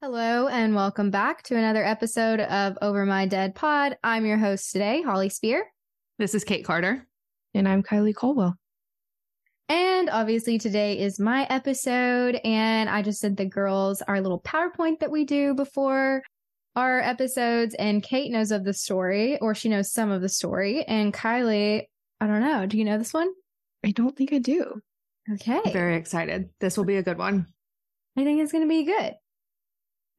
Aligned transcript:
Hello 0.00 0.46
and 0.46 0.76
welcome 0.76 1.10
back 1.10 1.42
to 1.42 1.56
another 1.56 1.84
episode 1.84 2.38
of 2.38 2.78
Over 2.80 3.04
My 3.04 3.26
Dead 3.26 3.56
Pod. 3.56 3.98
I'm 4.04 4.24
your 4.24 4.38
host 4.38 4.70
today, 4.70 5.02
Holly 5.02 5.28
Spear. 5.28 5.66
This 6.20 6.36
is 6.36 6.44
Kate 6.44 6.64
Carter. 6.64 7.04
And 7.52 7.66
I'm 7.66 7.82
Kylie 7.82 8.14
Colwell. 8.14 8.54
And 9.68 10.08
obviously 10.08 10.56
today 10.56 11.00
is 11.00 11.18
my 11.18 11.48
episode 11.50 12.38
and 12.44 12.88
I 12.88 13.02
just 13.02 13.18
sent 13.18 13.38
the 13.38 13.44
girls 13.44 14.00
our 14.02 14.20
little 14.20 14.40
PowerPoint 14.40 15.00
that 15.00 15.10
we 15.10 15.24
do 15.24 15.52
before 15.52 16.22
our 16.76 17.00
episodes 17.00 17.74
and 17.74 18.00
Kate 18.00 18.30
knows 18.30 18.52
of 18.52 18.62
the 18.62 18.74
story 18.74 19.36
or 19.40 19.52
she 19.52 19.68
knows 19.68 19.90
some 19.90 20.12
of 20.12 20.22
the 20.22 20.28
story 20.28 20.84
and 20.84 21.12
Kylie, 21.12 21.86
I 22.20 22.26
don't 22.28 22.42
know, 22.42 22.66
do 22.66 22.78
you 22.78 22.84
know 22.84 22.98
this 22.98 23.12
one? 23.12 23.30
I 23.84 23.90
don't 23.90 24.16
think 24.16 24.32
I 24.32 24.38
do. 24.38 24.80
Okay. 25.32 25.72
Very 25.72 25.96
excited. 25.96 26.50
This 26.60 26.76
will 26.76 26.84
be 26.84 26.98
a 26.98 27.02
good 27.02 27.18
one. 27.18 27.48
I 28.16 28.22
think 28.22 28.40
it's 28.40 28.52
going 28.52 28.62
to 28.62 28.68
be 28.68 28.84
good. 28.84 29.14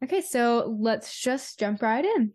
Okay, 0.04 0.22
so 0.22 0.78
let's 0.80 1.20
just 1.22 1.60
jump 1.60 1.82
right 1.82 2.06
in. 2.06 2.32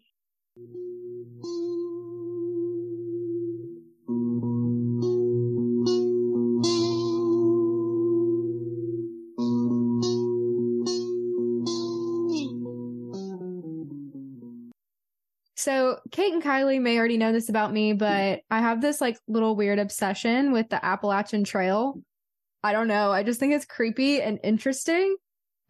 So, 15.56 15.98
Kate 16.10 16.34
and 16.34 16.42
Kylie 16.42 16.78
may 16.78 16.98
already 16.98 17.16
know 17.16 17.32
this 17.32 17.48
about 17.48 17.72
me, 17.72 17.94
but 17.94 18.42
I 18.50 18.60
have 18.60 18.82
this 18.82 19.00
like 19.00 19.16
little 19.26 19.56
weird 19.56 19.78
obsession 19.78 20.52
with 20.52 20.68
the 20.68 20.84
Appalachian 20.84 21.44
Trail. 21.44 21.98
I 22.62 22.72
don't 22.72 22.88
know. 22.88 23.10
I 23.10 23.22
just 23.22 23.40
think 23.40 23.54
it's 23.54 23.64
creepy 23.64 24.20
and 24.20 24.38
interesting. 24.44 25.16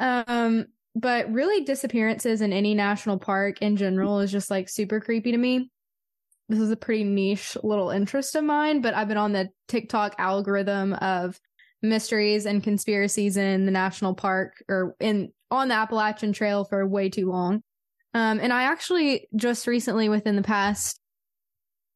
Um, 0.00 0.66
but 0.94 1.32
really 1.32 1.64
disappearances 1.64 2.40
in 2.40 2.52
any 2.52 2.74
national 2.74 3.18
park 3.18 3.60
in 3.60 3.76
general 3.76 4.20
is 4.20 4.30
just 4.30 4.50
like 4.50 4.68
super 4.68 5.00
creepy 5.00 5.32
to 5.32 5.38
me. 5.38 5.70
This 6.48 6.60
is 6.60 6.70
a 6.70 6.76
pretty 6.76 7.04
niche 7.04 7.56
little 7.62 7.90
interest 7.90 8.34
of 8.34 8.44
mine, 8.44 8.80
but 8.80 8.94
I've 8.94 9.08
been 9.08 9.16
on 9.16 9.32
the 9.32 9.48
TikTok 9.68 10.14
algorithm 10.18 10.92
of 10.94 11.40
mysteries 11.82 12.46
and 12.46 12.62
conspiracies 12.62 13.36
in 13.36 13.66
the 13.66 13.72
national 13.72 14.14
park 14.14 14.62
or 14.68 14.94
in 15.00 15.32
on 15.50 15.68
the 15.68 15.74
Appalachian 15.74 16.32
Trail 16.32 16.64
for 16.64 16.86
way 16.86 17.08
too 17.08 17.30
long. 17.30 17.62
Um, 18.12 18.38
and 18.40 18.52
I 18.52 18.64
actually 18.64 19.28
just 19.34 19.66
recently 19.66 20.08
within 20.08 20.36
the 20.36 20.42
past, 20.42 21.00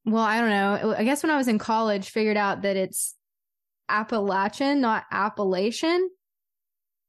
well, 0.05 0.23
I 0.23 0.41
don't 0.41 0.51
know, 0.51 0.95
I 0.97 1.05
guess 1.05 1.23
when 1.23 1.31
I 1.31 1.37
was 1.37 1.49
in 1.49 1.59
college, 1.59 2.11
figured 2.11 2.37
out 2.37 2.63
that 2.63 2.77
it's 2.77 3.15
Appalachian, 3.89 4.81
not 4.81 5.05
Appalachian. 5.11 6.11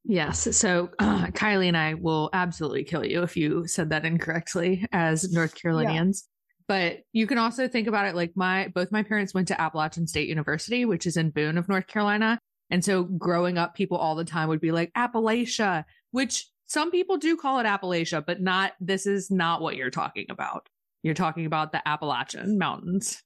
Yes. 0.05 0.55
So 0.57 0.89
uh, 0.99 1.27
Kylie 1.31 1.67
and 1.67 1.77
I 1.77 1.93
will 1.95 2.29
absolutely 2.33 2.83
kill 2.83 3.05
you 3.05 3.23
if 3.23 3.35
you 3.35 3.67
said 3.67 3.89
that 3.89 4.05
incorrectly 4.05 4.85
as 4.91 5.31
North 5.31 5.55
Carolinians. 5.55 6.25
Yeah. 6.25 6.35
But 6.67 6.97
you 7.13 7.25
can 7.25 7.39
also 7.39 7.67
think 7.67 7.87
about 7.87 8.05
it 8.05 8.15
like 8.15 8.31
my 8.35 8.67
both 8.75 8.91
my 8.91 9.01
parents 9.01 9.33
went 9.33 9.47
to 9.47 9.59
Appalachian 9.59 10.05
State 10.05 10.29
University, 10.29 10.85
which 10.85 11.07
is 11.07 11.17
in 11.17 11.31
Boone 11.31 11.57
of 11.57 11.67
North 11.67 11.87
Carolina. 11.87 12.39
And 12.69 12.85
so 12.85 13.03
growing 13.03 13.57
up, 13.57 13.73
people 13.73 13.97
all 13.97 14.15
the 14.15 14.23
time 14.23 14.49
would 14.49 14.61
be 14.61 14.71
like 14.71 14.93
Appalachia, 14.93 15.83
which 16.11 16.47
some 16.67 16.91
people 16.91 17.17
do 17.17 17.35
call 17.35 17.59
it 17.59 17.65
Appalachia, 17.65 18.23
but 18.23 18.39
not 18.39 18.73
this 18.79 19.07
is 19.07 19.31
not 19.31 19.61
what 19.61 19.75
you're 19.75 19.89
talking 19.89 20.27
about. 20.29 20.69
You're 21.01 21.15
talking 21.15 21.47
about 21.47 21.71
the 21.71 21.87
Appalachian 21.87 22.59
Mountains. 22.59 23.23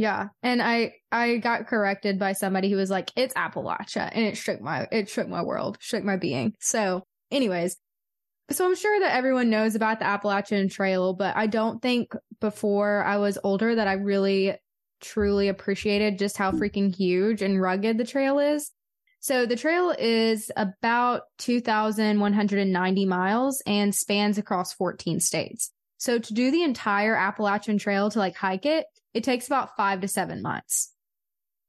Yeah. 0.00 0.28
And 0.42 0.62
I 0.62 0.94
I 1.12 1.36
got 1.36 1.66
corrected 1.66 2.18
by 2.18 2.32
somebody 2.32 2.70
who 2.70 2.78
was 2.78 2.88
like, 2.88 3.10
it's 3.16 3.34
Appalachia. 3.34 4.08
And 4.10 4.24
it 4.24 4.38
shook 4.38 4.58
my 4.58 4.88
it 4.90 5.10
shook 5.10 5.28
my 5.28 5.42
world, 5.42 5.76
shook 5.78 6.02
my 6.02 6.16
being. 6.16 6.54
So 6.58 7.04
anyways, 7.30 7.76
so 8.50 8.64
I'm 8.64 8.76
sure 8.76 8.98
that 9.00 9.14
everyone 9.14 9.50
knows 9.50 9.74
about 9.74 9.98
the 9.98 10.06
Appalachian 10.06 10.70
Trail, 10.70 11.12
but 11.12 11.36
I 11.36 11.48
don't 11.48 11.82
think 11.82 12.14
before 12.40 13.04
I 13.04 13.18
was 13.18 13.36
older 13.44 13.74
that 13.74 13.88
I 13.88 13.92
really 13.92 14.56
truly 15.02 15.48
appreciated 15.48 16.18
just 16.18 16.38
how 16.38 16.52
freaking 16.52 16.96
huge 16.96 17.42
and 17.42 17.60
rugged 17.60 17.98
the 17.98 18.06
trail 18.06 18.38
is. 18.38 18.70
So 19.20 19.44
the 19.44 19.54
trail 19.54 19.94
is 19.98 20.50
about 20.56 21.24
2,190 21.40 23.04
miles 23.04 23.62
and 23.66 23.94
spans 23.94 24.38
across 24.38 24.72
14 24.72 25.20
states. 25.20 25.70
So 25.98 26.18
to 26.18 26.32
do 26.32 26.50
the 26.50 26.62
entire 26.62 27.14
Appalachian 27.14 27.76
Trail 27.76 28.10
to 28.10 28.18
like 28.18 28.34
hike 28.34 28.64
it, 28.64 28.86
it 29.14 29.24
takes 29.24 29.46
about 29.46 29.76
five 29.76 30.00
to 30.00 30.08
seven 30.08 30.42
months. 30.42 30.92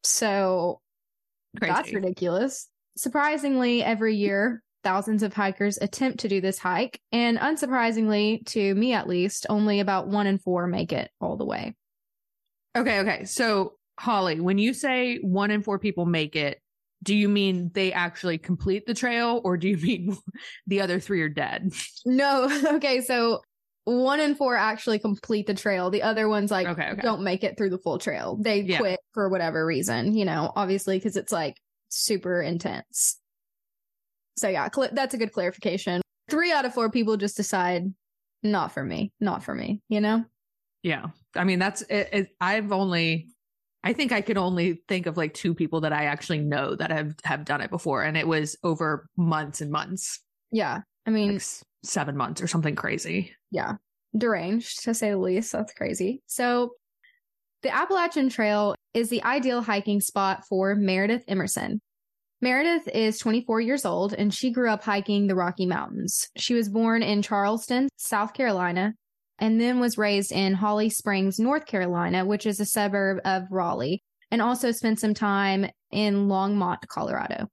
So 0.04 0.82
Crazy. 1.58 1.74
that's 1.74 1.94
ridiculous. 1.94 2.68
Surprisingly, 2.96 3.84
every 3.84 4.16
year, 4.16 4.62
thousands 4.84 5.24
of 5.24 5.34
hikers 5.34 5.78
attempt 5.78 6.20
to 6.22 6.28
do 6.28 6.42
this 6.42 6.58
hike. 6.60 7.00
And 7.12 7.38
unsurprisingly, 7.38 8.46
to 8.48 8.76
me 8.76 8.94
at 8.94 9.08
least, 9.08 9.46
only 9.50 9.80
about 9.80 10.08
one 10.08 10.28
in 10.28 10.38
four 10.38 10.68
make 10.68 10.92
it 10.92 11.10
all 11.20 11.38
the 11.38 11.46
way. 11.46 11.76
Okay. 12.76 13.00
Okay. 13.00 13.26
So, 13.26 13.74
Holly, 14.00 14.40
when 14.40 14.58
you 14.58 14.74
say 14.74 15.18
one 15.18 15.52
in 15.52 15.62
four 15.62 15.80
people 15.80 16.06
make 16.06 16.36
it, 16.36 16.60
do 17.04 17.16
you 17.16 17.28
mean 17.28 17.72
they 17.74 17.92
actually 17.92 18.38
complete 18.38 18.86
the 18.86 18.94
trail 18.94 19.42
or 19.44 19.58
do 19.58 19.68
you 19.68 19.78
mean 19.78 20.18
the 20.68 20.82
other 20.82 21.00
three 21.00 21.22
are 21.22 21.30
dead? 21.30 21.72
No. 22.06 22.50
Okay. 22.76 23.02
So 23.02 23.42
one 23.86 24.20
and 24.20 24.38
four 24.38 24.56
actually 24.56 25.00
complete 25.00 25.48
the 25.48 25.54
trail. 25.54 25.90
The 25.90 26.04
other 26.04 26.30
ones 26.30 26.52
like 26.52 26.68
okay, 26.68 26.90
okay. 26.92 27.02
don't 27.02 27.24
make 27.24 27.44
it 27.44 27.58
through 27.58 27.72
the 27.72 27.80
full 27.80 27.98
trail. 27.98 28.38
They 28.40 28.62
yeah. 28.62 28.78
quit 28.78 29.00
for 29.14 29.30
whatever 29.30 29.66
reason, 29.66 30.16
you 30.16 30.26
know, 30.26 30.52
obviously 30.56 30.98
because 30.98 31.18
it's 31.18 31.32
like 31.32 31.58
super 31.90 32.42
intense. 32.42 33.18
So 34.38 34.48
yeah, 34.48 34.70
cl- 34.74 34.90
that's 34.94 35.14
a 35.14 35.18
good 35.18 35.32
clarification. 35.32 36.02
Three 36.30 36.52
out 36.52 36.66
of 36.66 36.74
four 36.74 36.90
people 36.90 37.18
just 37.18 37.38
decide 37.38 37.86
not 38.44 38.72
for 38.72 38.84
me, 38.84 39.12
not 39.20 39.44
for 39.44 39.54
me, 39.54 39.82
you 39.90 40.00
know? 40.00 40.26
Yeah. 40.84 41.08
I 41.36 41.44
mean, 41.44 41.60
that's 41.60 41.82
it, 41.84 42.10
it, 42.12 42.30
I've 42.40 42.72
only, 42.72 43.28
I 43.84 43.94
think 43.94 44.12
I 44.12 44.22
could 44.22 44.38
only 44.38 44.84
think 44.88 45.06
of 45.08 45.18
like 45.18 45.34
two 45.34 45.54
people 45.54 45.82
that 45.82 45.94
I 45.94 46.06
actually 46.06 46.40
know 46.40 46.76
that 46.76 46.92
have, 46.92 47.16
have 47.24 47.46
done 47.46 47.62
it 47.62 47.70
before. 47.70 48.04
And 48.04 48.16
it 48.16 48.28
was 48.28 48.56
over 48.64 49.08
months 49.18 49.62
and 49.62 49.72
months. 49.72 50.20
Yeah. 50.52 50.82
I 51.06 51.10
mean, 51.10 51.34
like 51.34 51.44
seven 51.84 52.16
months 52.16 52.42
or 52.42 52.48
something 52.48 52.76
crazy. 52.76 53.34
Yeah. 53.52 53.76
Deranged 54.18 54.84
to 54.84 54.94
say 54.94 55.12
the 55.12 55.18
least. 55.18 55.52
That's 55.52 55.74
crazy. 55.74 56.22
So 56.26 56.72
the 57.64 57.74
Appalachian 57.74 58.30
Trail 58.30 58.76
is 58.94 59.10
the 59.10 59.24
ideal 59.24 59.62
hiking 59.62 60.02
spot 60.02 60.44
for 60.50 60.76
Meredith 60.76 61.24
Emerson. 61.28 61.80
Meredith 62.42 62.88
is 62.88 63.20
24 63.20 63.62
years 63.62 63.86
old 63.86 64.14
and 64.14 64.34
she 64.34 64.52
grew 64.52 64.70
up 64.70 64.84
hiking 64.84 65.28
the 65.28 65.36
Rocky 65.36 65.68
Mountains. 65.68 66.28
She 66.38 66.56
was 66.56 66.70
born 66.70 67.04
in 67.04 67.22
Charleston, 67.22 67.88
South 67.98 68.34
Carolina, 68.34 68.96
and 69.38 69.62
then 69.62 69.80
was 69.80 69.98
raised 69.98 70.32
in 70.32 70.56
Holly 70.56 70.90
Springs, 70.90 71.40
North 71.40 71.68
Carolina, 71.68 72.26
which 72.26 72.48
is 72.48 72.60
a 72.60 72.66
suburb 72.66 73.20
of 73.26 73.44
Raleigh, 73.52 74.02
and 74.32 74.42
also 74.42 74.72
spent 74.72 75.00
some 75.00 75.14
time 75.14 75.68
in 75.92 76.28
Longmont, 76.28 76.88
Colorado. 76.88 77.48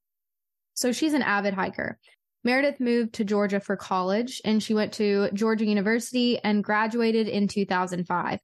So 0.73 0.93
she's 0.93 1.13
an 1.13 1.23
avid 1.23 1.55
hiker. 1.55 1.99
Meredith 2.45 2.81
moved 2.81 3.15
to 3.15 3.25
Georgia 3.25 3.61
for 3.61 3.77
college 3.77 4.41
and 4.45 4.63
she 4.63 4.75
went 4.75 4.93
to 4.95 5.29
Georgia 5.35 5.67
University 5.67 6.39
and 6.39 6.63
graduated 6.63 7.29
in 7.29 7.49
2005. 7.49 8.41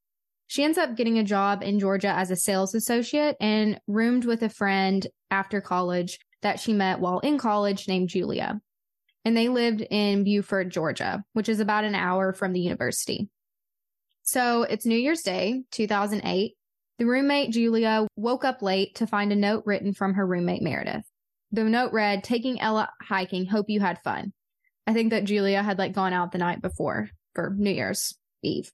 She 0.47 0.65
ends 0.65 0.79
up 0.79 0.97
getting 0.97 1.19
a 1.19 1.25
job 1.25 1.63
in 1.63 1.81
Georgia 1.81 2.09
as 2.09 2.31
a 2.31 2.37
sales 2.37 2.75
associate 2.75 3.37
and 3.41 3.81
roomed 3.87 4.25
with 4.25 4.43
a 4.43 4.49
friend 4.49 5.07
after 5.31 5.61
college 5.61 6.19
that 6.43 6.61
she 6.61 6.73
met 6.73 7.01
while 7.01 7.21
in 7.21 7.39
college 7.39 7.89
named 7.89 8.11
Julia. 8.11 8.61
And 9.25 9.37
they 9.37 9.49
lived 9.49 9.81
in 9.81 10.25
Buford, 10.25 10.71
Georgia, 10.71 11.25
which 11.33 11.49
is 11.49 11.61
about 11.61 11.85
an 11.85 11.95
hour 11.95 12.35
from 12.35 12.53
the 12.53 12.61
university. 12.61 13.31
So 14.23 14.63
it's 14.65 14.85
New 14.85 14.99
Year's 14.99 15.23
Day, 15.23 15.63
2008. 15.71 16.55
The 16.99 17.07
roommate, 17.07 17.51
Julia, 17.51 18.07
woke 18.17 18.45
up 18.45 18.61
late 18.63 18.97
to 18.97 19.07
find 19.07 19.33
a 19.33 19.37
note 19.37 19.65
written 19.67 19.93
from 19.93 20.15
her 20.15 20.27
roommate, 20.27 20.63
Meredith. 20.63 21.05
The 21.55 21.63
note 21.63 21.93
read, 21.93 22.25
taking 22.25 22.61
Ella 22.61 22.91
hiking. 23.01 23.47
Hope 23.47 23.67
you 23.69 23.79
had 23.79 24.03
fun. 24.03 24.33
I 24.89 24.93
think 24.93 25.11
that 25.11 25.23
Julia 25.23 25.63
had 25.63 25.79
like 25.79 25.93
gone 25.93 26.13
out 26.13 26.33
the 26.33 26.39
night 26.39 26.61
before 26.61 27.09
for 27.33 27.55
New 27.57 27.71
Year's 27.71 28.13
Eve. 28.43 28.73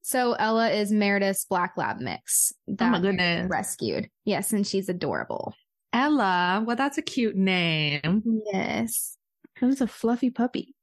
So 0.00 0.32
Ella 0.32 0.70
is 0.70 0.90
Meredith's 0.90 1.44
black 1.44 1.74
lab 1.76 1.98
mix 2.00 2.54
that 2.66 2.86
oh 2.86 2.90
my 2.92 3.00
goodness. 3.00 3.46
rescued. 3.50 4.08
Yes, 4.24 4.54
and 4.54 4.66
she's 4.66 4.88
adorable. 4.88 5.52
Ella, 5.92 6.64
well, 6.66 6.76
that's 6.76 6.96
a 6.96 7.02
cute 7.02 7.36
name. 7.36 8.22
Yes. 8.50 9.18
That 9.60 9.80
a 9.82 9.86
fluffy 9.86 10.30
puppy. 10.30 10.74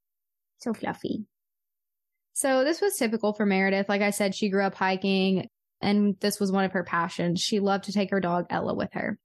So 0.60 0.76
fluffy. 0.76 1.26
So 2.34 2.64
this 2.64 2.82
was 2.82 2.98
typical 2.98 3.34
for 3.34 3.48
Meredith. 3.48 3.90
Like 3.90 4.04
I 4.04 4.12
said, 4.12 4.36
she 4.36 4.50
grew 4.50 4.64
up 4.64 4.76
hiking 4.76 5.48
and 5.82 6.16
this 6.20 6.40
was 6.40 6.52
one 6.52 6.66
of 6.66 6.74
her 6.74 6.84
passions. 6.84 7.42
She 7.42 7.60
loved 7.60 7.86
to 7.86 7.94
take 7.94 8.12
her 8.12 8.20
dog 8.20 8.46
Ella 8.52 8.76
with 8.76 8.94
her. 8.94 9.18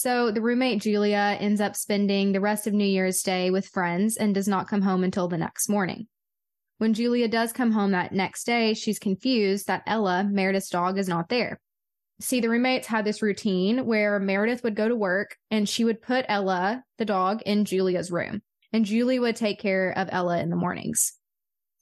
So 0.00 0.30
the 0.30 0.40
roommate 0.40 0.80
Julia 0.80 1.36
ends 1.38 1.60
up 1.60 1.76
spending 1.76 2.32
the 2.32 2.40
rest 2.40 2.66
of 2.66 2.72
New 2.72 2.86
Year's 2.86 3.22
Day 3.22 3.50
with 3.50 3.68
friends 3.68 4.16
and 4.16 4.34
does 4.34 4.48
not 4.48 4.66
come 4.66 4.80
home 4.80 5.04
until 5.04 5.28
the 5.28 5.36
next 5.36 5.68
morning. 5.68 6.06
When 6.78 6.94
Julia 6.94 7.28
does 7.28 7.52
come 7.52 7.72
home 7.72 7.90
that 7.90 8.10
next 8.10 8.44
day, 8.44 8.72
she's 8.72 8.98
confused 8.98 9.66
that 9.66 9.82
Ella, 9.86 10.24
Meredith's 10.24 10.70
dog, 10.70 10.96
is 10.96 11.06
not 11.06 11.28
there. 11.28 11.60
See, 12.18 12.40
the 12.40 12.48
roommates 12.48 12.86
had 12.86 13.04
this 13.04 13.20
routine 13.20 13.84
where 13.84 14.18
Meredith 14.18 14.64
would 14.64 14.74
go 14.74 14.88
to 14.88 14.96
work 14.96 15.36
and 15.50 15.68
she 15.68 15.84
would 15.84 16.00
put 16.00 16.24
Ella, 16.30 16.82
the 16.96 17.04
dog, 17.04 17.42
in 17.42 17.66
Julia's 17.66 18.10
room. 18.10 18.40
and 18.72 18.86
Julie 18.86 19.18
would 19.18 19.36
take 19.36 19.60
care 19.60 19.92
of 19.94 20.08
Ella 20.10 20.40
in 20.40 20.48
the 20.48 20.56
mornings. 20.56 21.12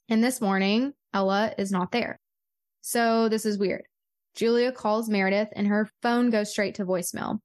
And 0.09 0.21
this 0.21 0.41
morning, 0.41 0.91
Ella 1.13 1.53
is 1.57 1.71
not 1.71 1.93
there. 1.93 2.19
So 2.81 3.29
this 3.29 3.45
is 3.45 3.57
weird. 3.57 3.83
Julia 4.35 4.73
calls 4.73 5.07
Meredith 5.07 5.53
and 5.53 5.67
her 5.67 5.89
phone 6.01 6.31
goes 6.31 6.51
straight 6.51 6.75
to 6.75 6.85
voicemail. 6.85 7.39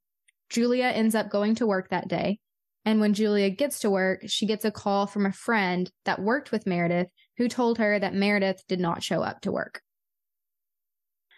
Julia 0.54 0.84
ends 0.84 1.16
up 1.16 1.30
going 1.30 1.56
to 1.56 1.66
work 1.66 1.88
that 1.90 2.06
day. 2.06 2.38
And 2.84 3.00
when 3.00 3.12
Julia 3.12 3.50
gets 3.50 3.80
to 3.80 3.90
work, 3.90 4.20
she 4.26 4.46
gets 4.46 4.64
a 4.64 4.70
call 4.70 5.08
from 5.08 5.26
a 5.26 5.32
friend 5.32 5.90
that 6.04 6.22
worked 6.22 6.52
with 6.52 6.64
Meredith 6.64 7.08
who 7.38 7.48
told 7.48 7.78
her 7.78 7.98
that 7.98 8.14
Meredith 8.14 8.62
did 8.68 8.78
not 8.78 9.02
show 9.02 9.20
up 9.20 9.40
to 9.40 9.50
work. 9.50 9.80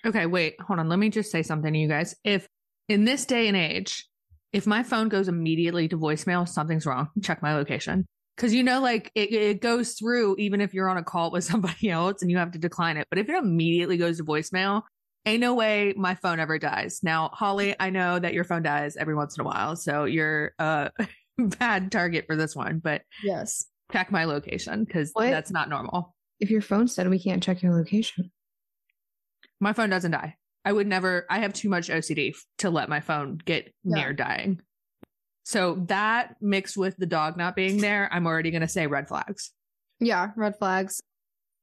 Okay, 0.04 0.26
wait, 0.26 0.60
hold 0.60 0.80
on. 0.80 0.90
Let 0.90 0.98
me 0.98 1.08
just 1.08 1.30
say 1.30 1.42
something 1.42 1.72
to 1.72 1.78
you 1.78 1.88
guys. 1.88 2.14
If 2.24 2.46
in 2.90 3.06
this 3.06 3.24
day 3.24 3.48
and 3.48 3.56
age, 3.56 4.06
if 4.52 4.66
my 4.66 4.82
phone 4.82 5.08
goes 5.08 5.28
immediately 5.28 5.88
to 5.88 5.96
voicemail, 5.96 6.46
something's 6.46 6.84
wrong. 6.84 7.08
Check 7.22 7.40
my 7.40 7.54
location. 7.54 8.04
Cause 8.36 8.52
you 8.52 8.62
know, 8.62 8.82
like 8.82 9.10
it, 9.14 9.32
it 9.32 9.62
goes 9.62 9.94
through 9.94 10.36
even 10.38 10.60
if 10.60 10.74
you're 10.74 10.90
on 10.90 10.98
a 10.98 11.02
call 11.02 11.30
with 11.30 11.44
somebody 11.50 11.88
else 11.88 12.20
and 12.20 12.30
you 12.30 12.36
have 12.36 12.52
to 12.52 12.58
decline 12.58 12.98
it. 12.98 13.06
But 13.08 13.18
if 13.18 13.30
it 13.30 13.34
immediately 13.34 13.96
goes 13.96 14.18
to 14.18 14.24
voicemail, 14.24 14.82
ain't 15.26 15.40
no 15.40 15.54
way 15.54 15.92
my 15.96 16.14
phone 16.14 16.40
ever 16.40 16.58
dies. 16.58 17.00
Now, 17.02 17.30
Holly, 17.32 17.74
I 17.78 17.90
know 17.90 18.18
that 18.18 18.32
your 18.32 18.44
phone 18.44 18.62
dies 18.62 18.96
every 18.96 19.14
once 19.14 19.36
in 19.36 19.42
a 19.42 19.44
while. 19.44 19.76
So 19.76 20.04
you're 20.04 20.52
a 20.58 20.90
bad 21.38 21.92
target 21.92 22.24
for 22.26 22.36
this 22.36 22.54
one, 22.56 22.78
but 22.78 23.02
yes, 23.22 23.66
check 23.92 24.10
my 24.10 24.24
location 24.24 24.84
because 24.84 25.12
that's 25.14 25.50
not 25.50 25.68
normal. 25.68 26.14
If 26.40 26.50
your 26.50 26.62
phone's 26.62 26.94
dead, 26.94 27.08
we 27.10 27.18
can't 27.18 27.42
check 27.42 27.62
your 27.62 27.74
location. 27.74 28.30
My 29.60 29.72
phone 29.72 29.90
doesn't 29.90 30.10
die. 30.12 30.36
I 30.64 30.72
would 30.72 30.86
never, 30.86 31.26
I 31.30 31.38
have 31.40 31.52
too 31.52 31.68
much 31.68 31.88
OCD 31.88 32.34
to 32.58 32.70
let 32.70 32.88
my 32.88 33.00
phone 33.00 33.38
get 33.44 33.72
Yeah. 33.84 33.96
near 33.96 34.12
dying. 34.12 34.60
So 35.44 35.76
that 35.86 36.34
mixed 36.40 36.76
with 36.76 36.96
the 36.96 37.06
dog 37.06 37.36
not 37.36 37.54
being 37.54 37.80
there, 37.80 38.08
I'm 38.12 38.26
already 38.26 38.50
going 38.50 38.62
to 38.62 38.68
say 38.68 38.86
red 38.88 39.06
flags. 39.08 39.52
Yeah, 40.00 40.30
red 40.36 40.58
flags. 40.58 41.00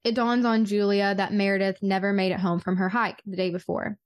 It 0.03 0.15
dawns 0.15 0.45
on 0.45 0.65
Julia 0.65 1.15
that 1.15 1.33
Meredith 1.33 1.81
never 1.81 2.11
made 2.11 2.31
it 2.31 2.39
home 2.39 2.59
from 2.59 2.77
her 2.77 2.89
hike 2.89 3.21
the 3.25 3.37
day 3.37 3.51
before. 3.51 3.97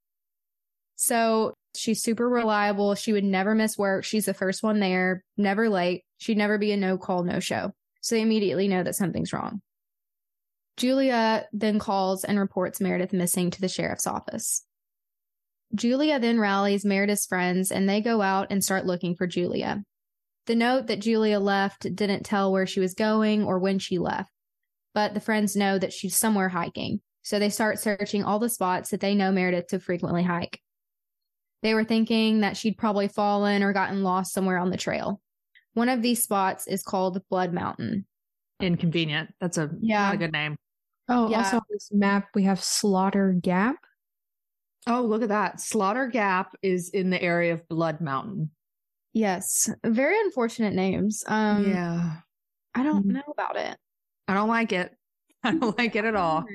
So 0.96 1.54
she's 1.76 2.02
super 2.02 2.28
reliable. 2.28 2.96
She 2.96 3.14
would 3.14 3.24
never 3.24 3.56
miss 3.56 3.78
work. 3.78 4.04
She's 4.04 4.26
the 4.26 4.34
first 4.34 4.64
one 4.64 4.80
there, 4.80 5.24
never 5.38 5.70
late. 5.70 6.04
She'd 6.18 6.38
never 6.38 6.58
be 6.58 6.72
a 6.72 6.78
no 6.78 6.98
call, 6.98 7.24
no 7.24 7.40
show. 7.40 7.72
So 8.02 8.16
they 8.16 8.22
immediately 8.22 8.68
know 8.68 8.84
that 8.84 8.96
something's 8.96 9.34
wrong. 9.34 9.62
Julia 10.78 11.46
then 11.52 11.80
calls 11.80 12.24
and 12.24 12.40
reports 12.40 12.80
Meredith 12.80 13.12
missing 13.12 13.50
to 13.52 13.62
the 13.62 13.68
sheriff's 13.68 14.06
office. 14.06 14.64
Julia 15.74 16.20
then 16.20 16.40
rallies 16.40 16.86
Meredith's 16.86 17.26
friends 17.26 17.72
and 17.72 17.90
they 17.90 18.02
go 18.02 18.22
out 18.22 18.48
and 18.52 18.64
start 18.64 18.86
looking 18.86 19.16
for 19.16 19.28
Julia. 19.28 19.84
The 20.46 20.56
note 20.56 20.88
that 20.88 21.02
Julia 21.02 21.40
left 21.40 21.94
didn't 21.94 22.26
tell 22.26 22.52
where 22.52 22.68
she 22.68 22.80
was 22.80 22.94
going 22.94 23.44
or 23.44 23.60
when 23.60 23.80
she 23.80 23.98
left, 23.98 24.32
but 24.98 25.14
the 25.14 25.20
friends 25.20 25.56
know 25.56 25.78
that 25.78 25.94
she's 25.94 26.18
somewhere 26.18 26.50
hiking. 26.50 27.00
So 27.22 27.38
they 27.38 27.52
start 27.52 27.78
searching 27.78 28.24
all 28.24 28.40
the 28.40 28.50
spots 28.50 28.90
that 28.90 29.00
they 29.00 29.14
know 29.14 29.32
Meredith 29.32 29.68
to 29.68 29.80
frequently 29.80 30.24
hike. 30.24 30.60
They 31.62 31.76
were 31.76 31.84
thinking 31.84 32.40
that 32.40 32.58
she'd 32.58 32.80
probably 32.80 33.08
fallen 33.08 33.62
or 33.62 33.74
gotten 33.74 34.02
lost 34.02 34.34
somewhere 34.34 34.58
on 34.58 34.72
the 34.72 34.76
trail. 34.78 35.22
One 35.76 35.88
of 35.88 36.02
these 36.02 36.24
spots 36.24 36.66
is 36.66 36.82
called 36.82 37.22
Blood 37.30 37.54
Mountain. 37.54 38.08
Inconvenient. 38.60 39.36
That's 39.40 39.60
a 39.60 39.70
Yeah. 39.82 40.02
not 40.06 40.16
a 40.16 40.18
good 40.18 40.32
name. 40.32 40.56
Oh, 41.08 41.30
Yeah. 41.30 41.44
also 41.44 41.58
on 41.58 41.64
this 41.70 41.90
map 41.92 42.30
we 42.34 42.46
have 42.46 42.60
Slaughter 42.64 43.34
Gap. 43.40 43.76
Oh, 44.88 45.04
look 45.04 45.22
at 45.22 45.30
that. 45.30 45.62
Slaughter 45.62 46.08
Gap 46.08 46.56
is 46.64 46.90
in 46.90 47.12
the 47.12 47.22
area 47.22 47.54
of 47.54 47.68
Blood 47.68 48.02
Mountain. 48.02 48.50
Yes, 49.14 49.70
very 49.86 50.20
unfortunate 50.22 50.74
names. 50.74 51.24
Um, 51.28 51.70
yeah. 51.70 52.16
I 52.74 52.82
don't 52.82 53.06
Mhm. 53.06 53.12
know 53.12 53.32
about 53.32 53.58
it. 53.58 53.78
I 54.28 54.34
don't 54.34 54.50
like 54.50 54.72
it. 54.72 54.94
I 55.44 55.54
don't 55.54 55.78
like 55.78 55.96
it 55.96 56.06
at 56.06 56.16
all. 56.16 56.46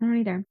I 0.00 0.04
don't 0.04 0.18
either. 0.18 0.44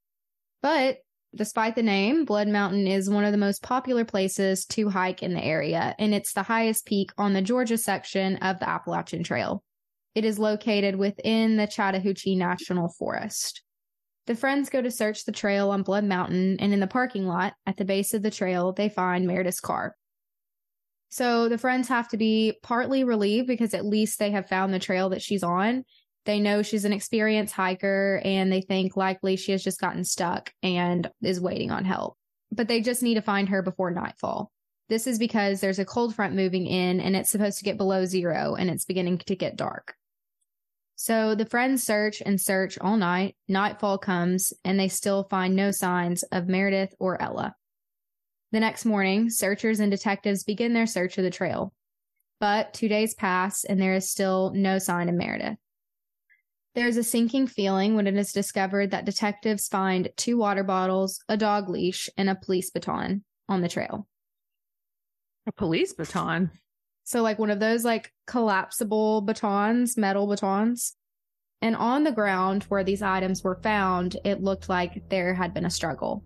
But 0.61 0.99
despite 1.35 1.75
the 1.75 1.83
name, 1.83 2.25
Blood 2.25 2.47
Mountain 2.47 2.87
is 2.87 3.09
one 3.09 3.23
of 3.23 3.31
the 3.31 3.37
most 3.37 3.61
popular 3.61 4.03
places 4.05 4.65
to 4.67 4.89
hike 4.89 5.21
in 5.21 5.33
the 5.33 5.43
area, 5.43 5.95
and 5.99 6.13
it's 6.13 6.33
the 6.33 6.43
highest 6.43 6.85
peak 6.85 7.11
on 7.17 7.33
the 7.33 7.41
Georgia 7.41 7.77
section 7.77 8.37
of 8.37 8.59
the 8.59 8.69
Appalachian 8.69 9.23
Trail. 9.23 9.63
It 10.15 10.25
is 10.25 10.39
located 10.39 10.95
within 10.95 11.57
the 11.57 11.67
Chattahoochee 11.67 12.35
National 12.35 12.89
Forest. 12.89 13.61
The 14.25 14.35
friends 14.35 14.69
go 14.69 14.81
to 14.81 14.91
search 14.91 15.25
the 15.25 15.31
trail 15.31 15.71
on 15.71 15.83
Blood 15.83 16.03
Mountain, 16.03 16.57
and 16.59 16.73
in 16.73 16.79
the 16.79 16.87
parking 16.87 17.25
lot 17.25 17.53
at 17.65 17.77
the 17.77 17.85
base 17.85 18.13
of 18.13 18.21
the 18.21 18.31
trail, 18.31 18.73
they 18.73 18.89
find 18.89 19.25
Meredith's 19.25 19.59
car. 19.59 19.95
So 21.09 21.49
the 21.49 21.57
friends 21.57 21.87
have 21.87 22.07
to 22.09 22.17
be 22.17 22.53
partly 22.61 23.03
relieved 23.03 23.47
because 23.47 23.73
at 23.73 23.85
least 23.85 24.19
they 24.19 24.31
have 24.31 24.47
found 24.47 24.73
the 24.73 24.79
trail 24.79 25.09
that 25.09 25.21
she's 25.21 25.43
on. 25.43 25.83
They 26.25 26.39
know 26.39 26.61
she's 26.61 26.85
an 26.85 26.93
experienced 26.93 27.55
hiker 27.55 28.21
and 28.23 28.51
they 28.51 28.61
think 28.61 28.95
likely 28.95 29.35
she 29.35 29.51
has 29.51 29.63
just 29.63 29.81
gotten 29.81 30.03
stuck 30.03 30.51
and 30.61 31.09
is 31.23 31.41
waiting 31.41 31.71
on 31.71 31.85
help. 31.85 32.15
But 32.51 32.67
they 32.67 32.81
just 32.81 33.01
need 33.01 33.15
to 33.15 33.21
find 33.21 33.49
her 33.49 33.63
before 33.63 33.89
nightfall. 33.89 34.51
This 34.89 35.07
is 35.07 35.17
because 35.17 35.61
there's 35.61 35.79
a 35.79 35.85
cold 35.85 36.15
front 36.15 36.35
moving 36.35 36.67
in 36.67 36.99
and 36.99 37.15
it's 37.15 37.29
supposed 37.29 37.57
to 37.59 37.63
get 37.63 37.77
below 37.77 38.05
zero 38.05 38.55
and 38.55 38.69
it's 38.69 38.85
beginning 38.85 39.19
to 39.19 39.35
get 39.35 39.55
dark. 39.55 39.95
So 40.95 41.33
the 41.33 41.45
friends 41.45 41.83
search 41.83 42.21
and 42.23 42.41
search 42.41 42.77
all 42.79 42.97
night. 42.97 43.35
Nightfall 43.47 43.99
comes 43.99 44.51
and 44.65 44.79
they 44.79 44.89
still 44.89 45.23
find 45.23 45.55
no 45.55 45.71
signs 45.71 46.23
of 46.23 46.47
Meredith 46.47 46.93
or 46.99 47.21
Ella. 47.21 47.55
The 48.51 48.59
next 48.59 48.85
morning, 48.85 49.29
searchers 49.29 49.79
and 49.79 49.91
detectives 49.91 50.43
begin 50.43 50.73
their 50.73 50.87
search 50.87 51.17
of 51.17 51.23
the 51.23 51.29
trail. 51.29 51.71
But 52.39 52.73
two 52.73 52.87
days 52.87 53.13
pass 53.13 53.63
and 53.63 53.79
there 53.79 53.93
is 53.93 54.09
still 54.09 54.51
no 54.55 54.79
sign 54.79 55.09
of 55.09 55.15
Meredith. 55.15 55.57
There 56.73 56.87
is 56.87 56.97
a 56.97 57.03
sinking 57.03 57.47
feeling 57.47 57.95
when 57.95 58.07
it 58.07 58.15
is 58.15 58.31
discovered 58.31 58.91
that 58.91 59.05
detectives 59.05 59.67
find 59.67 60.09
two 60.15 60.37
water 60.37 60.63
bottles, 60.63 61.19
a 61.27 61.35
dog 61.35 61.69
leash, 61.69 62.09
and 62.17 62.29
a 62.29 62.35
police 62.35 62.69
baton 62.69 63.23
on 63.47 63.61
the 63.61 63.69
trail. 63.69 64.07
A 65.45 65.51
police 65.51 65.93
baton. 65.93 66.51
So, 67.03 67.21
like 67.21 67.39
one 67.39 67.49
of 67.49 67.59
those 67.59 67.83
like 67.83 68.13
collapsible 68.27 69.21
batons, 69.21 69.97
metal 69.97 70.27
batons. 70.27 70.95
And 71.61 71.75
on 71.75 72.03
the 72.03 72.11
ground 72.11 72.63
where 72.69 72.83
these 72.83 73.01
items 73.01 73.43
were 73.43 73.59
found, 73.61 74.15
it 74.23 74.41
looked 74.41 74.69
like 74.69 75.09
there 75.09 75.33
had 75.33 75.53
been 75.53 75.65
a 75.65 75.71
struggle. 75.71 76.23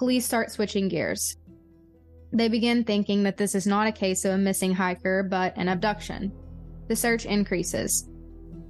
Police 0.00 0.24
start 0.24 0.50
switching 0.50 0.88
gears. 0.88 1.36
They 2.32 2.48
begin 2.48 2.84
thinking 2.84 3.22
that 3.24 3.36
this 3.36 3.54
is 3.54 3.66
not 3.66 3.86
a 3.86 3.92
case 3.92 4.24
of 4.24 4.32
a 4.32 4.38
missing 4.38 4.72
hiker, 4.72 5.22
but 5.22 5.52
an 5.58 5.68
abduction. 5.68 6.32
The 6.88 6.96
search 6.96 7.26
increases. 7.26 8.08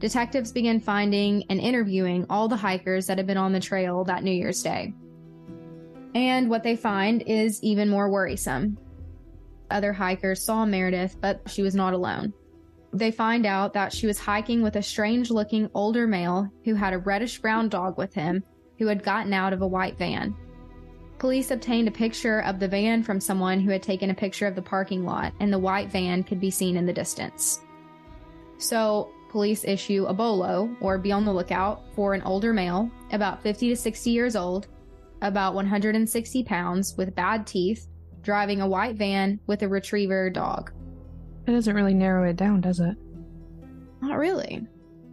Detectives 0.01 0.51
begin 0.51 0.81
finding 0.81 1.45
and 1.49 1.61
interviewing 1.61 2.27
all 2.29 2.49
the 2.49 2.57
hikers 2.57 3.07
that 3.07 3.17
had 3.17 3.29
been 3.29 3.37
on 3.37 3.53
the 3.53 3.61
trail 3.61 4.03
that 4.07 4.25
New 4.25 4.33
Year's 4.33 4.61
Day. 4.61 4.93
And 6.17 6.51
what 6.51 6.65
they 6.65 6.75
find 6.75 7.23
is 7.29 7.63
even 7.63 7.89
more 7.89 8.11
worrisome. 8.11 8.77
Other 9.71 9.93
hikers 9.93 10.43
saw 10.43 10.67
Meredith, 10.67 11.17
but 11.21 11.43
she 11.49 11.63
was 11.63 11.77
not 11.77 11.95
alone. 11.95 12.33
They 12.93 13.13
find 13.13 13.47
out 13.47 13.73
that 13.75 13.93
she 13.93 14.09
was 14.09 14.19
hiking 14.19 14.63
with 14.63 14.75
a 14.75 14.83
strange 14.83 15.31
looking 15.31 15.71
older 15.75 16.09
male 16.09 16.49
who 16.65 16.75
had 16.75 16.93
a 16.93 16.99
reddish 16.99 17.39
brown 17.39 17.69
dog 17.69 17.99
with 17.99 18.13
him 18.15 18.43
who 18.81 18.89
had 18.89 19.05
gotten 19.05 19.33
out 19.33 19.53
of 19.53 19.63
a 19.63 19.69
white 19.69 19.97
van. 19.97 20.35
Police 21.21 21.51
obtained 21.51 21.87
a 21.87 21.91
picture 21.91 22.41
of 22.45 22.59
the 22.59 22.67
van 22.67 23.03
from 23.03 23.21
someone 23.21 23.61
who 23.61 23.71
had 23.71 23.83
taken 23.83 24.09
a 24.09 24.15
picture 24.15 24.47
of 24.47 24.55
the 24.55 24.63
parking 24.63 25.05
lot, 25.05 25.35
and 25.39 25.53
the 25.53 25.59
white 25.59 25.91
van 25.91 26.23
could 26.23 26.41
be 26.41 26.51
seen 26.51 26.79
in 26.79 26.87
the 26.87 26.95
distance. 26.95 27.61
So, 28.57 29.11
police 29.29 29.63
issue 29.65 30.07
a 30.09 30.15
bolo, 30.15 30.75
or 30.81 30.97
be 30.97 31.13
on 31.13 31.27
the 31.27 31.33
lookout, 31.33 31.83
for 31.95 32.15
an 32.15 32.23
older 32.23 32.55
male, 32.55 32.91
about 33.13 33.43
50 33.43 33.69
to 33.69 33.77
60 33.77 34.09
years 34.09 34.35
old, 34.35 34.69
about 35.21 35.53
160 35.53 36.43
pounds, 36.45 36.97
with 36.97 37.15
bad 37.15 37.47
teeth, 37.47 37.87
driving 38.23 38.63
a 38.63 38.67
white 38.67 38.97
van 38.97 39.39
with 39.47 39.63
a 39.63 39.69
retriever 39.69 40.31
dog. 40.31 40.73
That 41.45 41.53
doesn't 41.53 41.77
really 41.77 41.93
narrow 41.93 42.31
it 42.31 42.37
down, 42.37 42.63
does 42.63 42.81
it? 42.81 42.97
Not 44.01 44.17
really. 44.17 44.67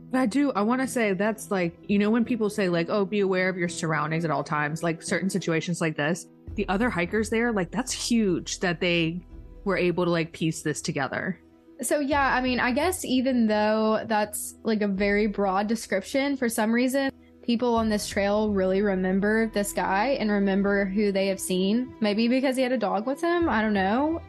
But 0.09 0.21
I 0.21 0.25
do. 0.25 0.51
I 0.53 0.61
want 0.61 0.81
to 0.81 0.87
say 0.87 1.13
that's 1.13 1.51
like, 1.51 1.77
you 1.87 1.99
know, 1.99 2.09
when 2.09 2.23
people 2.23 2.49
say, 2.49 2.69
like, 2.69 2.89
oh, 2.89 3.03
be 3.03 3.19
aware 3.19 3.49
of 3.49 3.57
your 3.57 3.67
surroundings 3.67 4.23
at 4.23 4.31
all 4.31 4.43
times, 4.43 4.83
like 4.83 5.03
certain 5.03 5.29
situations 5.29 5.81
like 5.81 5.97
this, 5.97 6.27
the 6.55 6.67
other 6.69 6.89
hikers 6.89 7.29
there, 7.29 7.51
like, 7.51 7.71
that's 7.71 7.91
huge 7.91 8.59
that 8.59 8.79
they 8.79 9.21
were 9.65 9.77
able 9.77 10.05
to 10.05 10.11
like 10.11 10.31
piece 10.31 10.61
this 10.61 10.81
together. 10.81 11.39
So, 11.81 11.99
yeah, 11.99 12.33
I 12.33 12.41
mean, 12.41 12.59
I 12.59 12.71
guess 12.71 13.05
even 13.05 13.47
though 13.47 14.03
that's 14.07 14.55
like 14.63 14.81
a 14.81 14.87
very 14.87 15.27
broad 15.27 15.67
description, 15.67 16.37
for 16.37 16.49
some 16.49 16.71
reason, 16.71 17.11
people 17.43 17.75
on 17.75 17.89
this 17.89 18.07
trail 18.07 18.49
really 18.49 18.81
remember 18.81 19.51
this 19.53 19.73
guy 19.73 20.17
and 20.19 20.31
remember 20.31 20.85
who 20.85 21.11
they 21.11 21.27
have 21.27 21.39
seen. 21.39 21.93
Maybe 21.99 22.27
because 22.27 22.55
he 22.55 22.63
had 22.63 22.71
a 22.71 22.77
dog 22.77 23.05
with 23.05 23.21
him. 23.21 23.47
I 23.49 23.61
don't 23.61 23.73
know. 23.73 24.21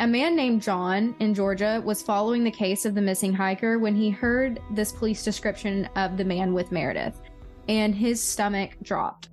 A 0.00 0.06
man 0.06 0.34
named 0.34 0.60
John 0.60 1.14
in 1.20 1.34
Georgia 1.34 1.80
was 1.84 2.02
following 2.02 2.42
the 2.42 2.50
case 2.50 2.84
of 2.84 2.94
the 2.94 3.00
missing 3.00 3.32
hiker 3.32 3.78
when 3.78 3.94
he 3.94 4.10
heard 4.10 4.60
this 4.72 4.90
police 4.90 5.22
description 5.22 5.88
of 5.94 6.16
the 6.16 6.24
man 6.24 6.52
with 6.52 6.72
Meredith, 6.72 7.20
and 7.68 7.94
his 7.94 8.20
stomach 8.22 8.76
dropped. 8.82 9.28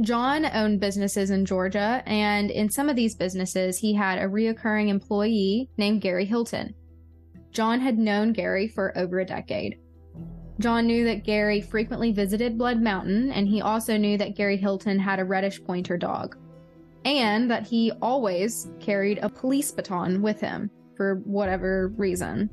John 0.00 0.46
owned 0.54 0.80
businesses 0.80 1.30
in 1.30 1.44
Georgia, 1.44 2.02
and 2.06 2.50
in 2.50 2.70
some 2.70 2.88
of 2.88 2.96
these 2.96 3.14
businesses, 3.14 3.78
he 3.78 3.92
had 3.92 4.18
a 4.18 4.28
reoccurring 4.28 4.88
employee 4.88 5.68
named 5.76 6.00
Gary 6.00 6.24
Hilton. 6.24 6.74
John 7.50 7.80
had 7.80 7.98
known 7.98 8.32
Gary 8.32 8.68
for 8.68 8.96
over 8.96 9.20
a 9.20 9.26
decade. 9.26 9.78
John 10.60 10.86
knew 10.86 11.04
that 11.04 11.24
Gary 11.24 11.60
frequently 11.60 12.10
visited 12.10 12.58
Blood 12.58 12.80
Mountain, 12.80 13.32
and 13.32 13.46
he 13.46 13.60
also 13.60 13.96
knew 13.96 14.16
that 14.18 14.34
Gary 14.34 14.56
Hilton 14.56 14.98
had 14.98 15.20
a 15.20 15.24
reddish 15.24 15.62
pointer 15.62 15.96
dog, 15.96 16.36
and 17.04 17.50
that 17.50 17.66
he 17.66 17.92
always 18.02 18.68
carried 18.80 19.18
a 19.18 19.28
police 19.28 19.70
baton 19.70 20.22
with 20.22 20.40
him 20.40 20.70
for 20.96 21.16
whatever 21.24 21.88
reason. 21.96 22.50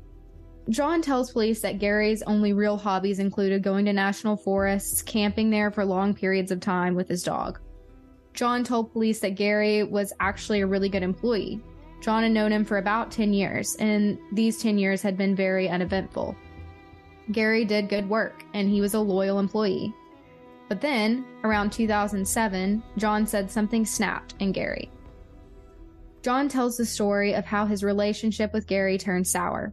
John 0.68 1.00
tells 1.00 1.32
police 1.32 1.60
that 1.60 1.78
Gary's 1.78 2.22
only 2.22 2.52
real 2.52 2.76
hobbies 2.76 3.20
included 3.20 3.62
going 3.62 3.84
to 3.84 3.92
national 3.92 4.36
forests, 4.36 5.00
camping 5.02 5.50
there 5.50 5.70
for 5.70 5.84
long 5.84 6.12
periods 6.12 6.50
of 6.50 6.60
time 6.60 6.94
with 6.94 7.08
his 7.08 7.22
dog. 7.22 7.60
John 8.34 8.64
told 8.64 8.92
police 8.92 9.20
that 9.20 9.36
Gary 9.36 9.84
was 9.84 10.12
actually 10.18 10.60
a 10.60 10.66
really 10.66 10.88
good 10.88 11.02
employee. 11.02 11.60
John 12.00 12.22
had 12.22 12.32
known 12.32 12.52
him 12.52 12.64
for 12.64 12.78
about 12.78 13.10
10 13.10 13.32
years, 13.32 13.76
and 13.76 14.18
these 14.32 14.60
10 14.60 14.76
years 14.76 15.02
had 15.02 15.16
been 15.16 15.34
very 15.34 15.68
uneventful. 15.68 16.36
Gary 17.32 17.64
did 17.64 17.88
good 17.88 18.08
work, 18.08 18.44
and 18.52 18.68
he 18.68 18.80
was 18.80 18.94
a 18.94 19.00
loyal 19.00 19.38
employee. 19.38 19.94
But 20.68 20.80
then, 20.80 21.24
around 21.44 21.70
2007, 21.72 22.82
John 22.96 23.26
said 23.26 23.50
something 23.50 23.86
snapped 23.86 24.34
in 24.40 24.52
Gary. 24.52 24.90
John 26.22 26.48
tells 26.48 26.76
the 26.76 26.84
story 26.84 27.34
of 27.34 27.44
how 27.44 27.66
his 27.66 27.84
relationship 27.84 28.52
with 28.52 28.66
Gary 28.66 28.98
turned 28.98 29.26
sour. 29.26 29.72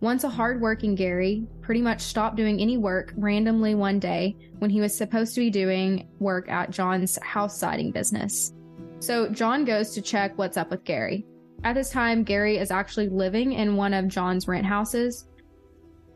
Once 0.00 0.24
a 0.24 0.28
hardworking 0.30 0.94
Gary 0.94 1.46
pretty 1.60 1.82
much 1.82 2.00
stopped 2.00 2.36
doing 2.36 2.58
any 2.58 2.78
work 2.78 3.12
randomly 3.18 3.74
one 3.74 3.98
day 3.98 4.34
when 4.58 4.70
he 4.70 4.80
was 4.80 4.96
supposed 4.96 5.34
to 5.34 5.40
be 5.40 5.50
doing 5.50 6.08
work 6.18 6.48
at 6.48 6.70
John's 6.70 7.18
house 7.22 7.58
siding 7.58 7.90
business. 7.90 8.54
So 9.00 9.28
John 9.28 9.66
goes 9.66 9.90
to 9.90 10.00
check 10.00 10.38
what's 10.38 10.56
up 10.56 10.70
with 10.70 10.84
Gary. 10.84 11.26
At 11.64 11.74
this 11.74 11.90
time, 11.90 12.22
Gary 12.22 12.56
is 12.56 12.70
actually 12.70 13.10
living 13.10 13.52
in 13.52 13.76
one 13.76 13.92
of 13.92 14.08
John's 14.08 14.48
rent 14.48 14.64
houses. 14.64 15.26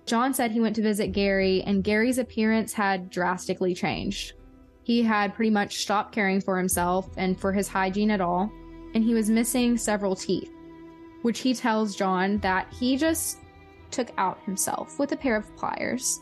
John 0.07 0.35
said 0.35 0.51
he 0.51 0.61
went 0.61 0.77
to 0.77 0.83
visit 0.83 1.13
Gary, 1.13 1.63
and 1.63 1.83
Gary's 1.83 2.19
appearance 2.19 2.73
had 2.73 3.11
drastically 3.11 3.75
changed. 3.75 4.35
He 4.83 5.03
had 5.03 5.35
pretty 5.35 5.51
much 5.51 5.79
stopped 5.79 6.15
caring 6.15 6.41
for 6.41 6.59
himself 6.59 7.09
and 7.17 7.41
for 7.41 7.53
his 7.53 7.69
hygiene 7.69 8.11
at 8.11 8.21
all, 8.21 8.53
and 8.95 9.03
he 9.03 9.15
was 9.15 9.31
missing 9.31 9.79
several 9.79 10.15
teeth, 10.15 10.53
which 11.23 11.41
he 11.41 11.55
tells 11.55 11.97
John 11.97 12.39
that 12.39 12.71
he 12.73 12.97
just 12.99 13.39
took 13.91 14.11
out 14.19 14.43
himself 14.45 14.99
with 14.99 15.13
a 15.13 15.17
pair 15.17 15.37
of 15.37 15.57
pliers. 15.57 16.21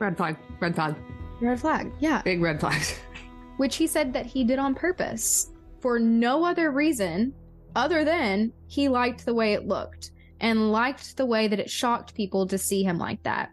Red 0.00 0.16
flag. 0.16 0.36
Red 0.58 0.74
flag. 0.74 0.96
Red 1.40 1.60
flag, 1.60 1.92
yeah. 2.00 2.22
Big 2.22 2.40
red 2.40 2.58
flags. 2.58 2.98
Which 3.56 3.76
he 3.76 3.86
said 3.86 4.12
that 4.12 4.26
he 4.26 4.44
did 4.44 4.58
on 4.58 4.74
purpose 4.74 5.50
for 5.80 5.98
no 5.98 6.44
other 6.44 6.70
reason 6.70 7.34
other 7.76 8.04
than 8.04 8.52
he 8.66 8.88
liked 8.88 9.24
the 9.24 9.34
way 9.34 9.52
it 9.52 9.66
looked 9.66 10.12
and 10.42 10.72
liked 10.72 11.16
the 11.16 11.24
way 11.24 11.48
that 11.48 11.60
it 11.60 11.70
shocked 11.70 12.14
people 12.14 12.46
to 12.48 12.58
see 12.58 12.82
him 12.82 12.98
like 12.98 13.22
that. 13.22 13.50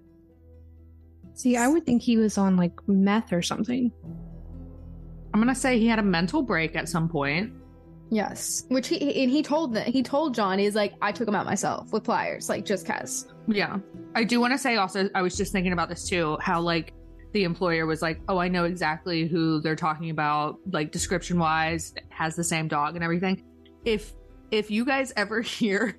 See, 1.35 1.55
I 1.55 1.67
would 1.67 1.85
think 1.85 2.01
he 2.01 2.17
was 2.17 2.37
on 2.37 2.57
like 2.57 2.73
meth 2.87 3.31
or 3.31 3.41
something. 3.41 3.91
I'm 5.33 5.39
gonna 5.39 5.55
say 5.55 5.79
he 5.79 5.87
had 5.87 5.99
a 5.99 6.03
mental 6.03 6.41
break 6.41 6.75
at 6.75 6.89
some 6.89 7.07
point. 7.07 7.53
Yes, 8.09 8.65
which 8.69 8.87
he 8.87 9.23
and 9.23 9.31
he 9.31 9.43
told 9.43 9.75
that 9.75 9.87
he 9.87 10.01
told 10.01 10.33
John 10.33 10.57
he's 10.57 10.75
like 10.75 10.95
I 11.01 11.11
took 11.11 11.27
him 11.27 11.35
out 11.35 11.45
myself 11.45 11.93
with 11.93 12.03
pliers, 12.03 12.49
like 12.49 12.65
just 12.65 12.85
cause. 12.85 13.31
Yeah, 13.47 13.77
I 14.15 14.23
do 14.23 14.41
want 14.41 14.53
to 14.53 14.57
say 14.57 14.75
also 14.75 15.09
I 15.13 15.21
was 15.21 15.37
just 15.37 15.51
thinking 15.51 15.71
about 15.71 15.87
this 15.89 16.09
too, 16.09 16.37
how 16.41 16.59
like 16.59 16.93
the 17.33 17.43
employer 17.43 17.85
was 17.85 18.01
like, 18.01 18.19
"Oh, 18.27 18.39
I 18.39 18.47
know 18.47 18.63
exactly 18.65 19.27
who 19.27 19.61
they're 19.61 19.75
talking 19.75 20.09
about, 20.09 20.57
like 20.71 20.91
description 20.91 21.37
wise, 21.37 21.93
has 22.09 22.35
the 22.35 22.43
same 22.43 22.67
dog 22.67 22.95
and 22.95 23.03
everything." 23.03 23.43
If 23.85 24.13
if 24.49 24.71
you 24.71 24.83
guys 24.83 25.13
ever 25.15 25.41
hear 25.59 25.95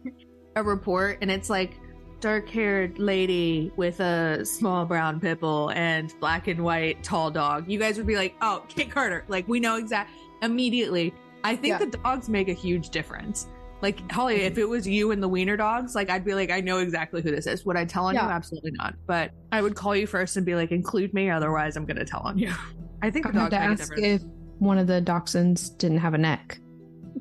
a 0.60 0.62
report 0.62 1.18
and 1.20 1.30
it's 1.30 1.50
like 1.50 1.78
dark-haired 2.20 2.98
lady 2.98 3.72
with 3.76 3.98
a 4.00 4.44
small 4.44 4.84
brown 4.84 5.18
pipple 5.20 5.70
and 5.74 6.12
black 6.20 6.46
and 6.48 6.62
white 6.62 7.02
tall 7.02 7.30
dog, 7.30 7.68
you 7.68 7.78
guys 7.78 7.96
would 7.96 8.06
be 8.06 8.16
like, 8.16 8.34
"Oh, 8.42 8.62
Kate 8.68 8.90
Carter!" 8.90 9.24
Like 9.28 9.48
we 9.48 9.58
know 9.58 9.76
exact 9.76 10.10
immediately 10.42 11.12
I 11.42 11.56
think 11.56 11.68
Yeah. 11.68 11.78
the 11.78 11.96
dogs 11.98 12.28
make 12.28 12.48
a 12.48 12.52
huge 12.52 12.90
difference. 12.90 13.46
Like 13.80 14.12
Holly, 14.12 14.42
if 14.42 14.58
it 14.58 14.66
was 14.68 14.86
you 14.86 15.10
and 15.10 15.22
the 15.22 15.28
wiener 15.28 15.56
dogs, 15.56 15.94
like 15.94 16.10
I'd 16.10 16.22
be 16.22 16.34
like, 16.34 16.50
I 16.50 16.60
know 16.60 16.78
exactly 16.80 17.22
who 17.22 17.30
this 17.30 17.46
is. 17.46 17.64
Would 17.64 17.78
I 17.78 17.86
tell 17.86 18.04
on 18.04 18.14
you? 18.14 18.20
Absolutely 18.20 18.72
not. 18.72 18.94
But 19.06 19.30
I 19.50 19.62
would 19.62 19.74
call 19.74 19.96
you 19.96 20.06
first 20.06 20.36
and 20.36 20.44
be 20.44 20.54
like, 20.54 20.70
include 20.70 21.14
me, 21.14 21.30
otherwise 21.30 21.76
I'm 21.76 21.86
gonna 21.86 22.04
tell 22.04 22.20
on 22.20 22.36
you. 22.36 22.52
I 23.02 23.08
think 23.10 23.24
I 23.26 23.30
the 23.30 23.40
would 23.40 23.50
dogs 23.50 23.52
to 23.52 23.58
make 23.60 23.68
a 23.68 23.72
ask 23.82 23.94
difference. 23.94 24.22
if 24.24 24.28
one 24.58 24.76
of 24.76 24.86
the 24.86 25.00
dachshunds 25.00 25.78
didn't 25.78 25.96
have 25.98 26.12
a 26.12 26.18
neck. 26.18 26.60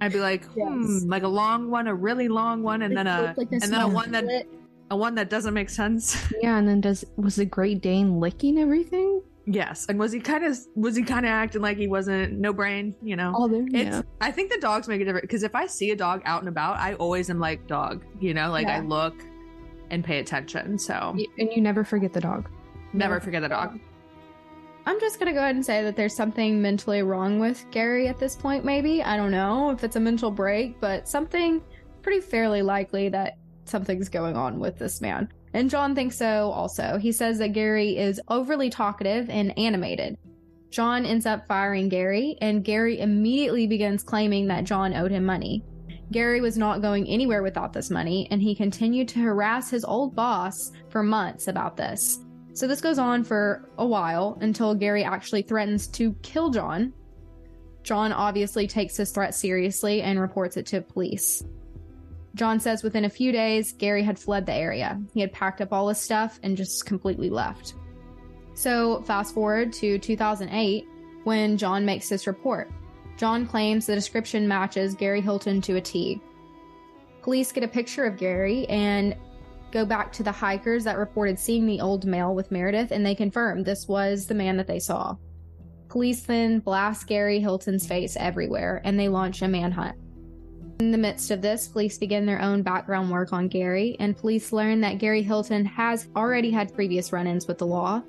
I'd 0.01 0.13
be 0.13 0.20
like, 0.20 0.46
hmm, 0.46 0.60
Yes. 0.84 1.03
like 1.06 1.24
a 1.24 1.27
long 1.27 1.70
one, 1.70 1.88
a 1.88 1.94
really 1.96 2.27
long 2.27 2.63
one, 2.63 2.82
and 2.84 2.96
then 2.96 3.08
a 3.08 3.22
Looked 3.22 3.38
like 3.38 3.48
and 3.51 3.62
then 3.62 3.82
a 3.82 3.88
one 3.88 4.12
that 4.12 4.24
split. 4.24 4.50
a 4.91 4.98
one 4.98 5.15
that 5.15 5.29
doesn't 5.29 5.53
make 5.53 5.70
sense. 5.70 6.15
Yeah, 6.41 6.58
and 6.58 6.68
then 6.68 6.82
does 6.82 7.03
was 7.18 7.36
the 7.36 7.46
Great 7.46 7.82
Dane 7.82 8.20
licking 8.20 8.58
everything? 8.60 9.22
yes. 9.46 9.88
And 9.89 9.98
was 9.98 10.12
he 10.12 10.20
kind 10.20 10.44
of 10.46 10.58
was 10.75 10.96
he 10.96 11.01
kind 11.03 11.25
of 11.25 11.32
acting 11.32 11.62
like 11.62 11.77
he 11.77 11.88
wasn't 11.88 12.34
no 12.39 12.53
brain? 12.53 12.96
You 13.01 13.15
know. 13.15 13.34
All 13.34 13.48
there. 13.48 13.63
It's. 13.65 13.98
Yeah. 13.98 14.01
I 14.22 14.32
think 14.32 14.51
the 14.51 14.60
dogs 14.60 14.88
make 14.88 15.01
a 15.01 15.06
difference 15.06 15.24
because 15.24 15.44
if 15.44 15.56
I 15.56 15.65
see 15.65 15.89
a 15.91 15.96
dog 15.96 16.22
out 16.25 16.41
and 16.41 16.48
about, 16.50 16.77
I 16.77 16.94
always 16.96 17.29
am 17.29 17.39
like 17.39 17.65
dog. 17.68 18.03
You 18.20 18.34
know, 18.34 18.51
like 18.51 18.68
I 18.68 18.79
look 18.82 19.15
and 19.89 20.03
pay 20.03 20.20
attention. 20.20 20.77
So 20.77 21.15
And 21.39 21.50
you 21.56 21.62
never 21.62 21.84
forget 21.84 22.13
the 22.13 22.22
dog. 22.22 22.48
never 22.94 23.15
Never 23.15 23.20
forget 23.20 23.41
the 23.41 23.50
dog. 23.50 23.79
I'm 24.86 25.00
just 25.00 25.19
gonna 25.19 25.33
go 25.33 25.39
ahead 25.39 25.55
and 25.55 25.65
say 25.65 25.83
that 25.83 25.95
there's 25.95 26.15
something 26.15 26.62
mentally 26.62 27.03
wrong 27.03 27.39
with 27.39 27.65
Gary 27.71 28.07
at 28.07 28.19
this 28.19 28.36
point. 28.36 28.65
Maybe 28.65 29.03
I 29.03 29.17
don't 29.17 29.31
know 29.31 29.69
if 29.71 29.83
it's 29.83 29.95
a 29.95 30.00
mental 30.00 30.31
break, 30.31 30.79
but 30.79 31.07
something 31.07 31.62
pretty 32.01 32.21
fairly 32.21 32.62
likely 32.62 33.09
that 33.09 33.38
something's 33.65 34.09
going 34.09 34.36
on 34.36 34.59
with 34.59 34.77
this 34.77 35.01
man. 35.01 35.29
And 35.53 35.69
John 35.69 35.95
thinks 35.95 36.17
so 36.17 36.51
also. 36.51 36.98
He 36.98 37.12
says 37.12 37.39
that 37.39 37.53
Gary 37.53 37.98
is 37.98 38.21
overly 38.27 38.69
talkative 38.69 39.29
and 39.29 39.57
animated. 39.57 40.17
John 40.69 41.05
ends 41.05 41.25
up 41.25 41.48
firing 41.48 41.89
Gary, 41.89 42.38
and 42.41 42.63
Gary 42.63 43.00
immediately 43.00 43.65
begins 43.65 44.03
claiming 44.03 44.48
that 44.48 44.65
John 44.65 44.93
owed 44.93 45.12
him 45.12 45.25
money. 45.25 45.63
Gary 46.12 46.41
was 46.41 46.57
not 46.57 46.81
going 46.81 47.07
anywhere 47.07 47.43
without 47.43 47.74
this 47.74 47.89
money, 47.89 48.27
and 48.31 48.41
he 48.41 48.55
continued 48.55 49.07
to 49.09 49.19
harass 49.19 49.69
his 49.69 49.86
old 49.86 50.15
boss 50.15 50.71
for 50.89 51.03
months 51.03 51.48
about 51.48 51.75
this. 51.75 52.19
So 52.60 52.68
this 52.68 52.82
goes 52.82 53.00
on 53.00 53.24
for 53.24 53.70
a 53.78 53.86
while 53.86 54.38
until 54.42 54.75
Gary 54.75 55.01
actually 55.01 55.44
threatens 55.44 55.88
to 55.88 56.12
kill 56.24 56.50
John. 56.50 56.92
John 57.84 58.12
obviously 58.12 58.68
takes 58.68 58.98
his 58.98 59.12
threat 59.12 59.34
seriously 59.34 60.01
and 60.01 60.20
reports 60.20 60.58
it 60.58 60.66
to 60.66 60.82
police. 60.82 61.42
John 62.36 62.60
says 62.60 62.84
within 62.84 63.06
a 63.06 63.10
few 63.10 63.32
days, 63.32 63.72
Gary 63.72 64.04
had 64.04 64.20
fled 64.20 64.46
the 64.46 64.51
area. 64.54 65.01
He 65.13 65.22
had 65.22 65.32
packed 65.32 65.62
up 65.62 65.72
all 65.72 65.88
his 65.88 66.01
stuff 66.01 66.38
and 66.44 66.58
just 66.58 66.86
completely 66.86 67.30
left. 67.30 67.75
So, 68.56 69.04
fast 69.04 69.34
forward 69.34 69.72
to 69.75 69.98
2008 69.98 70.86
when 71.24 71.58
John 71.58 71.86
makes 71.86 72.10
this 72.10 72.28
report. 72.28 72.70
John 73.16 73.48
claims 73.48 73.86
the 73.86 73.96
description 73.96 74.50
matches 74.50 74.96
Gary 74.96 75.22
Hilton 75.22 75.62
to 75.62 75.78
a 75.78 75.82
T. 75.82 76.22
Police 77.22 77.54
get 77.54 77.63
a 77.63 77.70
picture 77.70 78.04
of 78.04 78.18
Gary 78.18 78.68
and 78.68 79.16
go 79.71 79.85
back 79.85 80.11
to 80.13 80.23
the 80.23 80.31
hikers 80.31 80.83
that 80.83 80.97
reported 80.97 81.39
seeing 81.39 81.65
the 81.65 81.81
old 81.81 82.05
male 82.05 82.35
with 82.35 82.51
Meredith, 82.51 82.91
and 82.91 83.05
they 83.05 83.15
confirmed 83.15 83.65
this 83.65 83.88
was 83.88 84.25
the 84.25 84.33
man 84.33 84.57
that 84.57 84.67
they 84.67 84.79
saw. 84.79 85.15
Police 85.89 86.23
then 86.23 86.59
blast 86.59 87.07
Gary 87.07 87.39
Hilton's 87.39 87.88
face 87.88 88.15
everywhere, 88.19 88.81
and 88.83 88.99
they 88.99 89.09
launch 89.09 89.41
a 89.41 89.47
manhunt. 89.47 89.97
In 90.79 90.91
the 90.91 90.97
midst 90.97 91.31
of 91.31 91.41
this, 91.41 91.67
police 91.67 91.97
begin 91.97 92.25
their 92.25 92.41
own 92.41 92.61
background 92.61 93.11
work 93.11 93.33
on 93.33 93.47
Gary, 93.47 93.97
and 93.99 94.15
police 94.15 94.53
learn 94.53 94.79
that 94.81 94.97
Gary 94.97 95.23
Hilton 95.23 95.65
has 95.65 96.07
already 96.15 96.51
had 96.51 96.73
previous 96.73 97.11
run 97.11 97.27
ins 97.27 97.47
with 97.47 97.57
the 97.57 97.65
law. 97.65 98.01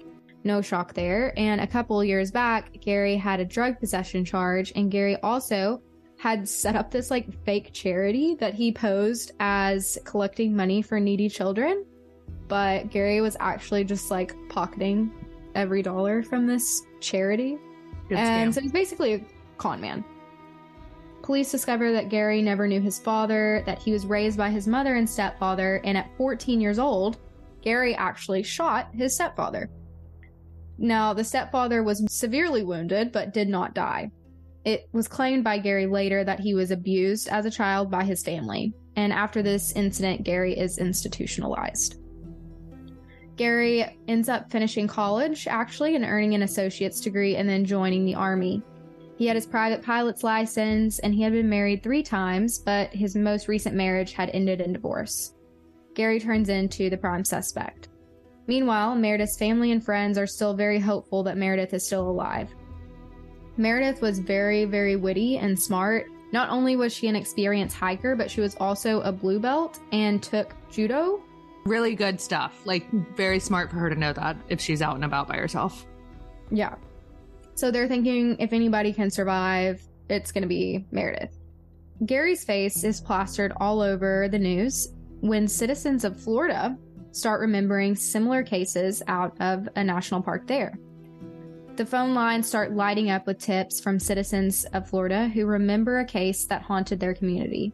No 0.44 0.62
shock 0.62 0.94
there. 0.94 1.38
And 1.38 1.60
a 1.60 1.66
couple 1.66 2.02
years 2.04 2.30
back, 2.30 2.80
Gary 2.80 3.16
had 3.16 3.40
a 3.40 3.44
drug 3.44 3.78
possession 3.80 4.24
charge, 4.24 4.72
and 4.76 4.90
Gary 4.90 5.16
also 5.22 5.82
had 6.20 6.46
set 6.46 6.76
up 6.76 6.90
this 6.90 7.10
like 7.10 7.32
fake 7.46 7.70
charity 7.72 8.34
that 8.34 8.52
he 8.52 8.70
posed 8.70 9.32
as 9.40 9.96
collecting 10.04 10.54
money 10.54 10.82
for 10.82 11.00
needy 11.00 11.30
children. 11.30 11.86
But 12.46 12.90
Gary 12.90 13.22
was 13.22 13.38
actually 13.40 13.84
just 13.84 14.10
like 14.10 14.34
pocketing 14.50 15.10
every 15.54 15.80
dollar 15.80 16.22
from 16.22 16.46
this 16.46 16.82
charity. 17.00 17.56
Good 18.10 18.18
and 18.18 18.52
scam. 18.52 18.54
so 18.54 18.60
he's 18.60 18.70
basically 18.70 19.14
a 19.14 19.24
con 19.56 19.80
man. 19.80 20.04
Police 21.22 21.50
discover 21.50 21.90
that 21.92 22.10
Gary 22.10 22.42
never 22.42 22.68
knew 22.68 22.82
his 22.82 22.98
father, 22.98 23.62
that 23.64 23.78
he 23.78 23.90
was 23.90 24.04
raised 24.04 24.36
by 24.36 24.50
his 24.50 24.66
mother 24.66 24.96
and 24.96 25.08
stepfather, 25.08 25.80
and 25.84 25.96
at 25.96 26.14
14 26.18 26.60
years 26.60 26.78
old, 26.78 27.16
Gary 27.62 27.94
actually 27.94 28.42
shot 28.42 28.94
his 28.94 29.14
stepfather. 29.14 29.70
Now, 30.76 31.14
the 31.14 31.24
stepfather 31.24 31.82
was 31.82 32.04
severely 32.12 32.62
wounded 32.62 33.10
but 33.10 33.32
did 33.32 33.48
not 33.48 33.74
die. 33.74 34.10
It 34.64 34.88
was 34.92 35.08
claimed 35.08 35.44
by 35.44 35.58
Gary 35.58 35.86
later 35.86 36.22
that 36.24 36.40
he 36.40 36.54
was 36.54 36.70
abused 36.70 37.28
as 37.28 37.46
a 37.46 37.50
child 37.50 37.90
by 37.90 38.04
his 38.04 38.22
family, 38.22 38.74
and 38.96 39.12
after 39.12 39.42
this 39.42 39.72
incident, 39.72 40.24
Gary 40.24 40.58
is 40.58 40.78
institutionalized. 40.78 41.96
Gary 43.36 43.86
ends 44.06 44.28
up 44.28 44.50
finishing 44.50 44.86
college, 44.86 45.46
actually, 45.48 45.96
and 45.96 46.04
earning 46.04 46.34
an 46.34 46.42
associate's 46.42 47.00
degree 47.00 47.36
and 47.36 47.48
then 47.48 47.64
joining 47.64 48.04
the 48.04 48.14
Army. 48.14 48.62
He 49.16 49.26
had 49.26 49.36
his 49.36 49.46
private 49.46 49.82
pilot's 49.82 50.22
license 50.22 50.98
and 50.98 51.14
he 51.14 51.22
had 51.22 51.32
been 51.32 51.48
married 51.48 51.82
three 51.82 52.02
times, 52.02 52.58
but 52.58 52.92
his 52.92 53.16
most 53.16 53.48
recent 53.48 53.74
marriage 53.74 54.12
had 54.12 54.28
ended 54.34 54.60
in 54.60 54.74
divorce. 54.74 55.34
Gary 55.94 56.20
turns 56.20 56.50
into 56.50 56.90
the 56.90 56.98
prime 56.98 57.24
suspect. 57.24 57.88
Meanwhile, 58.46 58.94
Meredith's 58.96 59.38
family 59.38 59.72
and 59.72 59.82
friends 59.82 60.18
are 60.18 60.26
still 60.26 60.54
very 60.54 60.78
hopeful 60.78 61.22
that 61.22 61.38
Meredith 61.38 61.72
is 61.72 61.86
still 61.86 62.10
alive. 62.10 62.54
Meredith 63.56 64.00
was 64.00 64.18
very, 64.18 64.64
very 64.64 64.96
witty 64.96 65.38
and 65.38 65.58
smart. 65.58 66.06
Not 66.32 66.48
only 66.50 66.76
was 66.76 66.92
she 66.92 67.08
an 67.08 67.16
experienced 67.16 67.76
hiker, 67.76 68.14
but 68.14 68.30
she 68.30 68.40
was 68.40 68.56
also 68.56 69.00
a 69.00 69.12
blue 69.12 69.40
belt 69.40 69.80
and 69.92 70.22
took 70.22 70.54
judo. 70.70 71.20
Really 71.64 71.94
good 71.94 72.20
stuff. 72.20 72.60
Like, 72.64 72.90
very 73.16 73.38
smart 73.38 73.70
for 73.70 73.76
her 73.76 73.90
to 73.90 73.96
know 73.96 74.12
that 74.12 74.36
if 74.48 74.60
she's 74.60 74.80
out 74.80 74.94
and 74.94 75.04
about 75.04 75.28
by 75.28 75.36
herself. 75.36 75.86
Yeah. 76.50 76.74
So 77.54 77.70
they're 77.70 77.88
thinking 77.88 78.36
if 78.38 78.52
anybody 78.52 78.92
can 78.92 79.10
survive, 79.10 79.82
it's 80.08 80.32
going 80.32 80.42
to 80.42 80.48
be 80.48 80.86
Meredith. 80.90 81.36
Gary's 82.06 82.44
face 82.44 82.84
is 82.84 83.00
plastered 83.00 83.52
all 83.58 83.82
over 83.82 84.28
the 84.30 84.38
news 84.38 84.88
when 85.20 85.46
citizens 85.46 86.04
of 86.04 86.18
Florida 86.18 86.78
start 87.12 87.40
remembering 87.40 87.94
similar 87.94 88.42
cases 88.42 89.02
out 89.06 89.36
of 89.40 89.68
a 89.76 89.84
national 89.84 90.22
park 90.22 90.46
there. 90.46 90.78
The 91.80 91.86
phone 91.86 92.12
lines 92.12 92.46
start 92.46 92.74
lighting 92.74 93.10
up 93.10 93.26
with 93.26 93.38
tips 93.38 93.80
from 93.80 93.98
citizens 93.98 94.66
of 94.74 94.86
Florida 94.86 95.28
who 95.28 95.46
remember 95.46 95.98
a 96.00 96.04
case 96.04 96.44
that 96.44 96.60
haunted 96.60 97.00
their 97.00 97.14
community. 97.14 97.72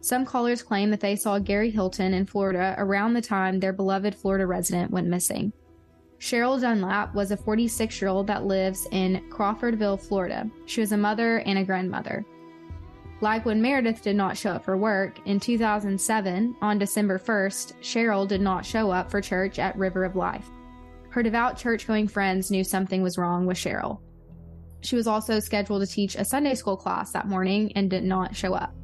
Some 0.00 0.26
callers 0.26 0.60
claim 0.60 0.90
that 0.90 0.98
they 0.98 1.14
saw 1.14 1.38
Gary 1.38 1.70
Hilton 1.70 2.14
in 2.14 2.26
Florida 2.26 2.74
around 2.78 3.14
the 3.14 3.22
time 3.22 3.60
their 3.60 3.72
beloved 3.72 4.12
Florida 4.16 4.44
resident 4.44 4.90
went 4.90 5.06
missing. 5.06 5.52
Cheryl 6.18 6.60
Dunlap 6.60 7.14
was 7.14 7.30
a 7.30 7.36
46 7.36 8.00
year 8.02 8.08
old 8.08 8.26
that 8.26 8.44
lives 8.44 8.88
in 8.90 9.22
Crawfordville, 9.30 10.00
Florida. 10.00 10.50
She 10.66 10.80
was 10.80 10.90
a 10.90 10.96
mother 10.96 11.38
and 11.38 11.56
a 11.56 11.64
grandmother. 11.64 12.26
Like 13.20 13.44
when 13.44 13.62
Meredith 13.62 14.02
did 14.02 14.16
not 14.16 14.36
show 14.36 14.50
up 14.50 14.64
for 14.64 14.76
work, 14.76 15.20
in 15.26 15.38
2007, 15.38 16.56
on 16.60 16.78
December 16.80 17.20
1st, 17.20 17.74
Cheryl 17.82 18.26
did 18.26 18.40
not 18.40 18.66
show 18.66 18.90
up 18.90 19.12
for 19.12 19.20
church 19.20 19.60
at 19.60 19.78
River 19.78 20.02
of 20.02 20.16
Life. 20.16 20.50
Her 21.14 21.22
devout 21.22 21.56
church 21.56 21.86
going 21.86 22.08
friends 22.08 22.50
knew 22.50 22.64
something 22.64 23.00
was 23.00 23.18
wrong 23.18 23.46
with 23.46 23.56
Cheryl. 23.56 24.00
She 24.80 24.96
was 24.96 25.06
also 25.06 25.38
scheduled 25.38 25.80
to 25.80 25.86
teach 25.86 26.16
a 26.16 26.24
Sunday 26.24 26.56
school 26.56 26.76
class 26.76 27.12
that 27.12 27.28
morning 27.28 27.70
and 27.76 27.88
did 27.88 28.02
not 28.02 28.34
show 28.34 28.52
up. 28.52 28.74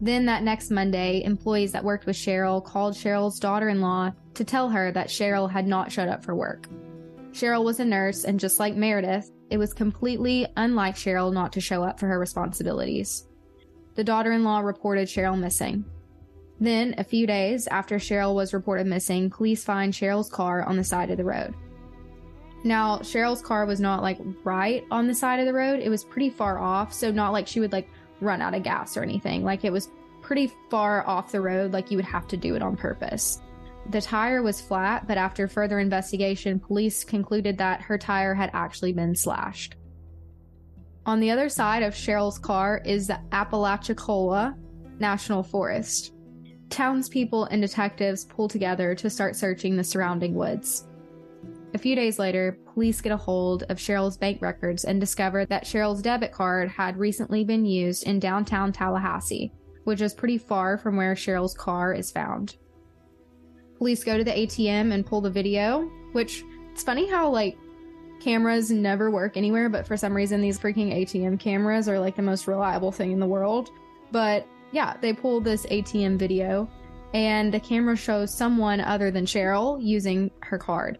Then 0.00 0.24
that 0.26 0.44
next 0.44 0.70
Monday, 0.70 1.24
employees 1.24 1.72
that 1.72 1.82
worked 1.82 2.06
with 2.06 2.14
Cheryl 2.14 2.64
called 2.64 2.94
Cheryl's 2.94 3.40
daughter 3.40 3.70
in 3.70 3.80
law 3.80 4.12
to 4.34 4.44
tell 4.44 4.70
her 4.70 4.92
that 4.92 5.08
Cheryl 5.08 5.50
had 5.50 5.66
not 5.66 5.90
showed 5.90 6.08
up 6.08 6.24
for 6.24 6.36
work. 6.36 6.68
Cheryl 7.32 7.64
was 7.64 7.80
a 7.80 7.84
nurse, 7.84 8.22
and 8.22 8.38
just 8.38 8.60
like 8.60 8.76
Meredith, 8.76 9.28
it 9.50 9.58
was 9.58 9.74
completely 9.74 10.46
unlike 10.56 10.94
Cheryl 10.94 11.32
not 11.32 11.52
to 11.54 11.60
show 11.60 11.82
up 11.82 11.98
for 11.98 12.06
her 12.06 12.20
responsibilities 12.20 13.26
the 13.94 14.04
daughter 14.04 14.32
in 14.32 14.44
law 14.44 14.60
reported 14.60 15.08
Cheryl 15.08 15.38
missing. 15.38 15.84
Then, 16.62 16.94
a 16.96 17.02
few 17.02 17.26
days 17.26 17.66
after 17.66 17.96
Cheryl 17.96 18.36
was 18.36 18.54
reported 18.54 18.86
missing, 18.86 19.30
police 19.30 19.64
find 19.64 19.92
Cheryl's 19.92 20.30
car 20.30 20.62
on 20.62 20.76
the 20.76 20.84
side 20.84 21.10
of 21.10 21.16
the 21.16 21.24
road. 21.24 21.52
Now, 22.62 22.98
Cheryl's 22.98 23.42
car 23.42 23.66
was 23.66 23.80
not 23.80 24.00
like 24.00 24.20
right 24.44 24.84
on 24.88 25.08
the 25.08 25.14
side 25.14 25.40
of 25.40 25.46
the 25.46 25.52
road, 25.52 25.80
it 25.80 25.88
was 25.88 26.04
pretty 26.04 26.30
far 26.30 26.60
off, 26.60 26.92
so 26.92 27.10
not 27.10 27.32
like 27.32 27.48
she 27.48 27.58
would 27.58 27.72
like 27.72 27.88
run 28.20 28.40
out 28.40 28.54
of 28.54 28.62
gas 28.62 28.96
or 28.96 29.02
anything. 29.02 29.42
Like 29.42 29.64
it 29.64 29.72
was 29.72 29.90
pretty 30.20 30.52
far 30.70 31.04
off 31.04 31.32
the 31.32 31.40
road, 31.40 31.72
like 31.72 31.90
you 31.90 31.96
would 31.96 32.04
have 32.04 32.28
to 32.28 32.36
do 32.36 32.54
it 32.54 32.62
on 32.62 32.76
purpose. 32.76 33.42
The 33.90 34.00
tire 34.00 34.40
was 34.40 34.60
flat, 34.60 35.08
but 35.08 35.18
after 35.18 35.48
further 35.48 35.80
investigation, 35.80 36.60
police 36.60 37.02
concluded 37.02 37.58
that 37.58 37.80
her 37.80 37.98
tire 37.98 38.34
had 38.34 38.50
actually 38.54 38.92
been 38.92 39.16
slashed. 39.16 39.74
On 41.06 41.18
the 41.18 41.32
other 41.32 41.48
side 41.48 41.82
of 41.82 41.94
Cheryl's 41.94 42.38
car 42.38 42.80
is 42.84 43.08
the 43.08 43.18
Apalachicola 43.32 44.54
National 45.00 45.42
Forest. 45.42 46.12
Townspeople 46.72 47.44
and 47.44 47.60
detectives 47.60 48.24
pull 48.24 48.48
together 48.48 48.94
to 48.94 49.10
start 49.10 49.36
searching 49.36 49.76
the 49.76 49.84
surrounding 49.84 50.34
woods. 50.34 50.86
A 51.74 51.78
few 51.78 51.94
days 51.94 52.18
later, 52.18 52.58
police 52.72 53.02
get 53.02 53.12
a 53.12 53.16
hold 53.16 53.64
of 53.64 53.76
Cheryl's 53.76 54.16
bank 54.16 54.40
records 54.40 54.84
and 54.84 54.98
discover 54.98 55.44
that 55.46 55.64
Cheryl's 55.64 56.00
debit 56.00 56.32
card 56.32 56.70
had 56.70 56.96
recently 56.96 57.44
been 57.44 57.66
used 57.66 58.04
in 58.04 58.18
downtown 58.18 58.72
Tallahassee, 58.72 59.52
which 59.84 60.00
is 60.00 60.14
pretty 60.14 60.38
far 60.38 60.78
from 60.78 60.96
where 60.96 61.14
Cheryl's 61.14 61.54
car 61.54 61.92
is 61.92 62.10
found. 62.10 62.56
Police 63.76 64.02
go 64.02 64.16
to 64.16 64.24
the 64.24 64.30
ATM 64.30 64.92
and 64.92 65.04
pull 65.04 65.20
the 65.20 65.30
video, 65.30 65.90
which 66.12 66.42
it's 66.72 66.82
funny 66.82 67.06
how 67.06 67.28
like 67.28 67.56
cameras 68.22 68.70
never 68.70 69.10
work 69.10 69.36
anywhere, 69.36 69.68
but 69.68 69.86
for 69.86 69.96
some 69.96 70.14
reason, 70.14 70.40
these 70.40 70.58
freaking 70.58 70.94
ATM 70.94 71.38
cameras 71.38 71.86
are 71.86 71.98
like 71.98 72.16
the 72.16 72.22
most 72.22 72.46
reliable 72.46 72.92
thing 72.92 73.12
in 73.12 73.20
the 73.20 73.26
world. 73.26 73.70
But 74.10 74.46
yeah, 74.72 74.96
they 75.00 75.12
pulled 75.12 75.44
this 75.44 75.66
ATM 75.66 76.18
video, 76.18 76.68
and 77.14 77.52
the 77.52 77.60
camera 77.60 77.96
shows 77.96 78.34
someone 78.34 78.80
other 78.80 79.10
than 79.10 79.26
Cheryl 79.26 79.78
using 79.82 80.30
her 80.42 80.58
card. 80.58 80.98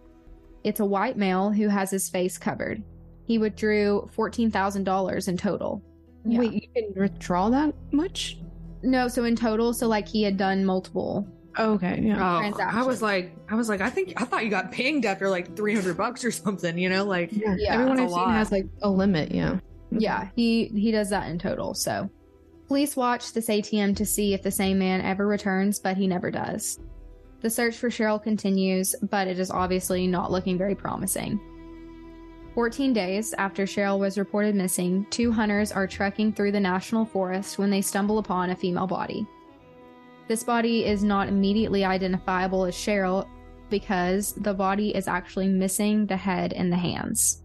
It's 0.65 0.81
a 0.81 0.85
white 0.85 1.17
male 1.17 1.51
who 1.51 1.69
has 1.69 1.91
his 1.91 2.09
face 2.09 2.39
covered. 2.39 2.83
He 3.27 3.39
withdrew 3.39 4.09
$14,000 4.17 5.29
in 5.29 5.37
total. 5.37 5.83
Yeah. 6.25 6.39
Wait, 6.39 6.53
you 6.53 6.69
can 6.75 6.93
withdraw 6.95 7.51
that 7.51 7.75
much? 7.93 8.39
No, 8.83 9.09
so 9.09 9.25
in 9.25 9.37
total, 9.37 9.73
so 9.73 9.89
like 9.89 10.07
he 10.07 10.23
had 10.23 10.37
done 10.37 10.65
multiple 10.65 11.27
Oh, 11.59 11.73
okay, 11.73 12.01
yeah. 12.03 12.17
Oh, 12.19 12.63
I 12.63 12.83
was 12.83 13.03
like, 13.03 13.35
I 13.49 13.55
was 13.55 13.69
like, 13.69 13.81
I 13.81 13.91
think 13.91 14.15
I 14.17 14.25
thought 14.25 14.45
you 14.45 14.51
got 14.51 14.73
pinged 14.73 15.05
after 15.05 15.29
like 15.29 15.55
three 15.55 15.75
hundred 15.75 15.97
bucks 15.97 16.25
or 16.25 16.31
something. 16.31 16.79
You 16.79 16.89
know, 16.89 17.05
like 17.05 17.31
yeah, 17.33 17.55
yeah 17.59 17.75
everyone 17.75 18.01
I've 18.01 18.11
seen 18.11 18.31
has 18.31 18.53
like 18.53 18.67
a 18.83 18.89
limit. 18.89 19.33
Yeah, 19.33 19.59
yeah. 19.91 20.29
He 20.35 20.67
he 20.69 20.91
does 20.91 21.11
that 21.11 21.29
in 21.29 21.39
total. 21.39 21.75
So, 21.75 22.11
police 22.73 22.97
watch 22.97 23.35
this 23.35 23.49
ATM 23.49 23.95
to 23.95 24.07
see 24.07 24.33
if 24.33 24.43
the 24.43 24.51
same 24.51 24.79
man 24.79 25.03
ever 25.03 25.27
returns, 25.27 25.79
but 25.79 25.95
he 25.95 26.07
never 26.07 26.31
does. 26.31 26.81
The 27.43 27.51
search 27.51 27.77
for 27.77 27.91
Cheryl 27.91 28.23
continues, 28.23 28.97
but 29.11 29.29
it 29.29 29.39
is 29.39 29.51
obviously 29.51 30.07
not 30.07 30.31
looking 30.31 30.57
very 30.57 30.75
promising. 30.75 31.39
14 32.55 32.95
days 32.95 33.35
after 33.37 33.65
Cheryl 33.65 33.99
was 33.99 34.17
reported 34.17 34.55
missing, 34.55 35.07
two 35.11 35.31
hunters 35.31 35.71
are 35.71 35.87
trekking 35.87 36.33
through 36.33 36.53
the 36.53 36.61
national 36.61 37.05
forest 37.05 37.59
when 37.59 37.69
they 37.69 37.83
stumble 37.83 38.17
upon 38.17 38.49
a 38.49 38.57
female 38.57 38.87
body. 38.87 39.27
This 40.27 40.43
body 40.43 40.87
is 40.87 41.05
not 41.05 41.29
immediately 41.29 41.85
identifiable 41.85 42.65
as 42.65 42.75
Cheryl 42.75 43.29
because 43.69 44.33
the 44.33 44.55
body 44.55 44.97
is 44.97 45.09
actually 45.09 45.49
missing 45.49 46.07
the 46.07 46.17
head 46.17 46.55
and 46.55 46.73
the 46.73 46.79
hands. 46.79 47.42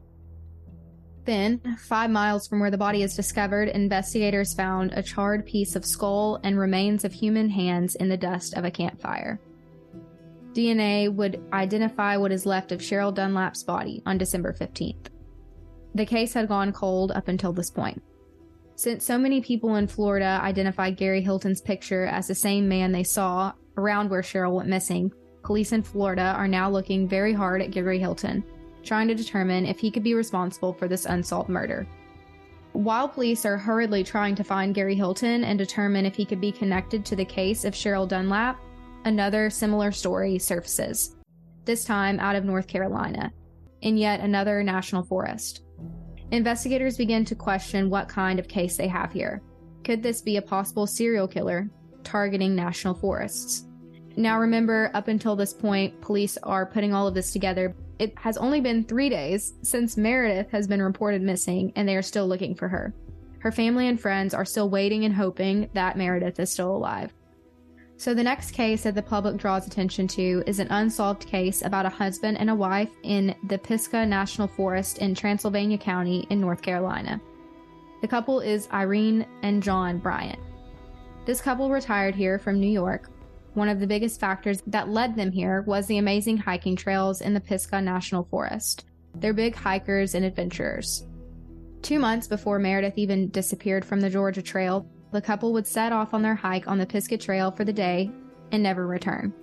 Then, 1.28 1.60
five 1.78 2.10
miles 2.10 2.48
from 2.48 2.62
where 2.62 2.72
the 2.72 2.78
body 2.78 3.04
is 3.04 3.14
discovered, 3.14 3.68
investigators 3.68 4.54
found 4.54 4.94
a 4.94 5.04
charred 5.04 5.46
piece 5.46 5.76
of 5.76 5.86
skull 5.86 6.40
and 6.42 6.58
remains 6.58 7.04
of 7.04 7.12
human 7.12 7.50
hands 7.50 7.96
in 7.96 8.08
the 8.08 8.16
dust 8.16 8.54
of 8.54 8.64
a 8.64 8.72
campfire. 8.72 9.38
DNA 10.54 11.14
would 11.14 11.44
identify 11.52 12.16
what 12.16 12.32
is 12.32 12.46
left 12.46 12.72
of 12.72 12.80
Cheryl 12.80 13.14
Dunlap's 13.14 13.62
body 13.62 14.02
on 14.06 14.18
December 14.18 14.54
15th. 14.54 15.10
The 15.96 16.06
case 16.06 16.34
had 16.34 16.48
gone 16.48 16.72
cold 16.72 17.12
up 17.12 17.28
until 17.28 17.52
this 17.52 17.72
point. 17.72 18.02
Since 18.76 19.04
so 19.04 19.18
many 19.18 19.42
people 19.42 19.76
in 19.76 19.88
Florida 19.88 20.40
identified 20.42 20.96
Gary 20.96 21.22
Hilton's 21.22 21.60
picture 21.60 22.06
as 22.06 22.30
the 22.30 22.36
same 22.36 22.70
man 22.70 22.94
they 22.94 23.04
saw 23.04 23.52
around 23.76 24.10
where 24.10 24.22
Cheryl 24.22 24.56
went 24.56 24.70
missing, 24.70 25.12
police 25.44 25.74
in 25.74 25.84
Florida 25.84 26.34
are 26.38 26.48
now 26.48 26.70
looking 26.70 27.06
very 27.06 27.34
hard 27.34 27.62
at 27.62 27.72
Gary 27.72 28.00
Hilton, 28.00 28.46
trying 28.88 29.08
to 29.10 29.16
determine 29.16 29.66
if 29.66 29.80
he 29.80 29.92
could 29.92 30.04
be 30.04 30.14
responsible 30.14 30.74
for 30.74 30.88
this 30.88 31.06
unsolved 31.06 31.50
murder. 31.50 31.86
While 32.74 33.10
police 33.10 33.46
are 33.46 33.58
hurriedly 33.58 34.04
trying 34.04 34.36
to 34.36 34.44
find 34.44 34.74
Gary 34.74 34.96
Hilton 34.96 35.44
and 35.44 35.58
determine 35.58 36.06
if 36.06 36.16
he 36.16 36.26
could 36.26 36.42
be 36.42 36.52
connected 36.52 37.06
to 37.06 37.16
the 37.16 37.26
case 37.26 37.66
of 37.66 37.74
Cheryl 37.74 38.08
Dunlap, 38.08 38.60
another 39.06 39.50
similar 39.50 39.92
story 39.92 40.38
surfaces, 40.40 41.16
this 41.66 41.84
time 41.84 42.20
out 42.20 42.36
of 42.36 42.46
North 42.46 42.68
Carolina, 42.68 43.32
in 43.82 43.98
yet 43.98 44.20
another 44.20 44.64
national 44.64 45.04
forest. 45.04 45.64
Investigators 46.32 46.98
begin 46.98 47.24
to 47.26 47.36
question 47.36 47.90
what 47.90 48.10
kind 48.10 48.38
of 48.40 48.48
case 48.48 48.78
they 48.78 48.88
have 48.88 49.12
here. 49.12 49.42
Could 49.84 50.04
this 50.04 50.22
be 50.22 50.38
a 50.38 50.42
possible 50.42 50.86
serial 50.86 51.28
killer 51.28 51.70
targeting 52.04 52.56
national 52.56 52.94
forests? 52.94 53.66
Now, 54.18 54.40
remember, 54.40 54.92
up 54.94 55.08
until 55.08 55.36
this 55.36 55.54
point, 55.54 56.02
police 56.02 56.38
are 56.44 56.66
putting 56.66 56.94
all 56.94 57.08
of 57.08 57.14
this 57.14 57.32
together. 57.32 57.76
It 58.00 58.18
has 58.20 58.38
only 58.38 58.62
been 58.62 58.84
three 58.84 59.10
days 59.10 59.54
since 59.64 59.98
Meredith 59.98 60.52
has 60.52 60.68
been 60.68 60.82
reported 60.82 61.22
missing, 61.22 61.74
and 61.76 61.88
they 61.88 61.96
are 61.96 62.02
still 62.02 62.28
looking 62.28 62.54
for 62.54 62.68
her. 62.68 62.94
Her 63.40 63.52
family 63.52 63.88
and 63.88 64.00
friends 64.00 64.34
are 64.34 64.46
still 64.46 64.70
waiting 64.70 65.06
and 65.06 65.14
hoping 65.14 65.70
that 65.74 65.98
Meredith 65.98 66.40
is 66.40 66.52
still 66.52 66.76
alive. 66.76 67.14
So, 68.00 68.14
the 68.14 68.24
next 68.24 68.52
case 68.52 68.84
that 68.84 68.94
the 68.94 69.02
public 69.02 69.38
draws 69.38 69.66
attention 69.66 70.08
to 70.10 70.44
is 70.46 70.60
an 70.60 70.68
unsolved 70.70 71.26
case 71.26 71.64
about 71.64 71.88
a 71.88 71.90
husband 71.90 72.38
and 72.38 72.52
a 72.52 72.56
wife 72.56 72.92
in 73.02 73.34
the 73.48 73.58
Pisgah 73.58 74.06
National 74.06 74.48
Forest 74.48 75.00
in 75.00 75.16
Transylvania 75.16 75.80
County 75.80 76.28
in 76.30 76.40
North 76.40 76.62
Carolina. 76.62 77.20
The 78.02 78.08
couple 78.08 78.40
is 78.40 78.70
Irene 78.72 79.26
and 79.42 79.64
John 79.64 79.98
Bryant. 79.98 80.40
This 81.26 81.42
couple 81.42 81.72
retired 81.72 82.14
here 82.14 82.38
from 82.38 82.60
New 82.60 82.70
York. 82.70 83.10
One 83.58 83.70
of 83.70 83.80
the 83.80 83.88
biggest 83.88 84.20
factors 84.20 84.62
that 84.68 84.90
led 84.90 85.16
them 85.16 85.32
here 85.32 85.64
was 85.64 85.88
the 85.88 85.98
amazing 85.98 86.38
hiking 86.38 86.76
trails 86.76 87.22
in 87.22 87.34
the 87.34 87.42
Pisgah 87.42 87.82
National 87.82 88.24
Forest. 88.26 88.86
They're 89.16 89.34
big 89.34 89.56
hikers 89.56 90.14
and 90.14 90.24
adventurers. 90.24 91.08
Two 91.82 91.98
months 91.98 92.28
before 92.28 92.60
Meredith 92.60 93.00
even 93.00 93.32
disappeared 93.32 93.84
from 93.84 94.00
the 94.00 94.12
Georgia 94.12 94.44
Trail, 94.44 94.88
the 95.12 95.24
couple 95.24 95.54
would 95.54 95.66
set 95.66 95.92
off 95.92 96.14
on 96.14 96.22
their 96.22 96.36
hike 96.36 96.68
on 96.68 96.78
the 96.78 96.86
Pisgah 96.86 97.18
Trail 97.18 97.50
for 97.50 97.66
the 97.66 97.74
day 97.74 98.12
and 98.52 98.62
never 98.62 98.86
return. 98.86 99.34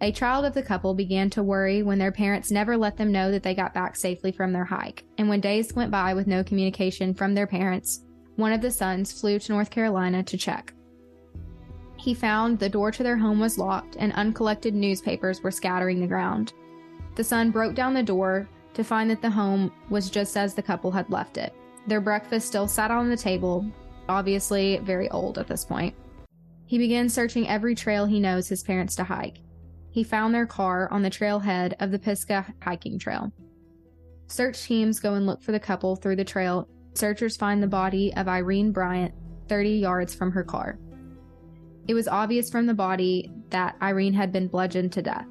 A 0.00 0.10
child 0.10 0.44
of 0.44 0.52
the 0.52 0.60
couple 0.64 0.92
began 0.92 1.30
to 1.30 1.44
worry 1.44 1.84
when 1.84 2.00
their 2.00 2.10
parents 2.10 2.50
never 2.50 2.76
let 2.76 2.96
them 2.96 3.12
know 3.12 3.30
that 3.30 3.44
they 3.44 3.54
got 3.54 3.72
back 3.72 3.94
safely 3.94 4.32
from 4.32 4.52
their 4.52 4.64
hike. 4.64 5.04
And 5.16 5.28
when 5.28 5.40
days 5.40 5.72
went 5.76 5.92
by 5.92 6.14
with 6.14 6.26
no 6.26 6.42
communication 6.42 7.14
from 7.14 7.36
their 7.36 7.46
parents, 7.46 8.04
one 8.34 8.52
of 8.52 8.62
the 8.62 8.72
sons 8.72 9.12
flew 9.12 9.38
to 9.38 9.52
North 9.52 9.70
Carolina 9.70 10.24
to 10.24 10.36
check. 10.36 10.74
He 12.02 12.14
found 12.14 12.58
the 12.58 12.68
door 12.68 12.90
to 12.90 13.04
their 13.04 13.16
home 13.16 13.38
was 13.38 13.58
locked 13.58 13.94
and 13.96 14.12
uncollected 14.14 14.74
newspapers 14.74 15.40
were 15.40 15.52
scattering 15.52 16.00
the 16.00 16.08
ground. 16.08 16.52
The 17.14 17.22
son 17.22 17.52
broke 17.52 17.76
down 17.76 17.94
the 17.94 18.02
door 18.02 18.48
to 18.74 18.82
find 18.82 19.08
that 19.08 19.22
the 19.22 19.30
home 19.30 19.70
was 19.88 20.10
just 20.10 20.36
as 20.36 20.52
the 20.52 20.64
couple 20.64 20.90
had 20.90 21.08
left 21.10 21.36
it. 21.36 21.54
Their 21.86 22.00
breakfast 22.00 22.48
still 22.48 22.66
sat 22.66 22.90
on 22.90 23.08
the 23.08 23.16
table, 23.16 23.64
obviously 24.08 24.78
very 24.78 25.08
old 25.10 25.38
at 25.38 25.46
this 25.46 25.64
point. 25.64 25.94
He 26.66 26.76
began 26.76 27.08
searching 27.08 27.46
every 27.46 27.76
trail 27.76 28.04
he 28.04 28.18
knows 28.18 28.48
his 28.48 28.64
parents 28.64 28.96
to 28.96 29.04
hike. 29.04 29.38
He 29.92 30.02
found 30.02 30.34
their 30.34 30.46
car 30.46 30.88
on 30.90 31.02
the 31.02 31.10
trailhead 31.10 31.74
of 31.78 31.92
the 31.92 32.00
Pisgah 32.00 32.52
hiking 32.62 32.98
trail. 32.98 33.30
Search 34.26 34.60
teams 34.60 34.98
go 34.98 35.14
and 35.14 35.24
look 35.24 35.40
for 35.40 35.52
the 35.52 35.60
couple 35.60 35.94
through 35.94 36.16
the 36.16 36.24
trail. 36.24 36.66
Searchers 36.94 37.36
find 37.36 37.62
the 37.62 37.68
body 37.68 38.12
of 38.16 38.26
Irene 38.26 38.72
Bryant 38.72 39.14
30 39.46 39.70
yards 39.70 40.16
from 40.16 40.32
her 40.32 40.42
car. 40.42 40.80
It 41.88 41.94
was 41.94 42.08
obvious 42.08 42.50
from 42.50 42.66
the 42.66 42.74
body 42.74 43.30
that 43.50 43.76
Irene 43.82 44.14
had 44.14 44.32
been 44.32 44.48
bludgeoned 44.48 44.92
to 44.92 45.02
death. 45.02 45.26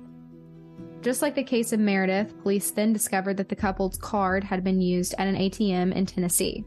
Just 1.02 1.22
like 1.22 1.34
the 1.34 1.44
case 1.44 1.74
of 1.74 1.80
Meredith, 1.80 2.40
police 2.44 2.70
then 2.72 2.94
discovered 2.94 3.38
that 3.38 3.50
the 3.50 3.56
couple's 3.56 3.98
card 3.98 4.44
had 4.44 4.64
been 4.64 4.82
used 4.82 5.16
at 5.18 5.28
an 5.28 5.36
ATM 5.36 5.94
in 5.94 6.06
Tennessee. 6.06 6.64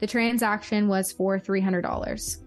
The 0.00 0.06
transaction 0.06 0.88
was 0.88 1.12
for 1.12 1.38
$300. 1.38 2.38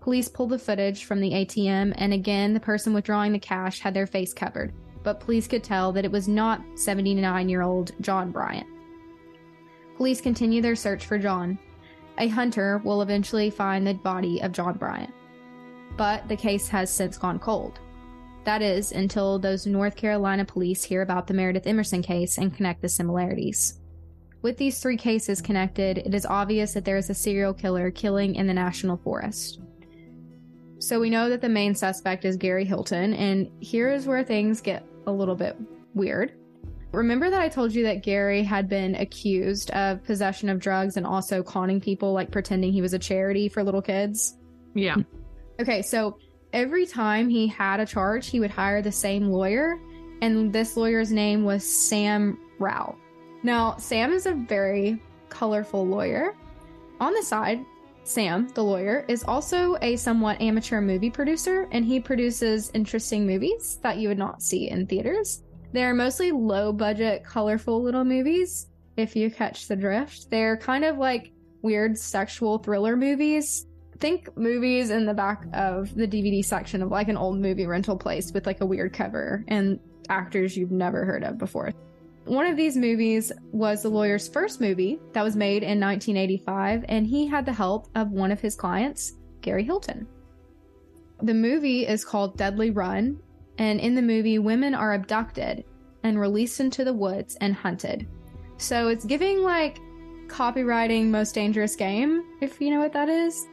Police 0.00 0.28
pulled 0.28 0.50
the 0.50 0.58
footage 0.58 1.04
from 1.04 1.20
the 1.20 1.30
ATM, 1.30 1.94
and 1.96 2.12
again, 2.12 2.52
the 2.52 2.60
person 2.60 2.92
withdrawing 2.92 3.32
the 3.32 3.38
cash 3.38 3.78
had 3.78 3.94
their 3.94 4.06
face 4.06 4.32
covered, 4.32 4.72
but 5.02 5.20
police 5.20 5.46
could 5.46 5.62
tell 5.62 5.92
that 5.92 6.04
it 6.04 6.10
was 6.10 6.26
not 6.26 6.60
79 6.74 7.48
year 7.48 7.62
old 7.62 7.92
John 8.00 8.32
Bryant. 8.32 8.66
Police 9.96 10.20
continue 10.20 10.60
their 10.60 10.74
search 10.74 11.06
for 11.06 11.18
John. 11.18 11.58
A 12.18 12.28
hunter 12.28 12.78
will 12.84 13.02
eventually 13.02 13.48
find 13.48 13.86
the 13.86 13.94
body 13.94 14.42
of 14.42 14.52
John 14.52 14.76
Bryant. 14.76 15.14
But 15.96 16.28
the 16.28 16.36
case 16.36 16.68
has 16.68 16.90
since 16.90 17.16
gone 17.16 17.38
cold. 17.38 17.78
That 18.44 18.62
is, 18.62 18.92
until 18.92 19.38
those 19.38 19.66
North 19.66 19.96
Carolina 19.96 20.44
police 20.44 20.84
hear 20.84 21.02
about 21.02 21.26
the 21.26 21.34
Meredith 21.34 21.66
Emerson 21.66 22.02
case 22.02 22.36
and 22.36 22.54
connect 22.54 22.82
the 22.82 22.88
similarities. 22.88 23.80
With 24.42 24.58
these 24.58 24.78
three 24.80 24.98
cases 24.98 25.40
connected, 25.40 25.98
it 25.98 26.14
is 26.14 26.26
obvious 26.26 26.74
that 26.74 26.84
there 26.84 26.98
is 26.98 27.08
a 27.08 27.14
serial 27.14 27.54
killer 27.54 27.90
killing 27.90 28.34
in 28.34 28.46
the 28.46 28.52
national 28.52 28.98
forest. 28.98 29.60
So 30.78 31.00
we 31.00 31.08
know 31.08 31.30
that 31.30 31.40
the 31.40 31.48
main 31.48 31.74
suspect 31.74 32.26
is 32.26 32.36
Gary 32.36 32.66
Hilton, 32.66 33.14
and 33.14 33.50
here 33.60 33.90
is 33.90 34.06
where 34.06 34.22
things 34.22 34.60
get 34.60 34.84
a 35.06 35.12
little 35.12 35.34
bit 35.34 35.56
weird. 35.94 36.34
Remember 36.92 37.30
that 37.30 37.40
I 37.40 37.48
told 37.48 37.74
you 37.74 37.84
that 37.84 38.02
Gary 38.02 38.42
had 38.42 38.68
been 38.68 38.94
accused 38.96 39.70
of 39.70 40.04
possession 40.04 40.50
of 40.50 40.60
drugs 40.60 40.98
and 40.98 41.06
also 41.06 41.42
conning 41.42 41.80
people, 41.80 42.12
like 42.12 42.30
pretending 42.30 42.72
he 42.72 42.82
was 42.82 42.92
a 42.92 42.98
charity 42.98 43.48
for 43.48 43.64
little 43.64 43.80
kids? 43.80 44.36
Yeah. 44.74 44.96
Okay, 45.60 45.82
so 45.82 46.18
every 46.52 46.86
time 46.86 47.28
he 47.28 47.46
had 47.46 47.80
a 47.80 47.86
charge, 47.86 48.28
he 48.28 48.40
would 48.40 48.50
hire 48.50 48.82
the 48.82 48.92
same 48.92 49.28
lawyer, 49.28 49.78
and 50.22 50.52
this 50.52 50.76
lawyer's 50.76 51.12
name 51.12 51.44
was 51.44 51.64
Sam 51.64 52.38
Rao. 52.58 52.96
Now, 53.42 53.76
Sam 53.76 54.12
is 54.12 54.26
a 54.26 54.34
very 54.34 55.00
colorful 55.28 55.86
lawyer. 55.86 56.34
On 57.00 57.12
the 57.12 57.22
side, 57.22 57.64
Sam, 58.04 58.48
the 58.48 58.64
lawyer, 58.64 59.04
is 59.08 59.24
also 59.24 59.76
a 59.80 59.96
somewhat 59.96 60.40
amateur 60.40 60.80
movie 60.80 61.10
producer, 61.10 61.68
and 61.72 61.84
he 61.84 62.00
produces 62.00 62.70
interesting 62.74 63.26
movies 63.26 63.78
that 63.82 63.98
you 63.98 64.08
would 64.08 64.18
not 64.18 64.42
see 64.42 64.70
in 64.70 64.86
theaters. 64.86 65.42
They're 65.72 65.94
mostly 65.94 66.30
low 66.30 66.72
budget, 66.72 67.24
colorful 67.24 67.82
little 67.82 68.04
movies, 68.04 68.68
if 68.96 69.16
you 69.16 69.30
catch 69.30 69.66
the 69.66 69.76
drift. 69.76 70.30
They're 70.30 70.56
kind 70.56 70.84
of 70.84 70.98
like 70.98 71.32
weird 71.62 71.98
sexual 71.98 72.58
thriller 72.58 72.96
movies. 72.96 73.66
Think 74.04 74.36
movies 74.36 74.90
in 74.90 75.06
the 75.06 75.14
back 75.14 75.46
of 75.54 75.94
the 75.94 76.06
DVD 76.06 76.44
section 76.44 76.82
of 76.82 76.90
like 76.90 77.08
an 77.08 77.16
old 77.16 77.40
movie 77.40 77.66
rental 77.66 77.96
place 77.96 78.32
with 78.32 78.44
like 78.44 78.60
a 78.60 78.66
weird 78.66 78.92
cover 78.92 79.42
and 79.48 79.80
actors 80.10 80.58
you've 80.58 80.70
never 80.70 81.06
heard 81.06 81.24
of 81.24 81.38
before. 81.38 81.72
One 82.26 82.44
of 82.44 82.54
these 82.54 82.76
movies 82.76 83.32
was 83.50 83.82
the 83.82 83.88
lawyer's 83.88 84.28
first 84.28 84.60
movie 84.60 85.00
that 85.14 85.22
was 85.22 85.36
made 85.36 85.62
in 85.62 85.80
1985, 85.80 86.84
and 86.86 87.06
he 87.06 87.26
had 87.26 87.46
the 87.46 87.52
help 87.54 87.88
of 87.94 88.10
one 88.10 88.30
of 88.30 88.42
his 88.42 88.54
clients, 88.54 89.14
Gary 89.40 89.64
Hilton. 89.64 90.06
The 91.22 91.32
movie 91.32 91.86
is 91.86 92.04
called 92.04 92.36
Deadly 92.36 92.68
Run, 92.68 93.18
and 93.56 93.80
in 93.80 93.94
the 93.94 94.02
movie, 94.02 94.38
women 94.38 94.74
are 94.74 94.92
abducted 94.92 95.64
and 96.02 96.20
released 96.20 96.60
into 96.60 96.84
the 96.84 96.92
woods 96.92 97.38
and 97.40 97.54
hunted. 97.54 98.06
So 98.58 98.88
it's 98.88 99.06
giving 99.06 99.42
like 99.42 99.78
copywriting 100.26 101.06
most 101.06 101.34
dangerous 101.34 101.74
game, 101.74 102.22
if 102.42 102.60
you 102.60 102.68
know 102.68 102.80
what 102.80 102.92
that 102.92 103.08
is. 103.08 103.46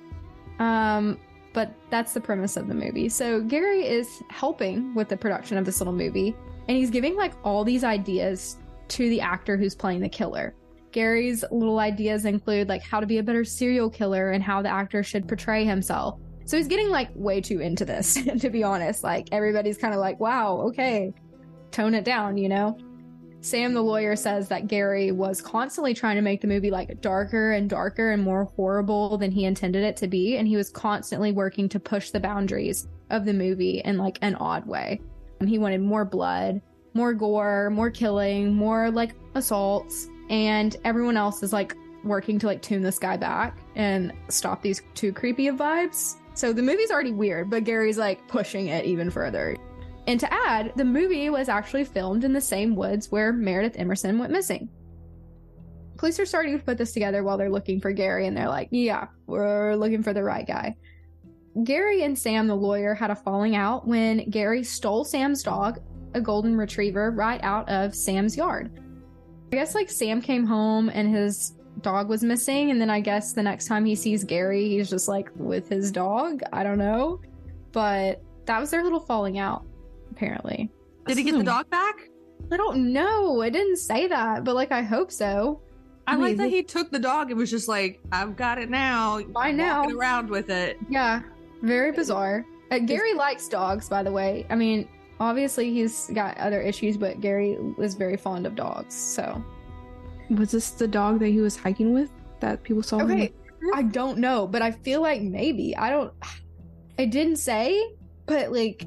Um, 0.61 1.17
but 1.53 1.73
that's 1.89 2.13
the 2.13 2.21
premise 2.21 2.55
of 2.55 2.67
the 2.67 2.73
movie. 2.73 3.09
So 3.09 3.41
Gary 3.41 3.85
is 3.85 4.21
helping 4.29 4.93
with 4.93 5.09
the 5.09 5.17
production 5.17 5.57
of 5.57 5.65
this 5.65 5.81
little 5.81 5.93
movie, 5.93 6.35
and 6.69 6.77
he's 6.77 6.91
giving 6.91 7.17
like 7.17 7.33
all 7.43 7.65
these 7.65 7.83
ideas 7.83 8.57
to 8.89 9.09
the 9.09 9.19
actor 9.19 9.57
who's 9.57 9.75
playing 9.75 10.01
the 10.01 10.09
killer. 10.09 10.53
Gary's 10.91 11.43
little 11.51 11.79
ideas 11.79 12.25
include 12.25 12.69
like 12.69 12.83
how 12.83 12.99
to 12.99 13.07
be 13.07 13.17
a 13.17 13.23
better 13.23 13.43
serial 13.43 13.89
killer 13.89 14.31
and 14.31 14.43
how 14.43 14.61
the 14.61 14.69
actor 14.69 15.03
should 15.03 15.27
portray 15.27 15.65
himself. 15.65 16.19
So 16.45 16.57
he's 16.57 16.67
getting 16.67 16.89
like 16.89 17.09
way 17.15 17.41
too 17.41 17.59
into 17.59 17.83
this, 17.83 18.13
to 18.39 18.49
be 18.49 18.63
honest. 18.63 19.03
Like 19.03 19.29
everybody's 19.31 19.77
kind 19.77 19.93
of 19.93 19.99
like, 19.99 20.19
wow, 20.19 20.57
okay, 20.67 21.13
tone 21.71 21.95
it 21.95 22.05
down, 22.05 22.37
you 22.37 22.49
know? 22.49 22.77
Sam, 23.43 23.73
the 23.73 23.81
lawyer, 23.81 24.15
says 24.15 24.47
that 24.49 24.67
Gary 24.67 25.11
was 25.11 25.41
constantly 25.41 25.95
trying 25.95 26.15
to 26.15 26.21
make 26.21 26.41
the 26.41 26.47
movie 26.47 26.69
like 26.69 27.01
darker 27.01 27.53
and 27.53 27.67
darker 27.67 28.11
and 28.11 28.21
more 28.21 28.45
horrible 28.55 29.17
than 29.17 29.31
he 29.31 29.45
intended 29.45 29.83
it 29.83 29.97
to 29.97 30.07
be. 30.07 30.37
And 30.37 30.47
he 30.47 30.55
was 30.55 30.69
constantly 30.69 31.31
working 31.31 31.67
to 31.69 31.79
push 31.79 32.11
the 32.11 32.19
boundaries 32.19 32.87
of 33.09 33.25
the 33.25 33.33
movie 33.33 33.81
in 33.83 33.97
like 33.97 34.19
an 34.21 34.35
odd 34.35 34.67
way. 34.67 35.01
And 35.39 35.49
he 35.49 35.57
wanted 35.57 35.81
more 35.81 36.05
blood, 36.05 36.61
more 36.93 37.15
gore, 37.15 37.71
more 37.71 37.89
killing, 37.89 38.53
more 38.53 38.91
like 38.91 39.15
assaults, 39.33 40.07
and 40.29 40.77
everyone 40.83 41.17
else 41.17 41.41
is 41.41 41.51
like 41.51 41.75
working 42.03 42.37
to 42.39 42.45
like 42.45 42.61
tune 42.61 42.83
this 42.83 42.99
guy 42.99 43.17
back 43.17 43.57
and 43.75 44.13
stop 44.29 44.61
these 44.61 44.83
too 44.93 45.11
creepy 45.11 45.47
of 45.47 45.55
vibes. 45.55 46.17
So 46.35 46.53
the 46.53 46.61
movie's 46.61 46.91
already 46.91 47.11
weird, 47.11 47.49
but 47.49 47.63
Gary's 47.63 47.97
like 47.97 48.27
pushing 48.27 48.67
it 48.67 48.85
even 48.85 49.09
further. 49.09 49.57
And 50.07 50.19
to 50.19 50.33
add, 50.33 50.73
the 50.75 50.85
movie 50.85 51.29
was 51.29 51.49
actually 51.49 51.83
filmed 51.83 52.23
in 52.23 52.33
the 52.33 52.41
same 52.41 52.75
woods 52.75 53.11
where 53.11 53.31
Meredith 53.31 53.77
Emerson 53.77 54.17
went 54.17 54.31
missing. 54.31 54.69
Police 55.97 56.19
are 56.19 56.25
starting 56.25 56.57
to 56.57 56.63
put 56.63 56.77
this 56.77 56.93
together 56.93 57.23
while 57.23 57.37
they're 57.37 57.51
looking 57.51 57.79
for 57.79 57.91
Gary, 57.91 58.25
and 58.25 58.35
they're 58.35 58.49
like, 58.49 58.69
yeah, 58.71 59.07
we're 59.27 59.75
looking 59.75 60.01
for 60.01 60.13
the 60.13 60.23
right 60.23 60.47
guy. 60.47 60.75
Gary 61.63 62.03
and 62.03 62.17
Sam, 62.17 62.47
the 62.47 62.55
lawyer, 62.55 62.95
had 62.95 63.11
a 63.11 63.15
falling 63.15 63.55
out 63.55 63.87
when 63.87 64.29
Gary 64.29 64.63
stole 64.63 65.03
Sam's 65.03 65.43
dog 65.43 65.79
a 66.13 66.21
golden 66.21 66.57
retriever 66.57 67.11
right 67.11 67.41
out 67.43 67.69
of 67.69 67.95
Sam's 67.95 68.35
yard. 68.35 68.71
I 69.51 69.55
guess 69.55 69.75
like 69.75 69.89
Sam 69.89 70.21
came 70.21 70.45
home 70.45 70.89
and 70.89 71.13
his 71.13 71.53
dog 71.81 72.09
was 72.09 72.23
missing, 72.23 72.71
and 72.71 72.81
then 72.81 72.89
I 72.89 72.99
guess 72.99 73.33
the 73.33 73.43
next 73.43 73.67
time 73.67 73.85
he 73.85 73.95
sees 73.95 74.23
Gary, 74.23 74.69
he's 74.69 74.89
just 74.89 75.07
like 75.07 75.29
with 75.35 75.69
his 75.69 75.91
dog. 75.91 76.41
I 76.51 76.63
don't 76.63 76.77
know. 76.77 77.21
But 77.71 78.21
that 78.45 78.59
was 78.59 78.71
their 78.71 78.83
little 78.83 78.99
falling 78.99 79.37
out, 79.37 79.65
apparently. 80.21 80.69
Did 81.07 81.17
he 81.17 81.23
get 81.23 81.35
the 81.37 81.43
dog 81.43 81.69
back? 81.69 82.07
I 82.51 82.57
don't 82.57 82.93
know. 82.93 83.41
I 83.41 83.49
didn't 83.49 83.77
say 83.77 84.07
that, 84.07 84.43
but 84.43 84.55
like 84.55 84.71
I 84.71 84.83
hope 84.83 85.11
so. 85.11 85.61
I, 86.07 86.15
like 86.15 86.37
that 86.37 86.49
he 86.49 86.63
took 86.63 86.91
the 86.91 86.99
dog 86.99 87.29
and 87.29 87.39
was 87.39 87.49
just 87.49 87.67
like, 87.67 87.99
"I've 88.11 88.35
got 88.35 88.57
it 88.57 88.69
now." 88.69 89.21
By 89.21 89.51
now, 89.51 89.87
around 89.87 90.29
with 90.29 90.49
it. 90.49 90.77
Yeah, 90.89 91.21
very 91.61 91.91
bizarre. 91.91 92.45
Uh, 92.69 92.79
Gary 92.79 93.13
likes 93.13 93.47
dogs, 93.47 93.87
by 93.89 94.03
the 94.03 94.11
way. 94.11 94.45
I 94.49 94.55
mean, 94.55 94.87
obviously 95.19 95.73
he's 95.73 96.07
got 96.13 96.37
other 96.37 96.61
issues, 96.61 96.97
but 96.97 97.21
Gary 97.21 97.57
was 97.77 97.95
very 97.95 98.17
fond 98.17 98.45
of 98.45 98.55
dogs. 98.55 98.93
So, 98.93 99.43
Was 100.29 100.51
this 100.51 100.71
the 100.71 100.87
dog 100.87 101.19
that 101.19 101.27
he 101.29 101.39
was 101.39 101.55
hiking 101.55 101.93
with 101.93 102.09
that 102.41 102.63
people 102.63 102.83
saw? 102.83 102.99
him 102.99 103.11
okay, 103.11 103.33
I 103.73 103.83
don't 103.83 104.17
know, 104.17 104.47
but 104.47 104.61
I 104.61 104.71
feel 104.71 105.01
like 105.01 105.21
maybe 105.21 105.75
I 105.77 105.89
don't. 105.89 106.13
I 106.99 107.05
didn't 107.05 107.37
say, 107.37 107.95
but 108.25 108.51
like 108.51 108.85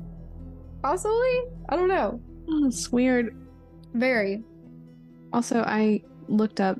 possibly. 0.85 1.43
I 1.71 1.77
don't 1.77 1.89
know. 1.89 2.21
Oh, 2.49 2.67
it's 2.67 2.93
weird. 2.93 3.35
Very. 3.95 4.45
Also, 5.33 5.63
I 5.63 6.03
looked 6.29 6.61
up 6.61 6.79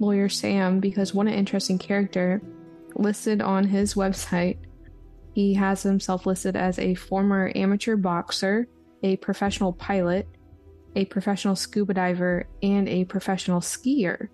lawyer 0.00 0.28
Sam 0.28 0.80
because 0.80 1.14
one 1.14 1.28
interesting 1.28 1.78
character 1.78 2.42
listed 2.96 3.40
on 3.40 3.64
his 3.64 3.94
website. 3.94 4.58
He 5.32 5.54
has 5.54 5.82
himself 5.82 6.26
listed 6.26 6.56
as 6.56 6.78
a 6.78 6.94
former 6.94 7.52
amateur 7.54 7.96
boxer, 7.96 8.66
a 9.02 9.16
professional 9.18 9.72
pilot, 9.72 10.26
a 10.96 11.04
professional 11.04 11.54
scuba 11.54 11.94
diver, 11.94 12.48
and 12.62 12.88
a 12.88 13.04
professional 13.04 13.60
skier. 13.60 14.28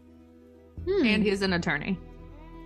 Hmm. 0.89 1.05
And 1.07 1.23
he's 1.23 1.43
an 1.43 1.53
attorney. 1.53 1.99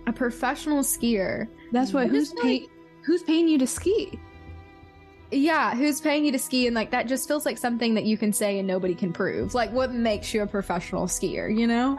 a 0.07 0.13
professional 0.13 0.83
skier. 0.83 1.47
That's 1.73 1.91
what 1.91 2.05
What 2.05 2.11
who's 2.11 2.29
is, 2.29 2.33
like- 2.35 2.43
paying 2.43 2.67
who's 3.05 3.23
paying 3.23 3.47
you 3.49 3.57
to 3.57 3.67
ski? 3.67 4.17
Yeah, 5.31 5.75
who's 5.75 5.99
paying 5.99 6.25
you 6.25 6.31
to 6.31 6.39
ski? 6.39 6.67
And 6.67 6.75
like 6.75 6.91
that 6.91 7.07
just 7.07 7.27
feels 7.27 7.45
like 7.45 7.57
something 7.57 7.93
that 7.95 8.05
you 8.05 8.17
can 8.17 8.31
say 8.31 8.59
and 8.59 8.67
nobody 8.67 8.95
can 8.95 9.11
prove. 9.11 9.53
Like 9.53 9.71
what 9.71 9.91
makes 9.91 10.33
you 10.33 10.41
a 10.41 10.47
professional 10.47 11.05
skier, 11.05 11.53
you 11.55 11.67
know? 11.67 11.97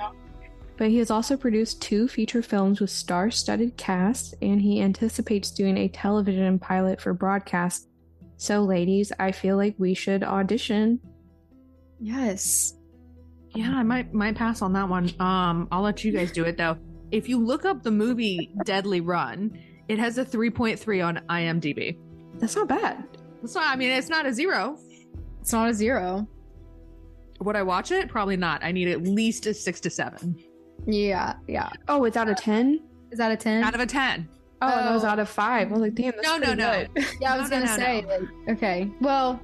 But 0.79 0.91
he 0.91 0.99
has 0.99 1.11
also 1.11 1.37
produced 1.37 1.83
two 1.83 2.07
feature 2.07 2.41
films 2.41 2.81
with 2.81 2.91
star 2.91 3.33
studded 3.33 3.77
casts, 3.77 4.33
and 4.41 4.63
he 4.63 4.81
anticipates 4.81 5.51
doing 5.51 5.77
a 5.77 5.89
television 5.89 6.59
pilot 6.61 7.01
for 7.01 7.13
broadcast. 7.13 7.89
So, 8.37 8.63
ladies, 8.63 9.13
I 9.19 9.33
feel 9.33 9.57
like 9.57 9.75
we 9.77 9.95
should 9.95 10.23
audition. 10.23 11.01
Yes. 11.99 12.75
Yeah, 13.57 13.73
I 13.73 13.83
might 13.83 14.15
might 14.15 14.37
pass 14.37 14.63
on 14.63 14.73
that 14.75 14.89
one. 14.89 15.11
Um, 15.19 15.67
I'll 15.73 15.83
let 15.83 16.05
you 16.05 16.13
guys 16.13 16.31
do 16.31 16.45
it 16.45 16.57
though. 16.57 16.79
If 17.11 17.29
you 17.29 17.45
look 17.45 17.65
up 17.65 17.83
the 17.83 17.91
movie 17.91 18.53
Deadly 18.65 19.01
Run, 19.01 19.59
it 19.89 19.99
has 19.99 20.17
a 20.19 20.25
3.3 20.25 21.05
on 21.05 21.17
IMDb. 21.29 21.99
That's 22.39 22.55
not 22.55 22.69
bad. 22.69 23.18
That's 23.41 23.55
not, 23.55 23.67
I 23.73 23.77
mean, 23.77 23.91
it's 23.91 24.09
not 24.09 24.27
a 24.27 24.33
zero. 24.33 24.79
It's 25.41 25.53
not 25.53 25.69
a 25.69 25.75
zero. 25.75 26.27
Would 27.41 27.57
I 27.57 27.63
watch 27.63 27.93
it? 27.93 28.09
Probably 28.09 28.37
not. 28.37 28.63
I 28.65 28.73
need 28.73 28.89
at 28.89 29.03
least 29.03 29.47
a 29.47 29.55
six 29.55 29.81
to 29.81 29.91
seven. 29.91 30.37
Yeah, 30.87 31.35
yeah. 31.47 31.71
Oh, 31.89 32.05
it's 32.05 32.17
out 32.17 32.29
of 32.29 32.37
10? 32.37 32.81
Is 33.11 33.19
that 33.19 33.31
a 33.31 33.37
10? 33.37 33.63
Out 33.63 33.75
of 33.75 33.81
a 33.81 33.87
10. 33.87 34.29
Oh, 34.61 34.69
that 34.69 34.93
was 34.93 35.05
Oh. 35.05 35.09
out 35.09 35.19
of 35.21 35.29
5. 35.29 35.69
I 35.69 35.71
was 35.73 35.81
like, 35.81 35.95
damn, 35.95 36.13
that's 36.17 36.27
No, 36.27 36.37
no, 36.39 36.55
no. 36.55 36.87
good. 36.95 37.07
yeah, 37.21 37.35
I 37.35 37.39
was 37.39 37.51
No, 37.51 37.59
no, 37.61 37.67
gonna 37.67 37.79
no, 37.79 37.85
say, 37.85 38.01
no. 38.03 38.09
like, 38.09 38.57
okay. 38.57 38.91
Well, 39.01 39.41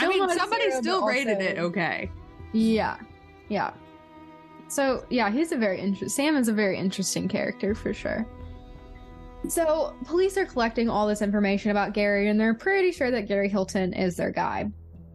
I 0.00 0.08
mean, 0.08 0.28
somebody 0.30 0.70
zero, 0.70 0.80
still 0.80 1.06
rated 1.06 1.34
also- 1.36 1.46
it 1.48 1.58
okay. 1.58 2.10
Yeah, 2.52 2.98
yeah. 3.48 3.72
So 4.68 5.04
yeah, 5.10 5.30
he's 5.30 5.52
a 5.52 5.56
very 5.56 5.78
interesting. 5.80 6.08
Sam 6.08 6.36
is 6.36 6.48
a 6.48 6.52
very 6.52 6.78
interesting 6.78 7.28
character 7.28 7.74
for 7.74 7.92
sure. 7.92 8.26
So 9.48 9.94
police 10.06 10.38
are 10.38 10.46
collecting 10.46 10.88
all 10.88 11.06
this 11.06 11.22
information 11.22 11.70
about 11.70 11.92
Gary, 11.92 12.28
and 12.28 12.40
they're 12.40 12.54
pretty 12.54 12.92
sure 12.92 13.10
that 13.10 13.28
Gary 13.28 13.48
Hilton 13.48 13.92
is 13.92 14.16
their 14.16 14.30
guy. 14.30 14.70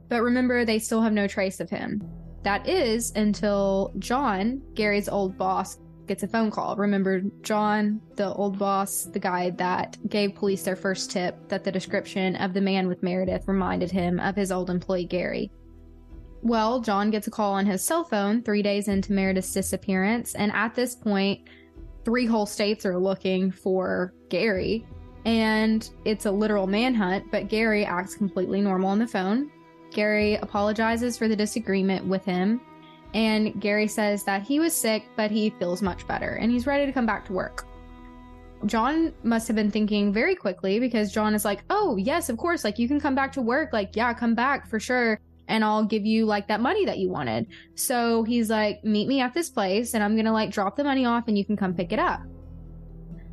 But 0.08 0.22
remember, 0.22 0.66
they 0.66 0.80
still 0.80 1.02
have 1.02 1.14
no 1.14 1.28
trace 1.28 1.60
of 1.60 1.70
him. 1.70 2.02
That 2.44 2.68
is 2.68 3.12
until 3.16 3.92
John, 4.00 4.62
Gary's 4.76 5.10
old 5.10 5.38
boss, 5.38 5.80
gets 6.08 6.24
a 6.24 6.28
phone 6.28 6.50
call. 6.50 6.76
Remember, 6.76 7.22
John, 7.42 8.02
the 8.16 8.34
old 8.34 8.58
boss, 8.58 9.06
the 9.06 9.20
guy 9.20 9.52
that 9.52 9.98
gave 10.10 10.36
police 10.36 10.64
their 10.64 10.76
first 10.76 11.12
tip 11.12 11.36
that 11.50 11.64
the 11.64 11.72
description 11.72 12.36
of 12.38 12.54
the 12.54 12.62
man 12.62 12.88
with 12.88 13.04
Meredith 13.04 13.48
reminded 13.48 13.92
him 13.92 14.20
of 14.20 14.36
his 14.36 14.52
old 14.52 14.70
employee 14.70 15.06
Gary. 15.06 15.52
Well, 16.42 16.80
John 16.80 17.12
gets 17.12 17.28
a 17.28 17.32
call 17.32 17.54
on 17.54 17.66
his 17.66 17.84
cell 17.84 18.04
phone 18.04 18.42
three 18.42 18.62
days 18.62 18.88
into 18.88 19.12
Meredith's 19.12 19.54
disappearance, 19.54 20.34
and 20.36 20.52
at 20.54 20.74
this 20.74 20.96
point, 20.96 21.42
three 22.10 22.26
whole 22.26 22.48
states 22.48 22.88
are 22.88 22.98
looking 22.98 23.52
for 23.52 24.16
Gary, 24.30 24.84
and 25.26 25.88
it's 26.06 26.26
a 26.26 26.32
literal 26.32 26.66
manhunt, 26.66 27.24
but 27.30 27.50
Gary 27.50 27.86
acts 27.86 28.16
completely 28.16 28.62
normal 28.62 28.90
on 28.90 28.98
the 28.98 29.06
phone. 29.06 29.52
Gary 29.92 30.34
apologizes 30.38 31.20
for 31.20 31.28
the 31.28 31.36
disagreement 31.36 32.04
with 32.08 32.26
him, 32.26 32.62
and 33.14 33.62
Gary 33.62 33.86
says 33.86 34.24
that 34.24 34.42
he 34.42 34.60
was 34.60 34.74
sick, 34.74 35.04
but 35.16 35.30
he 35.30 35.52
feels 35.52 35.84
much 35.84 36.08
better 36.08 36.40
and 36.42 36.52
he's 36.52 36.66
ready 36.66 36.88
to 36.88 36.92
come 36.92 37.06
back 37.06 37.26
to 37.28 37.34
work. 37.34 37.68
John 38.66 39.14
must 39.22 39.48
have 39.48 39.56
been 39.56 39.70
thinking 39.70 40.12
very 40.12 40.34
quickly 40.34 40.80
because 40.80 41.12
John 41.12 41.36
is 41.36 41.46
like, 41.46 41.64
Oh, 41.70 41.96
yes, 41.96 42.30
of 42.30 42.38
course. 42.38 42.64
Like, 42.64 42.80
you 42.80 42.88
can 42.88 43.00
come 43.00 43.14
back 43.14 43.32
to 43.34 43.42
work. 43.42 43.72
Like, 43.72 43.96
yeah, 43.96 44.16
come 44.16 44.34
back 44.34 44.68
for 44.68 44.80
sure. 44.80 45.20
And 45.50 45.66
I'll 45.66 45.84
give 45.84 46.06
you 46.06 46.26
like 46.26 46.48
that 46.48 46.62
money 46.62 46.86
that 46.86 47.00
you 47.00 47.10
wanted. 47.10 47.48
So 47.76 48.24
he's 48.24 48.50
like, 48.50 48.84
Meet 48.84 49.08
me 49.08 49.20
at 49.20 49.34
this 49.34 49.50
place 49.50 49.94
and 49.94 50.04
I'm 50.04 50.14
going 50.16 50.26
to 50.26 50.32
like 50.32 50.52
drop 50.52 50.78
the 50.78 50.84
money 50.84 51.06
off 51.06 51.28
and 51.28 51.38
you 51.38 51.44
can 51.44 51.58
come 51.58 51.74
pick 51.74 51.92
it 51.92 52.00
up. 52.00 52.22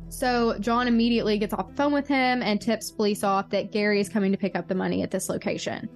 So 0.09 0.57
John 0.59 0.87
immediately 0.87 1.37
gets 1.37 1.53
off 1.53 1.69
the 1.69 1.75
phone 1.75 1.93
with 1.93 2.07
him 2.07 2.41
and 2.41 2.59
tips 2.59 2.91
police 2.91 3.23
off 3.23 3.49
that 3.49 3.71
Gary 3.71 3.99
is 3.99 4.09
coming 4.09 4.31
to 4.31 4.37
pick 4.37 4.55
up 4.55 4.67
the 4.67 4.75
money 4.75 5.03
at 5.03 5.11
this 5.11 5.29
location. 5.29 5.89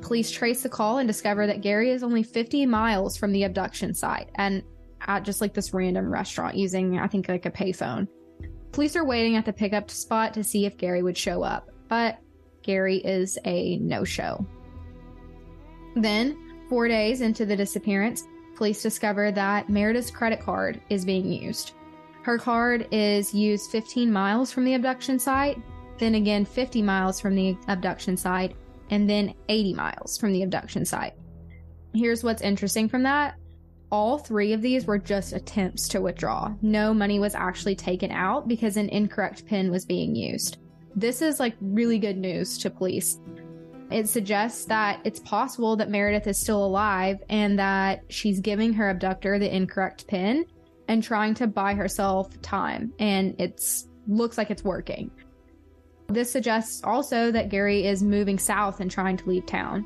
Police 0.00 0.30
trace 0.30 0.62
the 0.62 0.68
call 0.68 0.98
and 0.98 1.08
discover 1.08 1.46
that 1.46 1.62
Gary 1.62 1.90
is 1.90 2.02
only 2.02 2.22
50 2.22 2.66
miles 2.66 3.16
from 3.16 3.32
the 3.32 3.44
abduction 3.44 3.94
site 3.94 4.30
and 4.36 4.62
at 5.06 5.24
just 5.24 5.40
like 5.40 5.54
this 5.54 5.72
random 5.72 6.10
restaurant 6.10 6.56
using, 6.56 6.98
I 6.98 7.06
think, 7.06 7.28
like 7.28 7.46
a 7.46 7.50
payphone. 7.50 8.06
Police 8.72 8.96
are 8.96 9.04
waiting 9.04 9.36
at 9.36 9.46
the 9.46 9.52
pickup 9.52 9.90
spot 9.90 10.34
to 10.34 10.44
see 10.44 10.66
if 10.66 10.76
Gary 10.76 11.02
would 11.02 11.16
show 11.16 11.42
up, 11.42 11.70
but 11.88 12.18
Gary 12.62 12.98
is 12.98 13.38
a 13.44 13.78
no 13.78 14.04
show. 14.04 14.46
Then, 15.96 16.36
four 16.68 16.86
days 16.86 17.22
into 17.22 17.44
the 17.44 17.56
disappearance, 17.56 18.28
police 18.54 18.82
discover 18.82 19.32
that 19.32 19.68
Meredith's 19.68 20.10
credit 20.10 20.40
card 20.40 20.80
is 20.90 21.04
being 21.04 21.32
used. 21.32 21.72
Her 22.22 22.38
card 22.38 22.86
is 22.92 23.34
used 23.34 23.70
15 23.70 24.12
miles 24.12 24.52
from 24.52 24.64
the 24.64 24.74
abduction 24.74 25.18
site, 25.18 25.60
then 25.98 26.14
again 26.14 26.44
50 26.44 26.82
miles 26.82 27.20
from 27.20 27.34
the 27.34 27.56
abduction 27.68 28.16
site, 28.16 28.54
and 28.90 29.08
then 29.08 29.34
80 29.48 29.74
miles 29.74 30.18
from 30.18 30.32
the 30.32 30.42
abduction 30.42 30.84
site. 30.84 31.14
Here's 31.94 32.22
what's 32.22 32.42
interesting 32.42 32.88
from 32.88 33.02
that 33.04 33.36
all 33.90 34.18
three 34.18 34.52
of 34.52 34.62
these 34.62 34.86
were 34.86 34.98
just 34.98 35.32
attempts 35.32 35.88
to 35.88 36.00
withdraw. 36.00 36.52
No 36.60 36.92
money 36.92 37.18
was 37.18 37.34
actually 37.34 37.76
taken 37.76 38.10
out 38.10 38.48
because 38.48 38.76
an 38.76 38.88
incorrect 38.88 39.46
PIN 39.46 39.70
was 39.70 39.84
being 39.84 40.14
used. 40.14 40.58
This 40.96 41.22
is 41.22 41.38
like 41.38 41.54
really 41.60 41.98
good 41.98 42.16
news 42.16 42.58
to 42.58 42.70
police. 42.70 43.20
It 43.90 44.08
suggests 44.08 44.64
that 44.66 45.00
it's 45.04 45.20
possible 45.20 45.76
that 45.76 45.90
Meredith 45.90 46.26
is 46.26 46.38
still 46.38 46.64
alive 46.64 47.22
and 47.28 47.58
that 47.58 48.02
she's 48.08 48.40
giving 48.40 48.72
her 48.72 48.90
abductor 48.90 49.38
the 49.38 49.54
incorrect 49.54 50.06
PIN 50.08 50.44
and 50.88 51.02
trying 51.02 51.34
to 51.34 51.46
buy 51.46 51.74
herself 51.74 52.40
time 52.42 52.92
and 52.98 53.34
it's 53.38 53.88
looks 54.08 54.38
like 54.38 54.50
it's 54.50 54.64
working. 54.64 55.10
This 56.08 56.30
suggests 56.30 56.82
also 56.84 57.30
that 57.32 57.48
Gary 57.48 57.86
is 57.86 58.02
moving 58.02 58.38
south 58.38 58.80
and 58.80 58.90
trying 58.90 59.16
to 59.16 59.28
leave 59.28 59.46
town. 59.46 59.84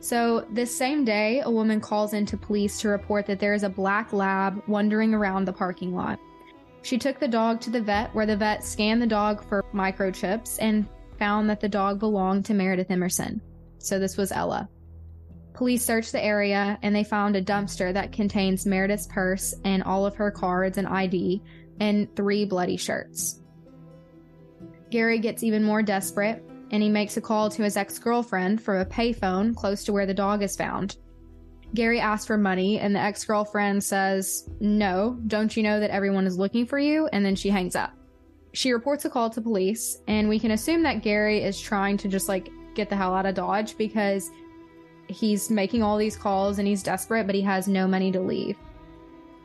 So, 0.00 0.46
this 0.52 0.76
same 0.76 1.04
day, 1.04 1.40
a 1.40 1.50
woman 1.50 1.80
calls 1.80 2.12
into 2.12 2.36
police 2.36 2.78
to 2.80 2.88
report 2.88 3.26
that 3.26 3.40
there 3.40 3.54
is 3.54 3.62
a 3.62 3.70
black 3.70 4.12
lab 4.12 4.62
wandering 4.68 5.14
around 5.14 5.46
the 5.46 5.52
parking 5.52 5.94
lot. 5.94 6.20
She 6.82 6.98
took 6.98 7.18
the 7.18 7.26
dog 7.26 7.62
to 7.62 7.70
the 7.70 7.80
vet, 7.80 8.14
where 8.14 8.26
the 8.26 8.36
vet 8.36 8.62
scanned 8.62 9.00
the 9.00 9.06
dog 9.06 9.42
for 9.48 9.64
microchips 9.72 10.58
and 10.60 10.86
found 11.18 11.48
that 11.50 11.60
the 11.60 11.68
dog 11.68 11.98
belonged 11.98 12.44
to 12.46 12.54
Meredith 12.54 12.90
Emerson. 12.90 13.40
So, 13.78 13.98
this 13.98 14.16
was 14.16 14.32
Ella. 14.32 14.68
Police 15.54 15.84
searched 15.84 16.12
the 16.12 16.24
area 16.24 16.78
and 16.82 16.94
they 16.94 17.04
found 17.04 17.36
a 17.36 17.42
dumpster 17.42 17.92
that 17.92 18.12
contains 18.12 18.66
Meredith's 18.66 19.06
purse 19.06 19.54
and 19.64 19.82
all 19.84 20.04
of 20.04 20.16
her 20.16 20.30
cards 20.30 20.78
and 20.78 20.88
ID 20.88 21.40
and 21.80 22.14
three 22.16 22.44
bloody 22.44 22.76
shirts. 22.76 23.40
Gary 24.90 25.18
gets 25.18 25.42
even 25.42 25.62
more 25.62 25.82
desperate 25.82 26.44
and 26.70 26.82
he 26.82 26.88
makes 26.88 27.16
a 27.16 27.20
call 27.20 27.50
to 27.50 27.62
his 27.62 27.76
ex 27.76 27.98
girlfriend 27.98 28.60
from 28.60 28.80
a 28.80 28.84
payphone 28.84 29.54
close 29.54 29.84
to 29.84 29.92
where 29.92 30.06
the 30.06 30.14
dog 30.14 30.42
is 30.42 30.56
found. 30.56 30.96
Gary 31.74 31.98
asks 31.98 32.26
for 32.26 32.36
money, 32.36 32.78
and 32.78 32.94
the 32.94 33.00
ex 33.00 33.24
girlfriend 33.24 33.82
says, 33.82 34.48
No, 34.60 35.18
don't 35.26 35.56
you 35.56 35.62
know 35.62 35.80
that 35.80 35.90
everyone 35.90 36.26
is 36.26 36.38
looking 36.38 36.66
for 36.66 36.78
you? 36.78 37.08
And 37.12 37.24
then 37.24 37.34
she 37.34 37.48
hangs 37.48 37.74
up. 37.74 37.92
She 38.54 38.72
reports 38.72 39.04
a 39.04 39.10
call 39.10 39.30
to 39.30 39.40
police, 39.40 39.98
and 40.06 40.28
we 40.28 40.38
can 40.38 40.52
assume 40.52 40.84
that 40.84 41.02
Gary 41.02 41.42
is 41.42 41.60
trying 41.60 41.96
to 41.98 42.08
just 42.08 42.28
like 42.28 42.50
get 42.74 42.88
the 42.88 42.94
hell 42.94 43.12
out 43.12 43.26
of 43.26 43.34
Dodge 43.34 43.76
because 43.76 44.30
he's 45.08 45.50
making 45.50 45.82
all 45.82 45.98
these 45.98 46.16
calls 46.16 46.58
and 46.60 46.66
he's 46.66 46.82
desperate, 46.82 47.26
but 47.26 47.34
he 47.34 47.42
has 47.42 47.66
no 47.66 47.88
money 47.88 48.12
to 48.12 48.20
leave. 48.20 48.56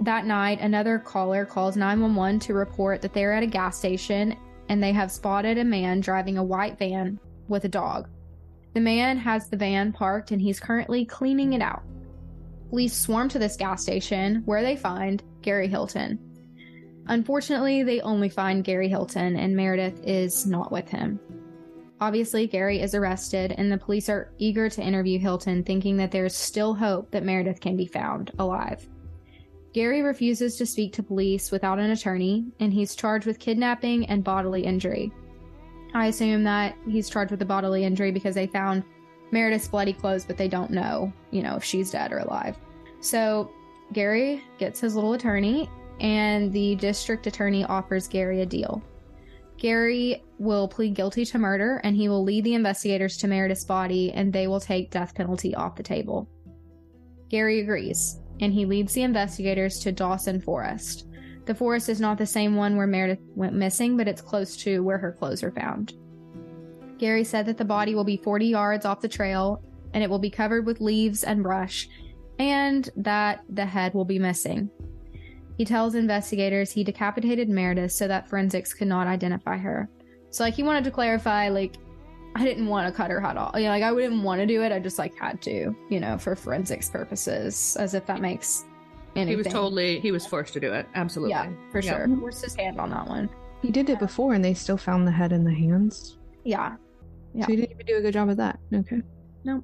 That 0.02 0.26
night, 0.26 0.62
another 0.62 1.00
caller 1.00 1.43
calls 1.43 1.76
911 1.76 2.39
to 2.41 2.54
report 2.54 3.02
that 3.02 3.13
they're 3.13 3.34
at 3.34 3.43
a 3.43 3.48
gas 3.48 3.78
station 3.80 4.38
and 4.69 4.82
they 4.82 4.93
have 4.93 5.12
spotted 5.12 5.58
a 5.58 5.63
man 5.63 6.00
driving 6.00 6.38
a 6.38 6.43
white 6.43 6.78
van 6.78 7.19
with 7.48 7.65
a 7.65 7.69
dog. 7.69 8.08
The 8.76 8.80
man 8.80 9.17
has 9.17 9.50
the 9.50 9.58
van 9.58 9.91
parked 9.91 10.30
and 10.30 10.39
he's 10.39 10.60
currently 10.60 11.04
cleaning 11.04 11.54
it 11.54 11.63
out. 11.63 11.82
Police 12.69 12.95
swarm 12.95 13.28
to 13.30 13.39
this 13.39 13.58
gas 13.58 13.82
station 13.82 14.43
where 14.45 14.62
they 14.62 14.76
find 14.76 15.24
Gary 15.41 15.67
Hilton. 15.67 16.29
Unfortunately, 17.10 17.82
they 17.82 18.02
only 18.02 18.30
find 18.30 18.63
Gary 18.63 18.88
Hilton 18.88 19.36
and 19.36 19.56
Meredith 19.56 20.00
is 20.04 20.45
not 20.45 20.72
with 20.72 20.88
him. 20.88 21.19
Obviously, 22.00 22.48
Gary 22.48 22.80
is 22.80 22.93
arrested 22.93 23.54
and 23.58 23.72
the 23.72 23.78
police 23.78 24.10
are 24.10 24.32
eager 24.38 24.69
to 24.69 24.82
interview 24.82 25.17
Hilton, 25.17 25.63
thinking 25.63 25.98
that 25.98 26.12
there's 26.12 26.36
still 26.36 26.74
hope 26.74 27.10
that 27.12 27.26
Meredith 27.26 27.60
can 27.60 27.76
be 27.76 27.88
found 27.88 28.32
alive. 28.38 28.88
Gary 29.74 30.02
refuses 30.02 30.56
to 30.56 30.65
speak 30.65 30.93
to 30.93 31.04
police 31.04 31.52
without 31.52 31.80
an 31.80 31.91
attorney, 31.91 32.45
and 32.60 32.72
he's 32.72 32.95
charged 32.95 33.26
with 33.26 33.39
kidnapping 33.39 34.06
and 34.06 34.24
bodily 34.24 34.63
injury. 34.63 35.12
I 35.93 36.08
assume 36.08 36.43
that 36.43 36.76
he's 36.88 37.10
charged 37.10 37.32
with 37.32 37.39
the 37.39 37.45
bodily 37.45 37.84
injury 37.84 38.12
because 38.12 38.36
they 38.36 38.48
found 38.48 38.84
Meredith's 39.32 39.67
bloody 39.67 39.93
clothes, 39.93 40.26
but 40.26 40.38
they 40.38 40.48
don't 40.48 40.72
know, 40.72 41.12
you 41.32 41.41
know, 41.41 41.56
if 41.56 41.63
she's 41.63 41.91
dead 41.91 42.12
or 42.12 42.19
alive. 42.19 42.58
So 43.00 43.52
Gary 43.93 44.43
gets 44.60 44.80
his 44.80 44.95
little 44.95 45.13
attorney, 45.13 45.69
and 46.00 46.52
the 46.52 46.76
district 46.76 47.28
attorney 47.28 47.64
offers 47.66 48.08
Gary 48.08 48.42
a 48.42 48.46
deal. 48.46 48.84
Gary 49.58 50.24
will 50.38 50.68
plead 50.68 50.96
guilty 50.96 51.26
to 51.26 51.38
murder, 51.38 51.82
and 51.84 51.96
he 51.96 52.08
will 52.08 52.24
lead 52.24 52.46
the 52.46 52.54
investigators 52.54 53.18
to 53.18 53.28
Meredith's 53.28 53.66
body, 53.66 54.12
and 54.14 54.32
they 54.32 54.48
will 54.48 54.60
take 54.60 54.92
death 54.92 55.14
penalty 55.14 55.54
off 55.54 55.76
the 55.76 55.84
table. 55.84 56.30
Gary 57.30 57.60
agrees, 57.60 58.20
and 58.40 58.54
he 58.54 58.66
leads 58.66 58.94
the 58.94 59.04
investigators 59.04 59.80
to 59.80 59.92
Dawson 59.92 60.40
Forest. 60.40 61.08
The 61.46 61.56
forest 61.56 61.90
is 61.90 62.00
not 62.00 62.18
the 62.18 62.26
same 62.26 62.56
one 62.56 62.78
where 62.78 62.88
Meredith 62.88 63.20
went 63.36 63.54
missing, 63.54 63.98
but 63.98 64.08
it's 64.08 64.22
close 64.22 64.56
to 64.58 64.82
where 64.84 64.98
her 64.98 65.12
clothes 65.12 65.44
are 65.44 65.52
found. 65.52 65.94
Gary 66.98 67.24
said 67.24 67.46
that 67.48 67.58
the 67.58 67.66
body 67.66 67.96
will 67.96 68.04
be 68.04 68.18
40 68.18 68.46
yards 68.46 68.86
off 68.86 69.02
the 69.02 69.08
trail 69.08 69.64
and 69.94 70.04
it 70.04 70.10
will 70.10 70.20
be 70.20 70.30
covered 70.30 70.66
with 70.66 70.82
leaves 70.82 71.24
and 71.24 71.44
brush, 71.44 71.90
and 72.38 72.90
that 72.96 73.44
the 73.50 73.66
head 73.66 73.94
will 73.94 74.06
be 74.06 74.20
missing. 74.20 74.70
He 75.60 75.65
tells 75.65 75.93
investigators 75.93 76.72
he 76.72 76.86
decapitated 76.86 77.50
Meredith 77.50 77.91
so 77.91 78.08
that 78.08 78.30
forensics 78.30 78.74
could 78.74 78.88
not 78.88 79.08
identify 79.08 79.58
her. 79.58 79.89
So, 80.30 80.45
like, 80.45 80.54
he 80.54 80.63
wanted 80.63 80.86
to 80.86 80.91
clarify, 80.91 81.50
like, 81.50 81.76
I 82.34 82.45
didn't 82.45 82.67
want 82.67 82.88
to 82.88 82.95
cut 82.95 83.12
her 83.12 83.19
head 83.19 83.36
off. 83.36 83.56
You 83.56 83.63
know, 83.63 83.69
like, 83.72 83.84
I 83.84 83.91
wouldn't 83.91 84.24
want 84.24 84.39
to 84.39 84.45
do 84.48 84.63
it. 84.63 84.72
I 84.72 84.80
just, 84.80 84.98
like, 84.98 85.13
had 85.17 85.41
to, 85.41 85.76
you 85.89 86.00
know, 86.00 86.17
for 86.17 86.34
forensics 86.34 86.89
purposes, 86.89 87.76
as 87.78 87.93
if 87.93 88.06
that 88.06 88.22
makes 88.22 88.63
anything. 89.17 89.32
He 89.32 89.36
was 89.36 89.48
totally, 89.48 90.00
he 90.00 90.13
was 90.13 90.26
forced 90.26 90.54
to 90.54 90.62
do 90.62 90.72
it. 90.72 90.88
Absolutely. 90.95 91.32
Yeah, 91.32 91.50
for 91.74 91.82
Yeah. 91.82 92.06
sure. 92.06 92.17
Forced 92.19 92.45
his 92.45 92.56
hand 92.56 92.80
on 92.80 92.89
that 92.91 93.06
one. 93.06 93.28
He 93.62 93.69
did 93.69 93.89
it 93.89 94.00
before 94.00 94.36
and 94.36 94.45
they 94.45 94.54
still 94.54 94.78
found 94.78 95.06
the 95.06 95.12
head 95.12 95.34
and 95.34 95.45
the 95.45 95.54
hands. 95.54 96.19
Yeah. 96.45 96.78
Yeah. 97.34 97.45
So 97.45 97.52
he 97.52 97.58
didn't 97.58 97.72
even 97.72 97.86
do 97.86 97.98
a 97.98 98.02
good 98.02 98.13
job 98.13 98.30
of 98.30 98.38
that. 98.38 98.60
Okay. 98.74 99.02
No. 99.43 99.62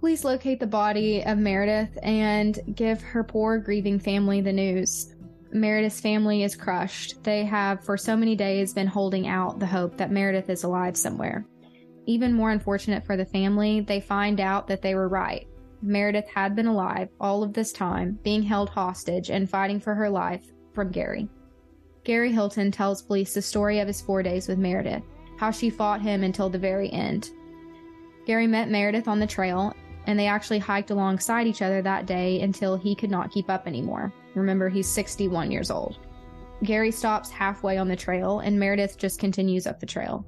Please 0.00 0.24
locate 0.24 0.58
the 0.58 0.66
body 0.66 1.22
of 1.24 1.38
Meredith 1.38 1.96
and 2.02 2.58
give 2.74 3.00
her 3.02 3.22
poor, 3.22 3.58
grieving 3.58 4.00
family 4.00 4.40
the 4.40 4.52
news. 4.52 5.14
Meredith's 5.52 6.00
family 6.00 6.42
is 6.42 6.54
crushed. 6.54 7.22
They 7.24 7.44
have, 7.44 7.84
for 7.84 7.96
so 7.96 8.16
many 8.16 8.36
days, 8.36 8.74
been 8.74 8.86
holding 8.86 9.28
out 9.28 9.58
the 9.58 9.66
hope 9.66 9.96
that 9.96 10.10
Meredith 10.10 10.50
is 10.50 10.64
alive 10.64 10.96
somewhere. 10.96 11.46
Even 12.06 12.32
more 12.32 12.50
unfortunate 12.50 13.04
for 13.04 13.16
the 13.16 13.24
family, 13.24 13.80
they 13.80 14.00
find 14.00 14.40
out 14.40 14.66
that 14.66 14.82
they 14.82 14.94
were 14.94 15.08
right. 15.08 15.46
Meredith 15.82 16.28
had 16.28 16.56
been 16.56 16.66
alive 16.66 17.08
all 17.20 17.42
of 17.42 17.52
this 17.52 17.72
time, 17.72 18.18
being 18.22 18.42
held 18.42 18.68
hostage 18.68 19.30
and 19.30 19.48
fighting 19.48 19.80
for 19.80 19.94
her 19.94 20.10
life 20.10 20.44
from 20.74 20.90
Gary. 20.90 21.28
Gary 22.04 22.32
Hilton 22.32 22.70
tells 22.70 23.02
police 23.02 23.34
the 23.34 23.42
story 23.42 23.78
of 23.80 23.86
his 23.86 24.00
four 24.00 24.22
days 24.22 24.48
with 24.48 24.58
Meredith, 24.58 25.02
how 25.38 25.50
she 25.50 25.70
fought 25.70 26.00
him 26.00 26.24
until 26.24 26.48
the 26.48 26.58
very 26.58 26.90
end. 26.92 27.30
Gary 28.26 28.46
met 28.46 28.70
Meredith 28.70 29.08
on 29.08 29.18
the 29.18 29.26
trail 29.26 29.74
and 30.08 30.18
they 30.18 30.26
actually 30.26 30.58
hiked 30.58 30.90
alongside 30.90 31.46
each 31.46 31.60
other 31.60 31.82
that 31.82 32.06
day 32.06 32.40
until 32.40 32.76
he 32.76 32.94
could 32.94 33.10
not 33.10 33.30
keep 33.30 33.50
up 33.50 33.66
anymore. 33.66 34.10
Remember, 34.34 34.70
he's 34.70 34.88
61 34.88 35.50
years 35.50 35.70
old. 35.70 35.98
Gary 36.64 36.90
stops 36.90 37.30
halfway 37.30 37.76
on 37.76 37.88
the 37.88 37.94
trail, 37.94 38.40
and 38.40 38.58
Meredith 38.58 38.96
just 38.96 39.20
continues 39.20 39.66
up 39.66 39.78
the 39.78 39.86
trail. 39.86 40.26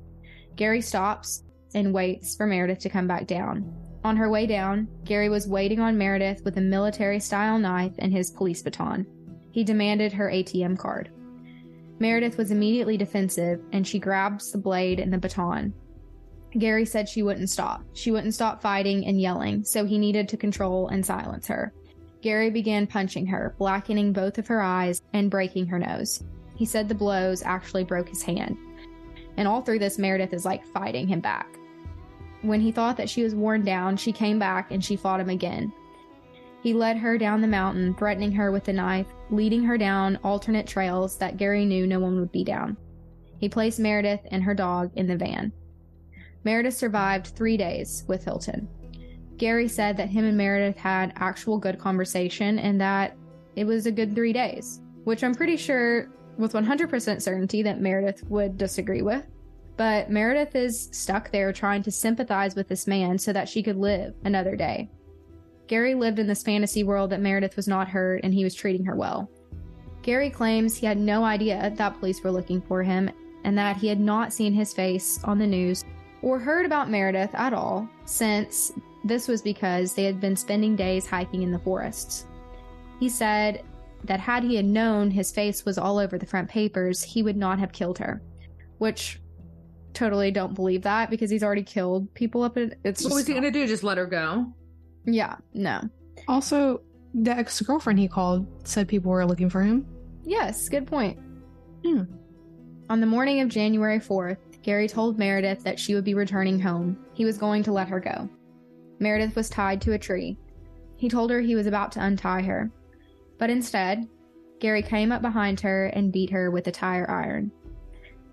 Gary 0.54 0.82
stops 0.82 1.44
and 1.74 1.94
waits 1.94 2.36
for 2.36 2.46
Meredith 2.46 2.80
to 2.80 2.90
come 2.90 3.06
back 3.06 3.26
down. 3.26 3.74
On 4.04 4.18
her 4.18 4.28
way 4.28 4.46
down, 4.46 4.86
Gary 5.04 5.30
was 5.30 5.48
waiting 5.48 5.80
on 5.80 5.96
Meredith 5.96 6.44
with 6.44 6.58
a 6.58 6.60
military 6.60 7.18
style 7.18 7.58
knife 7.58 7.94
and 7.98 8.12
his 8.12 8.30
police 8.30 8.62
baton. 8.62 9.06
He 9.50 9.64
demanded 9.64 10.12
her 10.12 10.30
ATM 10.30 10.78
card. 10.78 11.10
Meredith 11.98 12.36
was 12.36 12.50
immediately 12.50 12.98
defensive 12.98 13.60
and 13.72 13.86
she 13.86 13.98
grabs 13.98 14.52
the 14.52 14.58
blade 14.58 15.00
and 15.00 15.12
the 15.12 15.18
baton. 15.18 15.72
Gary 16.58 16.84
said 16.84 17.08
she 17.08 17.22
wouldn't 17.22 17.50
stop. 17.50 17.82
She 17.92 18.10
wouldn't 18.10 18.34
stop 18.34 18.60
fighting 18.60 19.06
and 19.06 19.20
yelling, 19.20 19.64
so 19.64 19.84
he 19.84 19.98
needed 19.98 20.28
to 20.28 20.36
control 20.36 20.88
and 20.88 21.04
silence 21.04 21.46
her. 21.46 21.72
Gary 22.22 22.50
began 22.50 22.86
punching 22.86 23.26
her, 23.26 23.54
blackening 23.58 24.12
both 24.12 24.36
of 24.36 24.46
her 24.48 24.60
eyes 24.60 25.02
and 25.12 25.30
breaking 25.30 25.66
her 25.66 25.78
nose. 25.78 26.22
He 26.56 26.66
said 26.66 26.88
the 26.88 26.94
blows 26.94 27.42
actually 27.42 27.84
broke 27.84 28.08
his 28.08 28.22
hand. 28.22 28.58
And 29.36 29.48
all 29.48 29.62
through 29.62 29.78
this, 29.78 29.98
Meredith 29.98 30.34
is 30.34 30.44
like 30.44 30.66
fighting 30.66 31.08
him 31.08 31.20
back. 31.20 31.46
When 32.42 32.60
he 32.60 32.72
thought 32.72 32.96
that 32.96 33.08
she 33.08 33.22
was 33.22 33.34
worn 33.34 33.64
down, 33.64 33.96
she 33.96 34.12
came 34.12 34.38
back 34.38 34.70
and 34.70 34.84
she 34.84 34.96
fought 34.96 35.20
him 35.20 35.30
again. 35.30 35.72
He 36.62 36.74
led 36.74 36.98
her 36.98 37.16
down 37.16 37.40
the 37.40 37.46
mountain, 37.46 37.94
threatening 37.94 38.32
her 38.32 38.50
with 38.50 38.64
the 38.64 38.72
knife, 38.72 39.06
leading 39.30 39.62
her 39.64 39.78
down 39.78 40.18
alternate 40.22 40.66
trails 40.66 41.16
that 41.18 41.38
Gary 41.38 41.64
knew 41.64 41.86
no 41.86 42.00
one 42.00 42.18
would 42.20 42.32
be 42.32 42.44
down. 42.44 42.76
He 43.38 43.48
placed 43.48 43.78
Meredith 43.78 44.20
and 44.30 44.42
her 44.42 44.54
dog 44.54 44.90
in 44.96 45.06
the 45.06 45.16
van. 45.16 45.52
Meredith 46.44 46.76
survived 46.76 47.28
three 47.28 47.56
days 47.56 48.04
with 48.08 48.24
Hilton. 48.24 48.68
Gary 49.36 49.68
said 49.68 49.96
that 49.96 50.08
him 50.08 50.24
and 50.24 50.36
Meredith 50.36 50.76
had 50.76 51.12
actual 51.16 51.58
good 51.58 51.78
conversation 51.78 52.58
and 52.58 52.80
that 52.80 53.16
it 53.56 53.64
was 53.64 53.86
a 53.86 53.92
good 53.92 54.14
three 54.14 54.32
days, 54.32 54.80
which 55.04 55.24
I'm 55.24 55.34
pretty 55.34 55.56
sure 55.56 56.10
with 56.36 56.52
100% 56.52 57.22
certainty 57.22 57.62
that 57.62 57.80
Meredith 57.80 58.22
would 58.28 58.56
disagree 58.56 59.02
with. 59.02 59.24
But 59.76 60.10
Meredith 60.10 60.54
is 60.54 60.88
stuck 60.92 61.30
there 61.30 61.52
trying 61.52 61.82
to 61.84 61.90
sympathize 61.90 62.54
with 62.54 62.68
this 62.68 62.86
man 62.86 63.18
so 63.18 63.32
that 63.32 63.48
she 63.48 63.62
could 63.62 63.76
live 63.76 64.14
another 64.24 64.56
day. 64.56 64.90
Gary 65.68 65.94
lived 65.94 66.18
in 66.18 66.26
this 66.26 66.42
fantasy 66.42 66.84
world 66.84 67.10
that 67.10 67.20
Meredith 67.20 67.56
was 67.56 67.68
not 67.68 67.88
hurt 67.88 68.20
and 68.24 68.34
he 68.34 68.44
was 68.44 68.54
treating 68.54 68.84
her 68.84 68.96
well. 68.96 69.30
Gary 70.02 70.30
claims 70.30 70.76
he 70.76 70.86
had 70.86 70.98
no 70.98 71.24
idea 71.24 71.72
that 71.76 71.98
police 71.98 72.22
were 72.22 72.30
looking 72.30 72.60
for 72.60 72.82
him 72.82 73.10
and 73.44 73.56
that 73.56 73.76
he 73.76 73.86
had 73.86 74.00
not 74.00 74.32
seen 74.32 74.52
his 74.52 74.72
face 74.72 75.22
on 75.24 75.38
the 75.38 75.46
news 75.46 75.84
or 76.22 76.38
heard 76.38 76.66
about 76.66 76.90
Meredith 76.90 77.34
at 77.34 77.52
all, 77.52 77.88
since 78.04 78.72
this 79.04 79.28
was 79.28 79.42
because 79.42 79.94
they 79.94 80.04
had 80.04 80.20
been 80.20 80.36
spending 80.36 80.76
days 80.76 81.06
hiking 81.06 81.42
in 81.42 81.52
the 81.52 81.58
forests. 81.58 82.26
He 82.98 83.08
said 83.08 83.64
that 84.04 84.20
had 84.20 84.42
he 84.42 84.56
had 84.56 84.64
known 84.64 85.10
his 85.10 85.32
face 85.32 85.64
was 85.64 85.78
all 85.78 85.98
over 85.98 86.18
the 86.18 86.26
front 86.26 86.48
papers, 86.48 87.02
he 87.02 87.22
would 87.22 87.36
not 87.36 87.58
have 87.58 87.72
killed 87.72 87.98
her. 87.98 88.22
Which 88.78 89.20
totally 89.92 90.30
don't 90.30 90.54
believe 90.54 90.82
that 90.82 91.10
because 91.10 91.30
he's 91.30 91.42
already 91.42 91.62
killed 91.62 92.12
people 92.14 92.42
up 92.42 92.56
in 92.56 92.74
it's 92.84 93.02
What 93.02 93.10
just 93.10 93.14
was 93.14 93.26
he 93.26 93.34
gonna 93.34 93.50
do? 93.50 93.66
Just 93.66 93.82
let 93.82 93.98
her 93.98 94.06
go? 94.06 94.46
Yeah, 95.04 95.36
no. 95.54 95.80
Also, 96.28 96.82
the 97.14 97.32
ex 97.32 97.60
girlfriend 97.60 97.98
he 97.98 98.08
called 98.08 98.46
said 98.66 98.88
people 98.88 99.10
were 99.10 99.26
looking 99.26 99.50
for 99.50 99.62
him. 99.62 99.86
Yes, 100.24 100.68
good 100.68 100.86
point. 100.86 101.18
Hmm. 101.84 102.02
On 102.88 103.00
the 103.00 103.06
morning 103.06 103.40
of 103.40 103.48
January 103.48 103.98
4th, 103.98 104.36
Gary 104.62 104.88
told 104.88 105.18
Meredith 105.18 105.62
that 105.64 105.78
she 105.78 105.94
would 105.94 106.04
be 106.04 106.14
returning 106.14 106.60
home. 106.60 106.98
He 107.14 107.24
was 107.24 107.38
going 107.38 107.62
to 107.64 107.72
let 107.72 107.88
her 107.88 108.00
go. 108.00 108.28
Meredith 108.98 109.34
was 109.34 109.48
tied 109.48 109.80
to 109.82 109.92
a 109.92 109.98
tree. 109.98 110.36
He 110.96 111.08
told 111.08 111.30
her 111.30 111.40
he 111.40 111.54
was 111.54 111.66
about 111.66 111.92
to 111.92 112.04
untie 112.04 112.42
her. 112.42 112.70
But 113.38 113.48
instead, 113.48 114.06
Gary 114.60 114.82
came 114.82 115.10
up 115.10 115.22
behind 115.22 115.60
her 115.60 115.86
and 115.86 116.12
beat 116.12 116.30
her 116.30 116.50
with 116.50 116.66
a 116.66 116.72
tire 116.72 117.10
iron, 117.10 117.50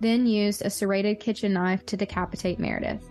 then 0.02 0.26
used 0.26 0.62
a 0.62 0.70
serrated 0.70 1.22
kitchen 1.22 1.54
knife 1.54 1.86
to 1.86 1.96
decapitate 1.96 2.60
Meredith. 2.60 3.10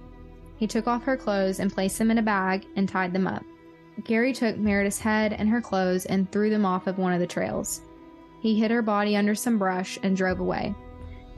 He 0.58 0.66
took 0.66 0.86
off 0.86 1.04
her 1.04 1.16
clothes 1.16 1.58
and 1.58 1.72
placed 1.72 1.98
them 1.98 2.10
in 2.10 2.18
a 2.18 2.22
bag 2.22 2.66
and 2.76 2.86
tied 2.86 3.14
them 3.14 3.26
up. 3.26 3.42
Gary 4.04 4.34
took 4.34 4.58
Meredith's 4.58 4.98
head 4.98 5.32
and 5.32 5.48
her 5.48 5.62
clothes 5.62 6.04
and 6.04 6.30
threw 6.30 6.50
them 6.50 6.66
off 6.66 6.86
of 6.86 6.98
one 6.98 7.14
of 7.14 7.20
the 7.20 7.26
trails. 7.26 7.80
He 8.40 8.58
hid 8.58 8.70
her 8.70 8.82
body 8.82 9.16
under 9.16 9.34
some 9.34 9.58
brush 9.58 9.98
and 10.02 10.14
drove 10.14 10.40
away. 10.40 10.74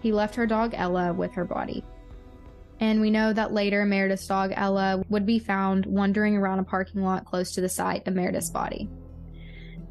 He 0.01 0.13
left 0.13 0.35
her 0.37 0.47
dog 0.47 0.75
Ella 0.75 1.13
with 1.13 1.33
her 1.33 1.45
body. 1.45 1.85
And 2.81 3.01
we 3.01 3.11
know 3.11 3.33
that 3.33 3.53
later 3.53 3.85
Meredith's 3.85 4.27
dog 4.27 4.53
Ella 4.55 5.03
would 5.09 5.27
be 5.27 5.39
found 5.39 5.87
wandering 5.87 6.37
around 6.37 6.61
a 6.61 6.65
parking 6.65 7.03
lot 7.03 7.25
close 7.25 7.53
to 7.53 7.61
the 7.61 7.69
site 7.69 8.07
of 8.07 8.15
Meredith's 8.15 8.51
body. 8.51 8.89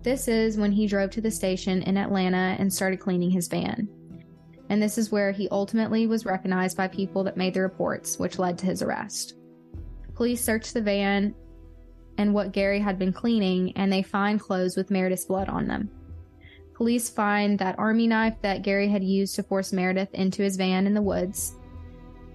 This 0.03 0.27
is 0.29 0.57
when 0.57 0.71
he 0.71 0.87
drove 0.87 1.09
to 1.11 1.21
the 1.21 1.31
station 1.31 1.81
in 1.81 1.97
Atlanta 1.97 2.55
and 2.59 2.71
started 2.71 2.99
cleaning 2.99 3.29
his 3.29 3.49
van. 3.49 3.89
And 4.69 4.81
this 4.81 4.97
is 4.97 5.11
where 5.11 5.31
he 5.31 5.49
ultimately 5.49 6.07
was 6.07 6.25
recognized 6.25 6.77
by 6.77 6.87
people 6.87 7.23
that 7.25 7.37
made 7.37 7.53
the 7.53 7.61
reports, 7.61 8.17
which 8.17 8.39
led 8.39 8.57
to 8.59 8.65
his 8.65 8.81
arrest. 8.81 9.35
Police 10.15 10.43
searched 10.43 10.73
the 10.73 10.81
van 10.81 11.35
and 12.17 12.33
what 12.33 12.51
Gary 12.51 12.79
had 12.79 12.97
been 12.97 13.13
cleaning, 13.13 13.73
and 13.75 13.91
they 13.91 14.01
find 14.01 14.39
clothes 14.39 14.75
with 14.75 14.89
Meredith's 14.89 15.25
blood 15.25 15.49
on 15.49 15.67
them. 15.67 15.89
Police 16.77 17.09
find 17.09 17.57
that 17.57 17.79
army 17.79 18.05
knife 18.05 18.35
that 18.43 18.61
Gary 18.61 18.87
had 18.87 19.03
used 19.03 19.35
to 19.35 19.41
force 19.41 19.73
Meredith 19.73 20.13
into 20.13 20.43
his 20.43 20.57
van 20.57 20.85
in 20.85 20.93
the 20.93 21.01
woods. 21.01 21.55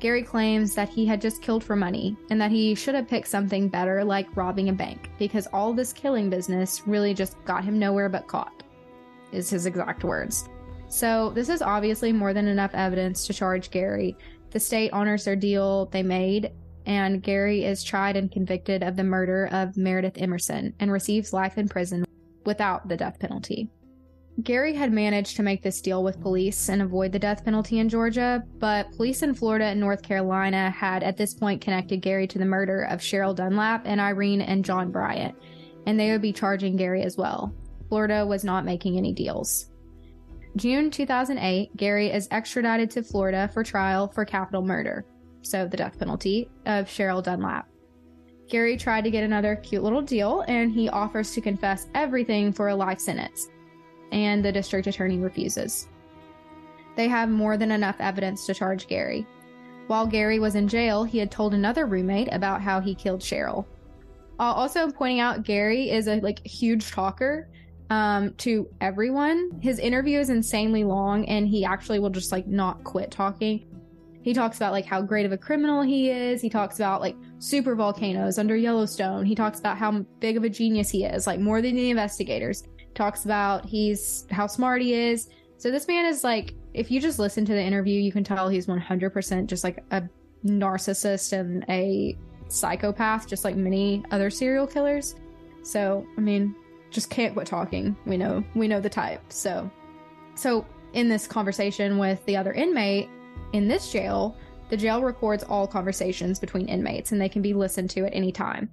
Gary 0.01 0.25
claims 0.25 0.75
that 0.75 0.89
he 0.89 1.07
had 1.07 1.21
just 1.21 1.41
killed 1.41 1.63
for 1.63 1.77
money 1.77 2.17
and 2.29 2.41
that 2.41 2.51
he 2.51 2.75
should 2.75 2.97
have 2.97 3.07
picked 3.07 3.29
something 3.29 3.69
better 3.69 4.03
like 4.03 4.37
robbing 4.37 4.69
a 4.69 4.73
bank 4.73 5.11
because 5.17 5.47
all 5.53 5.73
this 5.73 5.93
killing 5.93 6.29
business 6.29 6.89
really 6.89 7.15
just 7.15 7.37
got 7.45 7.63
him 7.63 7.79
nowhere 7.79 8.09
but 8.09 8.27
caught, 8.27 8.65
is 9.31 9.49
his 9.49 9.67
exact 9.67 10.03
words. 10.03 10.49
So, 10.89 11.31
this 11.31 11.49
is 11.49 11.63
obviously 11.63 12.13
more 12.13 12.35
than 12.35 12.49
enough 12.49 12.75
evidence 12.75 13.29
to 13.29 13.33
charge 13.33 13.71
Gary. 13.71 14.17
The 14.51 14.59
state 14.59 14.93
honors 14.93 15.25
their 15.25 15.37
deal 15.37 15.87
they 15.87 16.03
made, 16.03 16.51
and 16.85 17.23
Gary 17.23 17.65
is 17.65 17.85
tried 17.85 18.17
and 18.17 18.29
convicted 18.29 18.83
of 18.83 18.97
the 18.97 19.05
murder 19.05 19.49
of 19.53 19.77
Meredith 19.77 20.21
Emerson 20.21 20.75
and 20.81 20.91
receives 20.91 21.33
life 21.33 21.59
in 21.59 21.69
prison 21.69 22.05
without 22.45 22.89
the 22.89 22.97
death 22.97 23.21
penalty. 23.21 23.71
Gary 24.41 24.75
had 24.75 24.91
managed 24.93 25.37
to 25.37 25.43
make 25.43 25.63
this 25.63 25.83
deal 25.83 26.03
with 26.03 26.21
police 26.21 26.71
and 26.71 26.81
avoid 26.81 27.13
the 27.13 27.19
death 27.19 27.45
penalty 27.45 27.81
in 27.81 27.89
Georgia, 27.89 28.43
but 28.59 28.91
police 28.93 29.23
in 29.23 29.35
Florida 29.35 29.67
and 29.67 29.79
North 29.79 30.03
Carolina 30.03 30.71
had 30.71 31.03
at 31.03 31.19
this 31.19 31.35
point 31.35 31.61
connected 31.61 32.01
Gary 32.01 32.27
to 32.27 32.39
the 32.39 32.45
murder 32.45 32.85
of 32.85 33.01
Cheryl 33.01 33.37
Dunlap 33.37 33.83
and 33.85 34.01
Irene 34.01 34.41
and 34.41 34.65
John 34.65 34.91
Bryant, 34.91 35.35
and 35.87 36.01
they 36.01 36.11
would 36.11 36.23
be 36.23 36.33
charging 36.33 36.77
Gary 36.77 37.03
as 37.03 37.19
well. 37.19 37.55
Florida 37.91 38.25
was 38.25 38.43
not 38.43 38.65
making 38.65 38.97
any 38.97 39.13
deals. 39.13 39.69
June 40.57 40.91
2008, 40.91 41.77
Gary 41.77 42.11
is 42.11 42.27
extradited 42.31 42.91
to 42.93 43.03
Florida 43.03 43.51
for 43.53 43.63
trial 43.63 44.09
for 44.09 44.25
capital 44.25 44.63
murder, 44.63 45.05
so 45.43 45.69
the 45.69 45.77
death 45.77 45.99
penalty, 45.99 46.49
of 46.65 46.87
Cheryl 46.87 47.23
Dunlap. 47.23 47.69
Gary 48.49 48.79
tried 48.79 49.05
to 49.05 49.11
get 49.11 49.25
another 49.25 49.57
cute 49.57 49.83
little 49.83 50.03
deal 50.03 50.45
and 50.49 50.73
he 50.73 50.89
offers 50.89 51.33
to 51.33 51.41
confess 51.41 51.89
everything 51.95 52.53
for 52.53 52.69
a 52.69 52.75
life 52.75 53.01
sentence, 53.01 53.49
and 54.13 54.45
the 54.45 54.53
district 54.53 54.87
attorney 54.87 55.19
refuses. 55.19 55.89
They 56.95 57.09
have 57.09 57.29
more 57.29 57.57
than 57.57 57.73
enough 57.73 57.97
evidence 57.99 58.47
to 58.47 58.55
charge 58.55 58.87
Gary. 58.87 59.27
While 59.87 60.07
Gary 60.07 60.39
was 60.39 60.55
in 60.55 60.69
jail, 60.69 61.05
he 61.05 61.19
had 61.19 61.31
told 61.31 61.55
another 61.55 61.87
roommate 61.87 62.29
about 62.33 62.63
how 62.63 62.81
he 62.81 62.95
killed 62.95 63.21
Cheryl. 63.21 63.67
Uh, 64.39 64.45
also, 64.45 64.91
pointing 64.91 65.21
out 65.21 65.43
Gary 65.43 65.91
is 65.91 66.09
a 66.09 66.21
like 66.21 66.45
huge 66.47 66.91
talker 66.91 67.49
um, 67.91 68.33
to 68.39 68.69
everyone. 68.81 69.51
His 69.61 69.79
interview 69.79 70.19
is 70.19 70.31
insanely 70.31 70.85
long, 70.85 71.25
and 71.27 71.47
he 71.47 71.65
actually 71.65 71.99
will 71.99 72.11
just 72.11 72.33
like 72.33 72.47
not 72.47 72.83
quit 72.85 73.11
talking. 73.11 73.67
He 74.23 74.33
talks 74.33 74.57
about 74.57 74.73
like 74.73 74.87
how 74.87 75.03
great 75.03 75.27
of 75.27 75.33
a 75.33 75.39
criminal 75.39 75.83
he 75.83 76.11
is. 76.11 76.41
He 76.41 76.49
talks 76.49 76.77
about 76.77 77.01
like 77.01 77.17
super 77.39 77.75
volcanoes 77.75 78.39
under 78.39 78.57
Yellowstone. 78.57 79.27
He 79.27 79.35
talks 79.35 79.59
about 79.59 79.79
how 79.79 80.07
big 80.21 80.37
of 80.37 80.45
a 80.45 80.49
genius 80.49 80.91
he 80.91 81.05
is, 81.05 81.27
like 81.27 81.41
more 81.41 81.61
than 81.61 81.75
the 81.75 81.91
investigators. 81.91 82.63
Talks 82.95 83.25
about 83.25 83.67
he's 83.67 84.27
how 84.31 84.47
smart 84.47 84.83
he 84.83 84.95
is. 84.95 85.29
So 85.59 85.71
this 85.71 85.87
man 85.89 86.07
is 86.07 86.25
like, 86.25 86.55
if 86.75 86.91
you 86.91 87.01
just 87.01 87.19
listen 87.19 87.45
to 87.45 87.53
the 87.53 87.63
interview, 87.63 88.01
you 88.01 88.13
can 88.13 88.25
tell 88.25 88.49
he's 88.49 88.67
100% 88.67 89.47
just 89.47 89.65
like 89.65 89.85
a 89.91 90.03
narcissist 90.45 91.33
and 91.33 91.65
a 91.69 92.17
psychopath, 92.49 93.27
just 93.27 93.45
like 93.45 93.57
many 93.57 94.05
other 94.11 94.31
serial 94.31 94.67
killers. 94.67 95.15
So, 95.63 96.07
I 96.17 96.21
mean, 96.21 96.55
just 96.91 97.11
can't 97.11 97.35
quit 97.35 97.47
talking. 97.47 97.97
We 98.07 98.17
know, 98.17 98.45
we 98.55 98.69
know 98.69 98.81
the 98.81 98.91
type. 98.91 99.23
So, 99.33 99.71
so 100.35 100.67
in 100.93 101.09
this 101.09 101.27
conversation 101.27 101.99
with 101.99 102.25
the 102.27 102.37
other 102.37 102.53
inmate 102.53 103.09
in 103.53 103.69
this 103.69 103.91
jail, 103.93 104.37
the 104.69 104.77
jail 104.77 105.03
records 105.03 105.45
all 105.45 105.67
conversations 105.67 106.39
between 106.39 106.67
inmates 106.67 107.13
and 107.13 107.21
they 107.21 107.29
can 107.29 107.43
be 107.43 107.55
listened 107.55 107.91
to 107.91 108.07
at 108.07 108.15
any 108.15 108.33
time. 108.33 108.71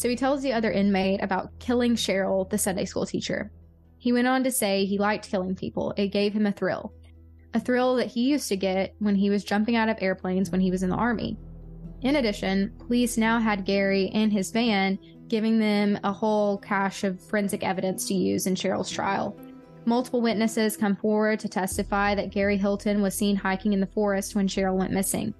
So 0.00 0.08
he 0.08 0.16
tells 0.16 0.40
the 0.40 0.54
other 0.54 0.70
inmate 0.70 1.22
about 1.22 1.58
killing 1.58 1.94
Cheryl, 1.94 2.48
the 2.48 2.56
Sunday 2.56 2.86
school 2.86 3.04
teacher. 3.04 3.52
He 3.98 4.14
went 4.14 4.28
on 4.28 4.42
to 4.44 4.50
say 4.50 4.86
he 4.86 4.96
liked 4.96 5.28
killing 5.28 5.54
people. 5.54 5.92
It 5.94 6.08
gave 6.08 6.32
him 6.32 6.46
a 6.46 6.52
thrill. 6.52 6.94
A 7.52 7.60
thrill 7.60 7.96
that 7.96 8.06
he 8.06 8.22
used 8.22 8.48
to 8.48 8.56
get 8.56 8.94
when 9.00 9.14
he 9.14 9.28
was 9.28 9.44
jumping 9.44 9.76
out 9.76 9.90
of 9.90 9.98
airplanes 10.00 10.50
when 10.50 10.62
he 10.62 10.70
was 10.70 10.82
in 10.82 10.88
the 10.88 10.96
army. 10.96 11.36
In 12.00 12.16
addition, 12.16 12.72
police 12.78 13.18
now 13.18 13.38
had 13.38 13.66
Gary 13.66 14.04
in 14.04 14.30
his 14.30 14.50
van, 14.50 14.98
giving 15.28 15.58
them 15.58 15.98
a 16.02 16.14
whole 16.14 16.56
cache 16.56 17.04
of 17.04 17.20
forensic 17.20 17.62
evidence 17.62 18.08
to 18.08 18.14
use 18.14 18.46
in 18.46 18.54
Cheryl's 18.54 18.88
trial. 18.88 19.38
Multiple 19.84 20.22
witnesses 20.22 20.78
come 20.78 20.96
forward 20.96 21.40
to 21.40 21.48
testify 21.50 22.14
that 22.14 22.30
Gary 22.30 22.56
Hilton 22.56 23.02
was 23.02 23.14
seen 23.14 23.36
hiking 23.36 23.74
in 23.74 23.80
the 23.80 23.86
forest 23.86 24.34
when 24.34 24.48
Cheryl 24.48 24.78
went 24.78 24.94
missing. 24.94 25.34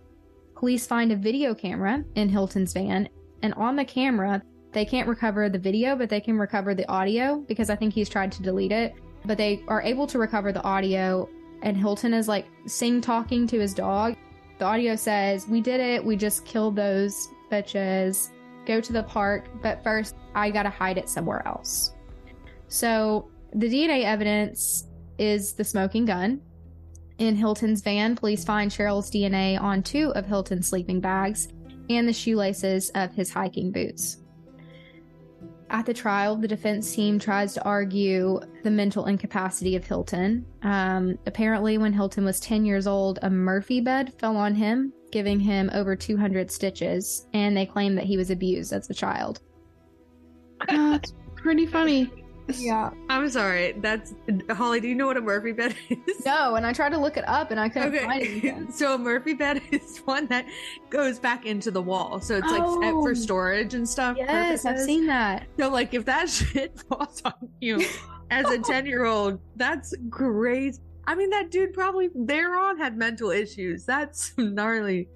Police 0.55 0.87
find 0.87 1.13
a 1.13 1.17
video 1.17 1.55
camera 1.55 2.05
in 2.15 2.29
Hilton's 2.29 2.75
van, 2.75 3.09
and 3.43 3.55
on 3.55 3.75
the 3.75 3.87
camera, 3.87 4.43
they 4.73 4.85
can't 4.85 5.09
recover 5.09 5.49
the 5.49 5.59
video, 5.59 5.97
but 5.97 6.09
they 6.09 6.21
can 6.21 6.39
recover 6.39 6.75
the 6.75 6.89
audio 6.89 7.45
because 7.49 7.71
I 7.71 7.77
think 7.77 7.93
he's 7.93 8.09
tried 8.09 8.33
to 8.33 8.43
delete 8.43 8.73
it. 8.73 8.95
But 9.25 9.37
they 9.37 9.63
are 9.69 9.83
able 9.83 10.07
to 10.07 10.19
recover 10.19 10.53
the 10.53 10.63
audio, 10.63 11.29
and 11.63 11.77
Hilton 11.77 12.15
is 12.15 12.29
like 12.29 12.47
sing 12.67 13.01
talking 13.01 13.47
to 13.49 13.59
his 13.59 13.75
dog. 13.75 14.17
The 14.59 14.65
audio 14.65 14.95
says, 14.97 15.47
We 15.49 15.61
did 15.61 15.81
it. 15.81 16.05
We 16.05 16.17
just 16.17 16.45
killed 16.45 16.77
those 16.77 17.29
bitches. 17.51 18.31
Go 18.67 18.81
to 18.81 18.93
the 18.93 19.03
park, 19.03 19.49
but 19.63 19.83
first, 19.83 20.15
I 20.35 20.51
gotta 20.51 20.71
hide 20.71 20.99
it 20.99 21.09
somewhere 21.09 21.47
else. 21.47 21.95
So, 22.69 23.29
the 23.53 23.67
DNA 23.67 24.05
evidence 24.05 24.87
is 25.19 25.55
the 25.55 25.65
smoking 25.65 26.05
gun. 26.05 26.41
In 27.19 27.37
Hilton's 27.37 27.83
van, 27.83 28.17
police 28.17 28.45
find 28.45 28.71
Cheryl's 28.71 29.11
DNA 29.11 29.61
on 29.61 29.83
two 29.83 30.13
of 30.15 30.25
Hilton's 30.25 30.69
sleeping 30.69 31.01
bags 31.01 31.49
and 31.91 32.09
the 32.09 32.13
shoelaces 32.13 32.91
of 32.95 33.13
his 33.13 33.31
hiking 33.31 33.73
boots. 33.73 34.19
At 35.71 35.87
the 35.87 35.95
trial, 35.95 36.35
the 36.35 36.49
defense 36.49 36.93
team 36.93 37.21
tries 37.21 37.55
to 37.55 37.65
argue 37.65 38.41
the 38.65 38.71
mental 38.73 39.07
incapacity 39.07 39.77
of 39.77 39.87
Hilton. 39.87 40.45
Um, 40.63 41.17
apparently, 41.27 41.79
when 41.79 41.93
Hilton 41.93 42.25
was 42.25 42.41
10 42.41 42.65
years 42.65 42.89
old, 42.89 43.21
a 43.23 43.31
Murphy 43.31 43.81
bed 43.81 44.13
fell 44.19 44.37
on 44.37 44.57
him, 44.57 44.93
giving 45.13 45.39
him 45.39 45.71
over 45.73 45.95
200 45.95 46.51
stitches, 46.51 47.29
and 47.35 47.57
they 47.57 47.67
claim 47.67 47.95
that 47.95 48.05
he 48.05 48.17
was 48.17 48.31
abused 48.31 48.73
as 48.73 48.91
a 48.91 48.95
child. 48.95 49.43
That's 50.67 51.15
pretty 51.37 51.67
funny. 51.67 52.20
Yeah. 52.59 52.91
I'm 53.09 53.29
sorry. 53.31 53.73
That's 53.73 54.15
Holly. 54.51 54.81
Do 54.81 54.89
you 54.89 54.95
know 54.95 55.07
what 55.07 55.17
a 55.17 55.21
Murphy 55.21 55.53
bed 55.53 55.75
is? 55.91 56.25
No, 56.25 56.55
and 56.55 56.65
I 56.67 56.73
tried 56.73 56.91
to 56.91 56.99
look 56.99 57.17
it 57.17 57.29
up 57.29 57.51
and 57.51 57.61
I 57.61 57.69
couldn't 57.69 57.97
find 57.99 58.23
anything. 58.23 58.73
so 58.73 58.95
a 58.95 58.99
Murphy 58.99 59.35
bed 59.35 59.61
is 59.71 59.99
one 59.99 60.27
that 60.27 60.47
goes 60.89 61.19
back 61.19 61.47
into 61.47 61.71
the 61.71 61.83
wall. 61.83 62.21
So 62.21 62.37
it's 62.37 62.47
like 62.51 62.63
set 62.63 62.95
Oh. 62.95 63.03
for 63.03 63.15
storage 63.15 63.75
and 63.75 63.89
stuff. 63.89 64.17
Yes, 64.19 64.65
I've 64.65 64.81
seen 64.81 65.07
that. 65.07 65.47
So 65.59 65.69
like 65.71 65.95
if 65.95 66.05
that 66.07 66.29
shit 66.31 66.79
falls 66.89 67.21
on 67.25 67.35
you 67.61 67.85
as 68.31 68.49
a 68.51 68.59
10 68.59 68.87
year 68.87 69.05
old, 69.05 69.39
that's 69.57 69.95
great. 70.09 70.79
I 71.07 71.15
mean, 71.15 71.31
that 71.31 71.51
dude 71.51 71.73
probably 71.73 72.11
thereon 72.15 72.79
had 72.79 72.97
mental 72.97 73.31
issues. 73.31 73.85
That's 73.85 74.33
gnarly. 74.39 75.09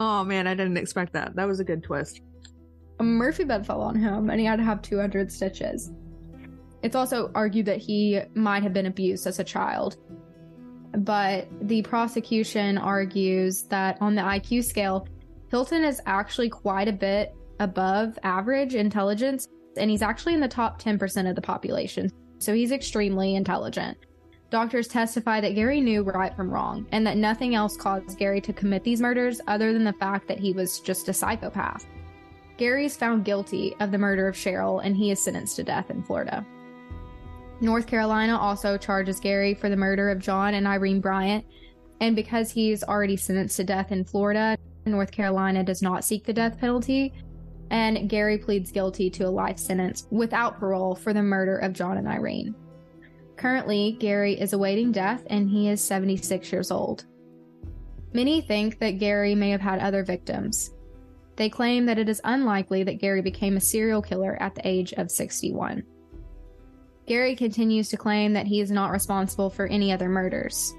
Oh 0.00 0.22
man, 0.24 0.46
I 0.46 0.54
didn't 0.54 0.76
expect 0.76 1.12
that. 1.14 1.34
That 1.36 1.46
was 1.46 1.58
a 1.60 1.64
good 1.64 1.82
twist. 1.82 2.20
A 3.00 3.04
Murphy 3.04 3.44
bed 3.44 3.64
fell 3.66 3.80
on 3.80 3.94
him 3.96 4.28
and 4.28 4.40
he 4.40 4.46
had 4.46 4.56
to 4.56 4.64
have 4.64 4.82
200 4.82 5.30
stitches. 5.30 5.90
It's 6.82 6.96
also 6.96 7.30
argued 7.34 7.66
that 7.66 7.78
he 7.78 8.20
might 8.34 8.62
have 8.62 8.72
been 8.72 8.86
abused 8.86 9.26
as 9.26 9.38
a 9.38 9.44
child. 9.44 9.96
But 10.92 11.48
the 11.68 11.82
prosecution 11.82 12.78
argues 12.78 13.64
that 13.64 13.98
on 14.00 14.14
the 14.14 14.22
IQ 14.22 14.64
scale, 14.64 15.06
Hilton 15.50 15.84
is 15.84 16.00
actually 16.06 16.48
quite 16.48 16.88
a 16.88 16.92
bit 16.92 17.34
above 17.60 18.18
average 18.22 18.74
intelligence, 18.74 19.48
and 19.76 19.90
he's 19.90 20.02
actually 20.02 20.34
in 20.34 20.40
the 20.40 20.48
top 20.48 20.80
10% 20.80 21.28
of 21.28 21.34
the 21.34 21.42
population. 21.42 22.10
So 22.38 22.54
he's 22.54 22.72
extremely 22.72 23.34
intelligent. 23.34 23.98
Doctors 24.50 24.88
testify 24.88 25.40
that 25.40 25.54
Gary 25.54 25.80
knew 25.80 26.02
right 26.02 26.34
from 26.34 26.50
wrong, 26.50 26.86
and 26.92 27.06
that 27.06 27.18
nothing 27.18 27.54
else 27.54 27.76
caused 27.76 28.18
Gary 28.18 28.40
to 28.42 28.52
commit 28.52 28.82
these 28.82 29.00
murders 29.00 29.40
other 29.46 29.72
than 29.72 29.84
the 29.84 29.92
fact 29.94 30.26
that 30.28 30.38
he 30.38 30.52
was 30.52 30.80
just 30.80 31.08
a 31.08 31.12
psychopath. 31.12 31.86
Gary 32.56 32.86
is 32.86 32.96
found 32.96 33.24
guilty 33.24 33.76
of 33.80 33.90
the 33.90 33.98
murder 33.98 34.26
of 34.26 34.34
Cheryl, 34.34 34.82
and 34.82 34.96
he 34.96 35.10
is 35.10 35.22
sentenced 35.22 35.56
to 35.56 35.64
death 35.64 35.90
in 35.90 36.02
Florida. 36.02 36.46
North 37.60 37.86
Carolina 37.86 38.38
also 38.38 38.76
charges 38.76 39.18
Gary 39.18 39.54
for 39.54 39.68
the 39.68 39.76
murder 39.76 40.10
of 40.10 40.20
John 40.20 40.54
and 40.54 40.66
Irene 40.66 41.00
Bryant, 41.00 41.44
and 42.00 42.14
because 42.14 42.50
he's 42.50 42.84
already 42.84 43.16
sentenced 43.16 43.56
to 43.56 43.64
death 43.64 43.90
in 43.90 44.04
Florida, 44.04 44.56
North 44.86 45.10
Carolina 45.10 45.64
does 45.64 45.82
not 45.82 46.04
seek 46.04 46.24
the 46.24 46.32
death 46.32 46.58
penalty, 46.58 47.12
and 47.70 48.08
Gary 48.08 48.38
pleads 48.38 48.70
guilty 48.70 49.10
to 49.10 49.24
a 49.24 49.28
life 49.28 49.58
sentence 49.58 50.06
without 50.10 50.58
parole 50.58 50.94
for 50.94 51.12
the 51.12 51.22
murder 51.22 51.58
of 51.58 51.72
John 51.72 51.98
and 51.98 52.08
Irene. 52.08 52.54
Currently, 53.36 53.96
Gary 54.00 54.38
is 54.40 54.52
awaiting 54.52 54.90
death 54.90 55.22
and 55.28 55.48
he 55.48 55.68
is 55.68 55.80
76 55.80 56.50
years 56.50 56.70
old. 56.70 57.04
Many 58.12 58.40
think 58.40 58.78
that 58.80 58.98
Gary 58.98 59.34
may 59.34 59.50
have 59.50 59.60
had 59.60 59.80
other 59.80 60.02
victims. 60.02 60.70
They 61.36 61.48
claim 61.48 61.86
that 61.86 61.98
it 61.98 62.08
is 62.08 62.20
unlikely 62.24 62.82
that 62.84 62.98
Gary 62.98 63.22
became 63.22 63.56
a 63.56 63.60
serial 63.60 64.02
killer 64.02 64.36
at 64.40 64.54
the 64.54 64.66
age 64.66 64.92
of 64.94 65.10
61. 65.10 65.84
Gary 67.08 67.34
continues 67.34 67.88
to 67.88 67.96
claim 67.96 68.34
that 68.34 68.46
he 68.46 68.60
is 68.60 68.70
not 68.70 68.90
responsible 68.90 69.48
for 69.48 69.66
any 69.66 69.90
other 69.90 70.10
murders. 70.10 70.74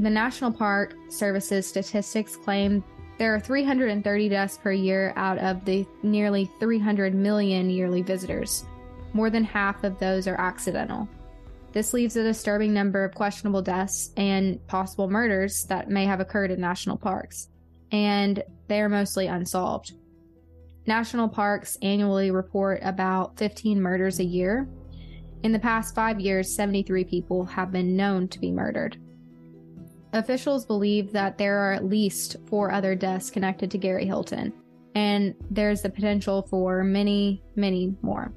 The 0.00 0.10
National 0.10 0.52
Park 0.52 0.96
Service's 1.08 1.68
statistics 1.68 2.36
claim 2.36 2.82
there 3.16 3.32
are 3.32 3.38
330 3.38 4.28
deaths 4.28 4.58
per 4.58 4.72
year 4.72 5.12
out 5.14 5.38
of 5.38 5.64
the 5.64 5.86
nearly 6.02 6.50
300 6.58 7.14
million 7.14 7.70
yearly 7.70 8.02
visitors. 8.02 8.64
More 9.12 9.30
than 9.30 9.44
half 9.44 9.84
of 9.84 10.00
those 10.00 10.26
are 10.26 10.34
accidental. 10.34 11.08
This 11.70 11.92
leaves 11.92 12.16
a 12.16 12.24
disturbing 12.24 12.74
number 12.74 13.04
of 13.04 13.14
questionable 13.14 13.62
deaths 13.62 14.10
and 14.16 14.64
possible 14.66 15.08
murders 15.08 15.64
that 15.66 15.88
may 15.88 16.06
have 16.06 16.18
occurred 16.18 16.50
in 16.50 16.60
national 16.60 16.96
parks, 16.96 17.48
and 17.92 18.42
they 18.66 18.80
are 18.80 18.88
mostly 18.88 19.28
unsolved. 19.28 19.92
National 20.86 21.28
parks 21.28 21.78
annually 21.82 22.32
report 22.32 22.80
about 22.82 23.38
15 23.38 23.80
murders 23.80 24.18
a 24.18 24.24
year. 24.24 24.68
In 25.44 25.52
the 25.52 25.58
past 25.58 25.94
five 25.94 26.20
years, 26.20 26.50
73 26.50 27.04
people 27.04 27.44
have 27.44 27.70
been 27.70 27.94
known 27.94 28.28
to 28.28 28.40
be 28.40 28.50
murdered. 28.50 28.96
Officials 30.14 30.64
believe 30.64 31.12
that 31.12 31.36
there 31.36 31.58
are 31.58 31.74
at 31.74 31.84
least 31.84 32.36
four 32.46 32.72
other 32.72 32.94
deaths 32.94 33.30
connected 33.30 33.70
to 33.70 33.76
Gary 33.76 34.06
Hilton, 34.06 34.54
and 34.94 35.34
there's 35.50 35.82
the 35.82 35.90
potential 35.90 36.46
for 36.48 36.82
many, 36.82 37.42
many 37.56 37.94
more. 38.00 38.32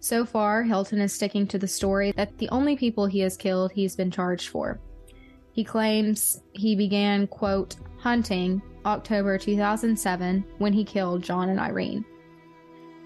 So 0.00 0.26
far, 0.26 0.62
Hilton 0.62 1.00
is 1.00 1.14
sticking 1.14 1.46
to 1.46 1.58
the 1.58 1.66
story 1.66 2.12
that 2.18 2.36
the 2.36 2.50
only 2.50 2.76
people 2.76 3.06
he 3.06 3.20
has 3.20 3.38
killed 3.38 3.72
he's 3.72 3.96
been 3.96 4.10
charged 4.10 4.48
for. 4.48 4.78
He 5.52 5.64
claims 5.64 6.42
he 6.52 6.76
began, 6.76 7.28
quote, 7.28 7.76
hunting 7.98 8.60
October 8.84 9.38
2007 9.38 10.44
when 10.58 10.74
he 10.74 10.84
killed 10.84 11.22
John 11.22 11.48
and 11.48 11.58
Irene. 11.58 12.04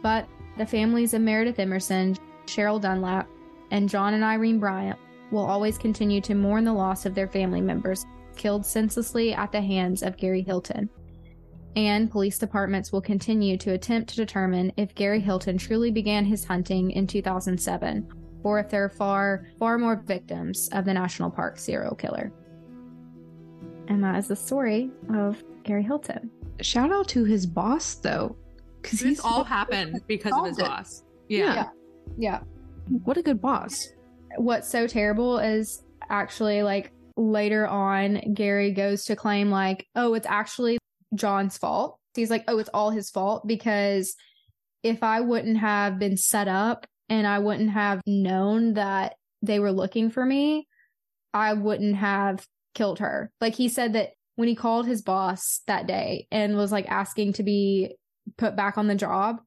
But 0.03 0.27
the 0.59 0.67
families 0.67 1.15
of 1.15 1.23
Meredith 1.23 1.61
Emerson, 1.61 2.17
Cheryl 2.47 2.81
Dunlap, 2.81 3.29
and 3.71 3.89
John 3.89 4.15
and 4.15 4.25
Irene 4.25 4.59
Bryant 4.59 4.99
will 5.31 5.45
always 5.45 5.79
continue 5.79 6.21
to 6.23 6.35
mourn 6.35 6.65
the 6.65 6.73
loss 6.73 7.07
of 7.07 7.15
their 7.15 7.29
family 7.29 7.61
members 7.61 8.07
killed 8.37 8.67
senselessly 8.67 9.33
at 9.33 9.53
the 9.53 9.61
hands 9.61 10.03
of 10.03 10.17
Gary 10.17 10.43
Hilton. 10.43 10.89
And 11.77 12.11
police 12.11 12.39
departments 12.39 12.93
will 12.93 13.01
continue 13.01 13.57
to 13.59 13.73
attempt 13.73 14.11
to 14.11 14.17
determine 14.17 14.73
if 14.77 14.95
Gary 14.95 15.21
Hilton 15.21 15.59
truly 15.59 15.91
began 15.91 16.25
his 16.25 16.45
hunting 16.45 16.93
in 16.93 17.07
2007 17.07 18.09
or 18.45 18.61
if 18.61 18.69
there 18.69 18.85
are 18.85 18.91
far, 18.91 19.47
far 19.59 19.79
more 19.79 19.97
victims 19.97 20.69
of 20.73 20.85
the 20.85 20.95
National 20.95 21.31
Park 21.31 21.59
serial 21.59 21.95
killer. 21.95 22.31
And 23.89 24.05
that 24.05 24.17
is 24.17 24.29
the 24.29 24.37
story 24.37 24.91
of 25.13 25.43
Gary 25.65 25.83
Hilton. 25.83 26.31
Shout 26.61 26.93
out 26.93 27.09
to 27.09 27.25
his 27.25 27.47
boss 27.47 27.97
though. 27.97 28.37
Because 28.81 29.01
this 29.01 29.21
all 29.21 29.45
happened 29.59 30.01
because 30.07 30.33
of 30.33 30.47
his 30.47 30.59
it. 30.59 30.65
boss. 30.65 31.03
Yeah. 31.29 31.55
yeah. 31.55 31.69
Yeah. 32.17 32.41
What 33.05 33.17
a 33.17 33.23
good 33.23 33.41
boss. 33.41 33.89
What's 34.37 34.69
so 34.69 34.87
terrible 34.87 35.39
is 35.39 35.83
actually 36.09 36.63
like 36.63 36.93
later 37.17 37.67
on, 37.67 38.35
Gary 38.35 38.73
goes 38.73 39.05
to 39.05 39.17
claim, 39.17 39.51
like, 39.51 39.87
oh, 39.95 40.15
it's 40.15 40.27
actually 40.27 40.79
John's 41.15 41.57
fault. 41.57 41.99
He's 42.15 42.31
like, 42.31 42.45
oh, 42.49 42.59
it's 42.59 42.71
all 42.73 42.91
his 42.91 43.11
fault 43.11 43.47
because 43.47 44.15
if 44.83 45.03
I 45.03 45.21
wouldn't 45.21 45.59
have 45.59 45.99
been 45.99 46.17
set 46.17 46.49
up 46.49 46.87
and 47.09 47.27
I 47.27 47.39
wouldn't 47.39 47.71
have 47.71 48.01
known 48.07 48.75
that 48.75 49.15
they 49.43 49.59
were 49.59 49.73
looking 49.73 50.11
for 50.11 50.25
me, 50.25 50.69
I 51.33 51.55
wouldn't 51.55 51.97
have 51.97 52.47
killed 52.75 53.01
her. 53.01 53.31
Like 53.41 53.55
he 53.55 53.69
said 53.69 53.95
that 53.95 54.11
when 54.37 54.49
he 54.49 54.55
called 54.55 54.87
his 54.87 55.03
boss 55.03 55.61
that 55.67 55.87
day 55.87 56.27
and 56.31 56.57
was 56.57 56.73
like 56.73 56.89
asking 56.89 57.35
to 57.35 57.43
be 57.43 57.95
put 58.37 58.57
back 58.57 58.79
on 58.79 58.87
the 58.87 58.95
job, 58.95 59.41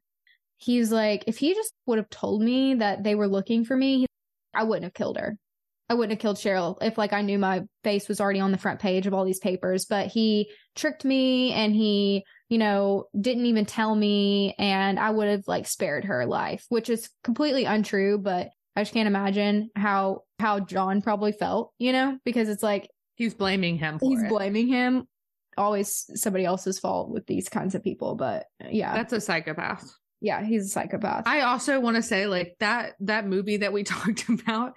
he's 0.58 0.92
like, 0.92 1.24
if 1.28 1.38
he 1.38 1.54
just 1.54 1.74
would 1.86 1.98
have 1.98 2.10
told 2.10 2.42
me 2.42 2.76
that 2.76 3.04
they 3.04 3.16
were 3.16 3.28
looking 3.28 3.64
for 3.64 3.76
me, 3.76 4.06
I 4.54 4.64
wouldn't 4.64 4.86
have 4.86 4.94
killed 4.94 5.18
her. 5.18 5.38
I 5.90 5.94
wouldn't 5.94 6.12
have 6.12 6.20
killed 6.20 6.38
Cheryl 6.38 6.78
if 6.82 6.98
like 6.98 7.14
I 7.14 7.22
knew 7.22 7.40
my 7.40 7.64
face 7.84 8.10
was 8.10 8.20
already 8.20 8.42
on 8.42 8.52
the 8.52 8.58
front 8.58 8.80
page 8.80 9.08
of 9.08 9.14
all 9.14 9.24
these 9.24 9.40
papers, 9.40 9.86
but 9.86 10.08
he 10.08 10.52
tricked 10.76 11.06
me 11.06 11.54
and 11.54 11.74
he, 11.74 12.26
you 12.50 12.58
know, 12.58 13.06
didn't 13.20 13.46
even 13.46 13.66
tell 13.66 13.96
me 13.96 14.54
and 14.60 15.00
I 15.00 15.12
would 15.12 15.30
have 15.30 15.48
like 15.48 15.66
spared 15.66 16.06
her 16.06 16.26
life, 16.26 16.66
which 16.68 16.90
is 16.90 17.10
completely 17.24 17.64
untrue, 17.64 18.18
but 18.18 18.50
I 18.76 18.82
just 18.82 18.94
can't 18.94 19.08
imagine 19.08 19.70
how 19.76 20.24
how 20.40 20.60
John 20.60 21.02
probably 21.02 21.32
felt, 21.32 21.72
you 21.78 21.94
know, 21.94 22.18
because 22.26 22.50
it's 22.50 22.64
like 22.64 22.90
he's 23.16 23.34
blaming 23.34 23.78
him 23.78 23.98
he's 24.02 24.24
it. 24.24 24.30
blaming 24.30 24.68
him. 24.68 25.08
Always 25.58 26.06
somebody 26.16 26.44
else's 26.44 26.80
fault 26.80 27.10
with 27.10 27.26
these 27.28 27.48
kinds 27.48 27.76
of 27.76 27.84
people, 27.84 28.16
but 28.16 28.46
yeah. 28.70 28.94
That's 28.94 29.14
a 29.14 29.22
psychopath. 29.22 29.90
Yeah, 30.22 30.44
he's 30.44 30.66
a 30.66 30.70
psychopath. 30.70 31.28
I 31.28 31.42
also 31.42 31.80
want 31.80 31.96
to 31.98 32.02
say 32.02 32.28
like 32.28 32.56
that 32.60 32.96
that 33.02 33.28
movie 33.28 33.58
that 33.58 33.74
we 33.74 33.84
talked 33.86 34.30
about 34.30 34.74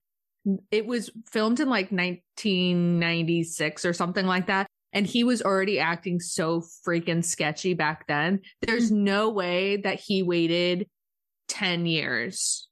it 0.70 0.86
was 0.86 1.10
filmed 1.30 1.60
in 1.60 1.68
like 1.68 1.90
1996 1.90 3.84
or 3.84 3.92
something 3.92 4.26
like 4.26 4.46
that. 4.46 4.66
And 4.92 5.06
he 5.06 5.22
was 5.22 5.42
already 5.42 5.78
acting 5.78 6.18
so 6.18 6.62
freaking 6.86 7.24
sketchy 7.24 7.74
back 7.74 8.06
then. 8.08 8.40
There's 8.62 8.90
mm-hmm. 8.90 9.04
no 9.04 9.30
way 9.30 9.76
that 9.78 10.00
he 10.00 10.22
waited 10.22 10.88
10 11.48 11.86
years, 11.86 12.68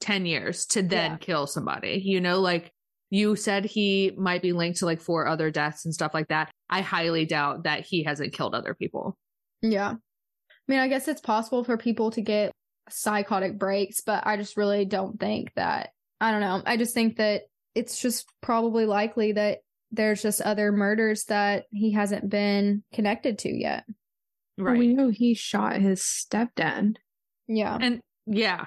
10 0.00 0.26
years 0.26 0.66
to 0.66 0.82
then 0.82 1.12
yeah. 1.12 1.16
kill 1.18 1.46
somebody. 1.46 2.02
You 2.04 2.20
know, 2.20 2.40
like 2.40 2.72
you 3.10 3.36
said 3.36 3.64
he 3.64 4.12
might 4.18 4.42
be 4.42 4.52
linked 4.52 4.80
to 4.80 4.84
like 4.84 5.00
four 5.00 5.26
other 5.26 5.50
deaths 5.50 5.84
and 5.84 5.94
stuff 5.94 6.12
like 6.12 6.28
that. 6.28 6.50
I 6.68 6.82
highly 6.82 7.24
doubt 7.24 7.62
that 7.64 7.86
he 7.86 8.02
hasn't 8.02 8.34
killed 8.34 8.54
other 8.54 8.74
people. 8.74 9.16
Yeah. 9.62 9.94
I 10.68 10.72
mean, 10.72 10.80
I 10.80 10.88
guess 10.88 11.08
it's 11.08 11.20
possible 11.20 11.64
for 11.64 11.76
people 11.76 12.10
to 12.12 12.20
get 12.20 12.52
psychotic 12.88 13.58
breaks, 13.58 14.00
but 14.00 14.26
I 14.26 14.36
just 14.36 14.56
really 14.56 14.84
don't 14.84 15.18
think 15.18 15.52
that 15.54 15.90
I 16.20 16.30
don't 16.30 16.40
know. 16.40 16.62
I 16.64 16.76
just 16.76 16.94
think 16.94 17.16
that 17.16 17.42
it's 17.74 18.00
just 18.00 18.26
probably 18.40 18.86
likely 18.86 19.32
that 19.32 19.58
there's 19.92 20.22
just 20.22 20.40
other 20.40 20.72
murders 20.72 21.24
that 21.24 21.64
he 21.70 21.92
hasn't 21.92 22.28
been 22.28 22.82
connected 22.92 23.38
to 23.40 23.50
yet. 23.50 23.84
Right. 24.58 24.72
Well, 24.72 24.80
we 24.80 24.94
know 24.94 25.10
he 25.10 25.34
shot 25.34 25.76
his 25.76 26.00
stepdad. 26.02 26.96
Yeah. 27.46 27.76
And 27.80 28.00
yeah. 28.26 28.66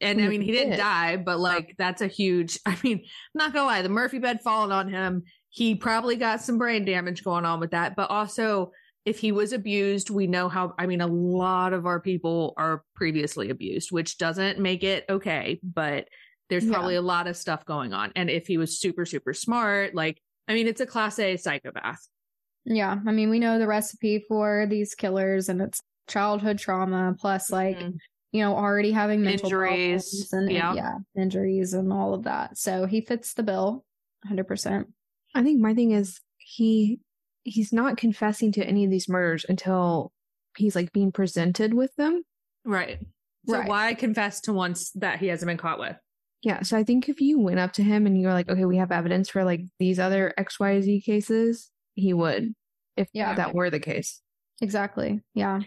And 0.00 0.20
I 0.20 0.28
mean, 0.28 0.42
he 0.42 0.52
didn't 0.52 0.78
die, 0.78 1.16
but 1.16 1.40
like 1.40 1.74
that's 1.78 2.02
a 2.02 2.06
huge, 2.06 2.58
I 2.66 2.76
mean, 2.82 2.98
I'm 2.98 3.38
not 3.38 3.52
gonna 3.52 3.66
lie, 3.66 3.82
the 3.82 3.88
Murphy 3.88 4.18
bed 4.18 4.40
falling 4.42 4.72
on 4.72 4.88
him, 4.88 5.24
he 5.50 5.74
probably 5.74 6.16
got 6.16 6.42
some 6.42 6.58
brain 6.58 6.84
damage 6.84 7.24
going 7.24 7.44
on 7.44 7.60
with 7.60 7.70
that. 7.70 7.96
But 7.96 8.10
also, 8.10 8.72
if 9.08 9.18
he 9.18 9.32
was 9.32 9.54
abused, 9.54 10.10
we 10.10 10.26
know 10.26 10.50
how, 10.50 10.74
I 10.78 10.84
mean, 10.84 11.00
a 11.00 11.06
lot 11.06 11.72
of 11.72 11.86
our 11.86 11.98
people 11.98 12.52
are 12.58 12.82
previously 12.94 13.48
abused, 13.48 13.90
which 13.90 14.18
doesn't 14.18 14.58
make 14.58 14.84
it 14.84 15.06
okay, 15.08 15.58
but 15.62 16.08
there's 16.50 16.66
yeah. 16.66 16.72
probably 16.72 16.96
a 16.96 17.00
lot 17.00 17.26
of 17.26 17.34
stuff 17.34 17.64
going 17.64 17.94
on. 17.94 18.12
And 18.16 18.28
if 18.28 18.46
he 18.46 18.58
was 18.58 18.78
super, 18.78 19.06
super 19.06 19.32
smart, 19.32 19.94
like, 19.94 20.20
I 20.46 20.52
mean, 20.52 20.66
it's 20.66 20.82
a 20.82 20.86
class 20.86 21.18
A 21.18 21.38
psychopath. 21.38 22.06
Yeah. 22.66 22.98
I 23.06 23.12
mean, 23.12 23.30
we 23.30 23.38
know 23.38 23.58
the 23.58 23.66
recipe 23.66 24.26
for 24.28 24.66
these 24.68 24.94
killers 24.94 25.48
and 25.48 25.62
it's 25.62 25.80
childhood 26.06 26.58
trauma 26.58 27.14
plus 27.18 27.50
like, 27.50 27.78
mm-hmm. 27.78 27.96
you 28.32 28.44
know, 28.44 28.54
already 28.56 28.92
having 28.92 29.22
mental 29.22 29.46
injuries 29.46 30.28
and 30.32 30.52
yeah. 30.52 30.74
yeah, 30.74 30.96
injuries 31.16 31.72
and 31.72 31.90
all 31.90 32.12
of 32.12 32.24
that. 32.24 32.58
So 32.58 32.84
he 32.84 33.00
fits 33.00 33.32
the 33.32 33.42
bill 33.42 33.86
100%. 34.30 34.84
I 35.34 35.42
think 35.42 35.62
my 35.62 35.72
thing 35.72 35.92
is 35.92 36.20
he 36.36 37.00
he's 37.44 37.72
not 37.72 37.96
confessing 37.96 38.52
to 38.52 38.64
any 38.64 38.84
of 38.84 38.90
these 38.90 39.08
murders 39.08 39.44
until 39.48 40.12
he's 40.56 40.76
like 40.76 40.92
being 40.92 41.12
presented 41.12 41.74
with 41.74 41.94
them. 41.96 42.22
Right. 42.64 42.98
So 43.46 43.58
right. 43.58 43.68
why 43.68 43.94
confess 43.94 44.40
to 44.42 44.52
ones 44.52 44.90
that 44.96 45.20
he 45.20 45.28
hasn't 45.28 45.48
been 45.48 45.56
caught 45.56 45.78
with? 45.78 45.96
Yeah. 46.42 46.62
So 46.62 46.76
I 46.76 46.84
think 46.84 47.08
if 47.08 47.20
you 47.20 47.40
went 47.40 47.58
up 47.58 47.72
to 47.74 47.82
him 47.82 48.06
and 48.06 48.20
you 48.20 48.26
were 48.26 48.32
like, 48.32 48.48
okay, 48.48 48.64
we 48.64 48.76
have 48.76 48.92
evidence 48.92 49.28
for 49.28 49.44
like 49.44 49.62
these 49.78 49.98
other 49.98 50.34
XYZ 50.38 51.04
cases, 51.04 51.70
he 51.94 52.12
would, 52.12 52.54
if 52.96 53.08
yeah. 53.12 53.34
that 53.34 53.54
were 53.54 53.70
the 53.70 53.80
case. 53.80 54.20
Exactly. 54.60 55.20
Yeah. 55.34 55.60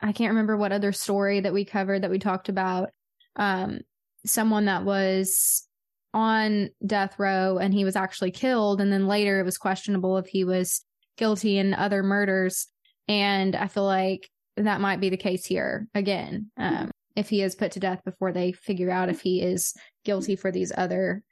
I 0.00 0.12
can't 0.12 0.30
remember 0.30 0.56
what 0.56 0.72
other 0.72 0.92
story 0.92 1.40
that 1.40 1.52
we 1.52 1.64
covered 1.64 2.02
that 2.02 2.10
we 2.10 2.18
talked 2.18 2.48
about. 2.48 2.90
Um, 3.36 3.80
someone 4.24 4.64
that 4.64 4.84
was 4.84 5.66
on 6.14 6.70
death 6.84 7.18
row 7.18 7.58
and 7.58 7.74
he 7.74 7.84
was 7.84 7.96
actually 7.96 8.30
killed. 8.30 8.80
And 8.80 8.92
then 8.92 9.06
later 9.06 9.38
it 9.40 9.44
was 9.44 9.58
questionable 9.58 10.18
if 10.18 10.26
he 10.26 10.44
was 10.44 10.84
guilty 11.18 11.58
in 11.58 11.74
other 11.74 12.02
murders. 12.02 12.68
And 13.06 13.54
I 13.54 13.68
feel 13.68 13.84
like 13.84 14.28
that 14.56 14.80
might 14.80 15.00
be 15.00 15.10
the 15.10 15.16
case 15.16 15.44
here 15.44 15.86
again. 15.94 16.50
Um, 16.56 16.90
if 17.14 17.28
he 17.28 17.42
is 17.42 17.54
put 17.54 17.72
to 17.72 17.80
death 17.80 18.00
before 18.04 18.32
they 18.32 18.52
figure 18.52 18.90
out 18.90 19.08
if 19.08 19.20
he 19.20 19.42
is 19.42 19.74
guilty 20.04 20.36
for 20.36 20.52
these 20.52 20.72
other 20.76 21.22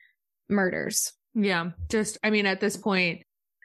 murders. 0.49 1.13
Yeah. 1.35 1.71
Just, 1.89 2.19
I 2.25 2.31
mean, 2.31 2.47
at 2.47 2.61
this 2.61 2.77
point, 2.77 3.23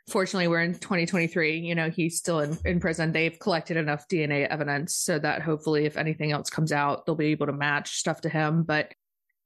fortunately, 0.07 0.47
we're 0.47 0.61
in 0.61 0.73
2023. 0.73 1.59
You 1.59 1.73
know, 1.73 1.89
he's 1.89 2.17
still 2.17 2.39
in, 2.39 2.57
in 2.65 2.79
prison. 2.79 3.11
They've 3.11 3.37
collected 3.39 3.77
enough 3.77 4.07
DNA 4.07 4.47
evidence 4.47 4.95
so 4.95 5.17
that 5.17 5.41
hopefully, 5.41 5.85
if 5.85 5.97
anything 5.97 6.31
else 6.31 6.49
comes 6.49 6.71
out, 6.71 7.05
they'll 7.05 7.15
be 7.15 7.27
able 7.27 7.47
to 7.47 7.53
match 7.53 7.95
stuff 7.95 8.21
to 8.21 8.29
him, 8.29 8.63
but 8.63 8.91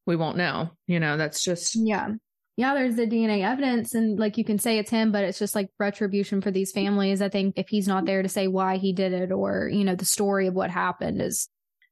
we 0.06 0.16
won't 0.16 0.38
know. 0.38 0.72
You 0.88 1.00
know, 1.00 1.18
that's 1.18 1.44
just. 1.44 1.76
Yeah. 1.76 2.14
Yeah, 2.58 2.74
there's 2.74 2.96
the 2.96 3.06
DNA 3.06 3.44
evidence, 3.44 3.96
and 3.96 4.18
like 4.18 4.38
you 4.38 4.46
can 4.46 4.60
say 4.60 4.78
it's 4.78 4.90
him, 4.90 5.12
but 5.12 5.26
it's 5.26 5.38
just 5.40 5.56
like 5.56 5.70
retribution 5.78 6.40
for 6.40 6.52
these 6.52 6.72
families. 6.72 7.22
I 7.22 7.28
think 7.28 7.56
if 7.58 7.68
he's 7.68 7.88
not 7.88 8.06
there 8.06 8.22
to 8.22 8.30
say 8.30 8.48
why 8.48 8.78
he 8.78 8.94
did 8.94 9.12
it 9.12 9.32
or, 9.32 9.68
you 9.68 9.84
know, 9.84 9.96
the 9.96 10.06
story 10.06 10.48
of 10.48 10.54
what 10.54 10.70
happened 10.70 11.22
is 11.22 11.50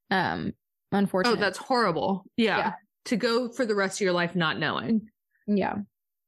um 0.10 0.54
Unfortunately. 0.94 1.40
Oh, 1.40 1.42
that's 1.42 1.58
horrible. 1.58 2.26
Yeah. 2.38 2.58
yeah. 2.58 2.72
To 3.06 3.16
go 3.18 3.50
for 3.50 3.66
the 3.66 3.76
rest 3.76 3.98
of 3.98 4.02
your 4.02 4.14
life 4.14 4.36
not 4.36 4.60
knowing. 4.60 5.10
Yeah. 5.48 5.76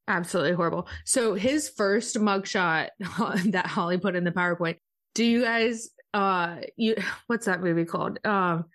Absolutely 0.07 0.53
horrible. 0.53 0.87
So 1.05 1.35
his 1.35 1.69
first 1.69 2.15
mugshot 2.17 2.89
that 3.51 3.67
Holly 3.67 3.97
put 3.97 4.15
in 4.15 4.23
the 4.23 4.31
PowerPoint. 4.31 4.77
Do 5.13 5.23
you 5.23 5.43
guys 5.43 5.89
uh 6.13 6.57
you 6.75 6.95
what's 7.27 7.45
that 7.45 7.61
movie 7.61 7.85
called? 7.85 8.19
Um 8.25 8.65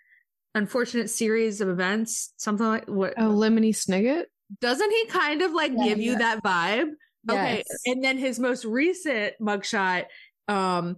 Unfortunate 0.54 1.11
Series 1.11 1.61
of 1.61 1.68
Events, 1.68 2.32
something 2.36 2.66
like 2.66 2.88
what 2.88 3.14
Oh, 3.16 3.30
Lemony 3.30 3.70
Snicket? 3.70 4.24
Doesn't 4.61 4.90
he 4.90 5.07
kind 5.07 5.42
of 5.42 5.53
like 5.53 5.72
yeah, 5.76 5.84
give 5.84 6.01
you 6.01 6.18
that 6.18 6.42
vibe? 6.42 6.90
Yes. 7.28 7.36
Okay. 7.36 7.64
And 7.86 8.03
then 8.03 8.18
his 8.18 8.38
most 8.38 8.64
recent 8.64 9.34
mugshot 9.40 10.07
um 10.48 10.96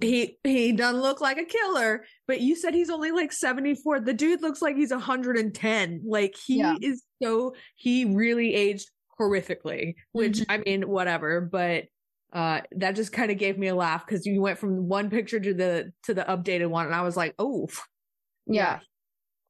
he 0.00 0.38
he 0.44 0.72
doesn't 0.72 1.00
look 1.00 1.20
like 1.20 1.38
a 1.38 1.44
killer 1.44 2.04
but 2.28 2.40
you 2.40 2.54
said 2.54 2.74
he's 2.74 2.90
only 2.90 3.10
like 3.10 3.32
74 3.32 4.00
the 4.00 4.12
dude 4.12 4.42
looks 4.42 4.60
like 4.60 4.76
he's 4.76 4.90
110 4.90 6.02
like 6.04 6.36
he 6.36 6.58
yeah. 6.58 6.76
is 6.80 7.02
so 7.22 7.54
he 7.74 8.04
really 8.04 8.54
aged 8.54 8.90
horrifically 9.18 9.94
which 10.12 10.40
mm-hmm. 10.40 10.52
i 10.52 10.58
mean 10.58 10.88
whatever 10.88 11.40
but 11.40 11.84
uh 12.34 12.60
that 12.72 12.94
just 12.94 13.12
kind 13.12 13.30
of 13.30 13.38
gave 13.38 13.58
me 13.58 13.68
a 13.68 13.74
laugh 13.74 14.04
because 14.06 14.26
you 14.26 14.40
went 14.42 14.58
from 14.58 14.88
one 14.88 15.08
picture 15.08 15.40
to 15.40 15.54
the 15.54 15.90
to 16.02 16.12
the 16.12 16.22
updated 16.22 16.68
one 16.68 16.86
and 16.86 16.94
i 16.94 17.00
was 17.00 17.16
like 17.16 17.34
oh 17.38 17.66
yeah, 18.46 18.80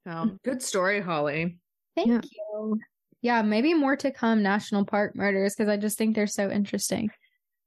yeah. 0.07 0.21
Um, 0.21 0.39
good 0.45 0.63
story 0.63 1.01
holly 1.01 1.59
thank 1.97 2.09
yeah. 2.09 2.21
you 2.23 2.81
yeah 3.23 3.41
maybe 3.43 3.73
more 3.73 3.97
to 3.97 4.11
come 4.11 4.43
national 4.43 4.85
park 4.85 5.17
murders 5.17 5.55
because 5.55 5.69
i 5.69 5.77
just 5.77 5.97
think 5.97 6.15
they're 6.15 6.27
so 6.27 6.51
interesting 6.51 7.11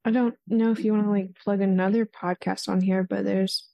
I 0.05 0.11
don't 0.11 0.35
know 0.47 0.71
if 0.71 0.85
you 0.85 0.93
want 0.93 1.05
to 1.05 1.09
like 1.09 1.35
plug 1.43 1.61
another 1.61 2.05
podcast 2.05 2.69
on 2.69 2.79
here, 2.79 3.03
but 3.03 3.25
there's 3.25 3.67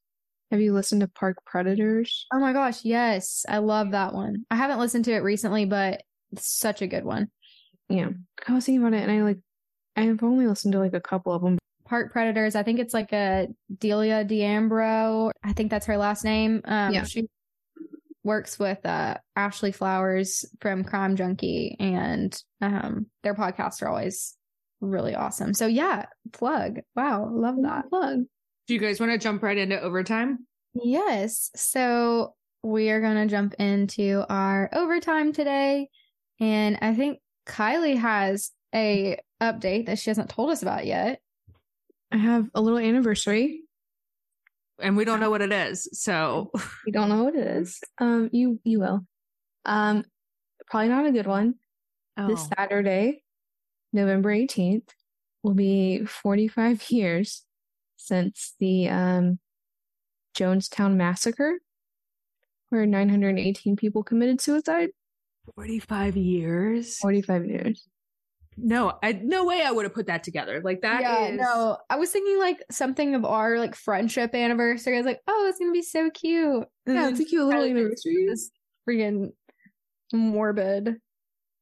have 0.50 0.62
you 0.62 0.74
listened 0.74 1.02
to 1.02 1.08
Park 1.08 1.38
Predators? 1.46 2.26
Oh 2.34 2.40
my 2.40 2.54
gosh, 2.54 2.86
yes. 2.86 3.46
I 3.48 3.58
love 3.58 3.92
that 3.92 4.14
one. 4.14 4.46
I 4.50 4.56
haven't 4.56 4.80
listened 4.80 5.06
to 5.06 5.14
it 5.14 5.24
recently, 5.24 5.66
but 5.66 6.04
it's 6.32 6.48
such 6.48 6.82
a 6.82 6.88
good 6.88 7.04
one. 7.04 7.30
Yeah. 7.90 8.10
I 8.48 8.54
was 8.54 8.66
thinking 8.66 8.82
about 8.82 8.98
it 8.98 9.04
and 9.04 9.12
I 9.12 9.24
like 9.24 9.40
I 9.98 10.04
have 10.04 10.24
only 10.24 10.48
listened 10.48 10.72
to 10.72 10.80
like 10.80 10.94
a 10.94 11.02
couple 11.02 11.34
of 11.34 11.42
them. 11.42 11.58
Park 11.86 12.14
Predators, 12.14 12.56
I 12.56 12.64
think 12.64 12.80
it's 12.80 12.94
like 12.94 13.12
a 13.12 13.50
Delia 13.78 14.24
D'Ambra. 14.24 15.32
I 15.44 15.52
think 15.52 15.70
that's 15.70 15.88
her 15.88 15.98
last 15.98 16.24
name. 16.24 16.62
Um 16.64 16.94
yeah. 16.94 17.04
she 17.04 17.28
works 18.24 18.60
with 18.60 18.86
uh 18.86 19.18
Ashley 19.36 19.72
Flowers 19.72 20.46
from 20.60 20.84
Crime 20.84 21.16
Junkie 21.16 21.76
and 21.80 22.40
um 22.62 23.08
their 23.24 23.34
podcasts 23.36 23.82
are 23.82 23.88
always 23.88 24.36
really 24.82 25.16
awesome. 25.16 25.54
So 25.54 25.68
yeah, 25.68 26.06
plug. 26.34 26.80
Wow, 26.96 27.30
love 27.32 27.56
that. 27.62 27.90
Plug. 27.90 28.24
Do 28.68 28.74
you 28.74 28.80
guys 28.80 29.00
want 29.00 29.12
to 29.12 29.18
jump 29.18 29.44
right 29.44 29.58
into 29.58 29.80
overtime? 29.80 30.46
Yes. 30.74 31.52
So 31.56 32.36
we 32.64 32.90
are 32.90 33.02
going 33.02 33.16
to 33.16 33.28
jump 33.28 33.56
into 33.56 34.24
our 34.30 34.70
overtime 34.74 35.34
today. 35.34 35.90
And 36.40 36.78
I 36.82 36.94
think 36.94 37.20
Kylie 37.48 37.98
has 37.98 38.52
a 38.74 39.18
update 39.42 39.88
that 39.88 40.00
she 40.00 40.10
hasn't 40.10 40.30
told 40.30 40.52
us 40.52 40.62
about 40.62 40.86
yet. 40.86 41.20
I 42.12 42.18
have 42.18 42.50
a 42.54 42.62
little 42.62 42.80
anniversary. 42.80 43.64
And 44.82 44.98
we 44.98 45.06
don't 45.06 45.20
know 45.20 45.30
what 45.30 45.42
it 45.42 45.52
is. 45.52 45.90
So 45.94 46.52
we 46.86 46.92
don't 46.92 47.10
know 47.10 47.24
what 47.24 47.36
it 47.36 47.48
is. 47.48 47.80
Um, 48.00 48.30
you 48.32 48.60
you 48.64 48.80
will. 48.80 49.06
Um, 49.66 50.04
probably 50.68 50.90
not 50.90 51.06
a 51.06 51.12
good 51.12 51.28
one. 51.28 51.56
This 52.28 52.42
Oh. 52.42 52.50
Saturday, 52.58 53.24
November 53.94 54.32
eighteenth, 54.32 54.90
will 55.44 55.54
be 55.54 56.06
forty 56.06 56.48
five 56.48 56.84
years 56.90 57.44
since 57.98 58.56
the 58.60 58.90
um 58.90 59.40
Jonestown 60.38 60.96
massacre, 60.96 61.60
where 62.70 62.86
nine 62.86 63.10
hundred 63.10 63.38
eighteen 63.40 63.76
people 63.76 64.04
committed 64.04 64.42
suicide. 64.42 64.90
45 65.56 66.18
years. 66.18 66.98
Forty 67.00 67.22
five 67.22 67.46
years. 67.46 67.88
No, 68.58 68.98
I 69.02 69.14
no 69.14 69.46
way 69.46 69.62
I 69.62 69.72
would 69.72 69.86
have 69.86 69.94
put 69.94 70.08
that 70.08 70.24
together. 70.24 70.62
Like 70.64 70.82
that 70.82 71.02
yeah, 71.02 71.26
is- 71.28 71.40
no, 71.40 71.78
I 71.90 71.96
was 71.96 72.12
thinking 72.12 72.38
like 72.40 72.64
something 72.70 73.16
of 73.16 73.26
our 73.26 73.58
like 73.58 73.76
friendship 73.76 74.36
anniversary. 74.36 74.96
I 74.96 74.98
was 74.98 75.06
like, 75.06 75.22
oh, 75.28 75.48
it's 75.48 75.60
gonna 75.60 75.72
be 75.72 75.82
so 75.82 76.10
cute. 76.10 76.66
And 76.86 76.96
Yeah, 76.96 77.10
it's 77.10 77.20
a 77.20 77.26
cute 77.26 77.46
little 77.46 77.64
anniversary. 77.64 78.26
This 78.28 78.52
freaking 78.88 79.32
morbid. 80.14 80.98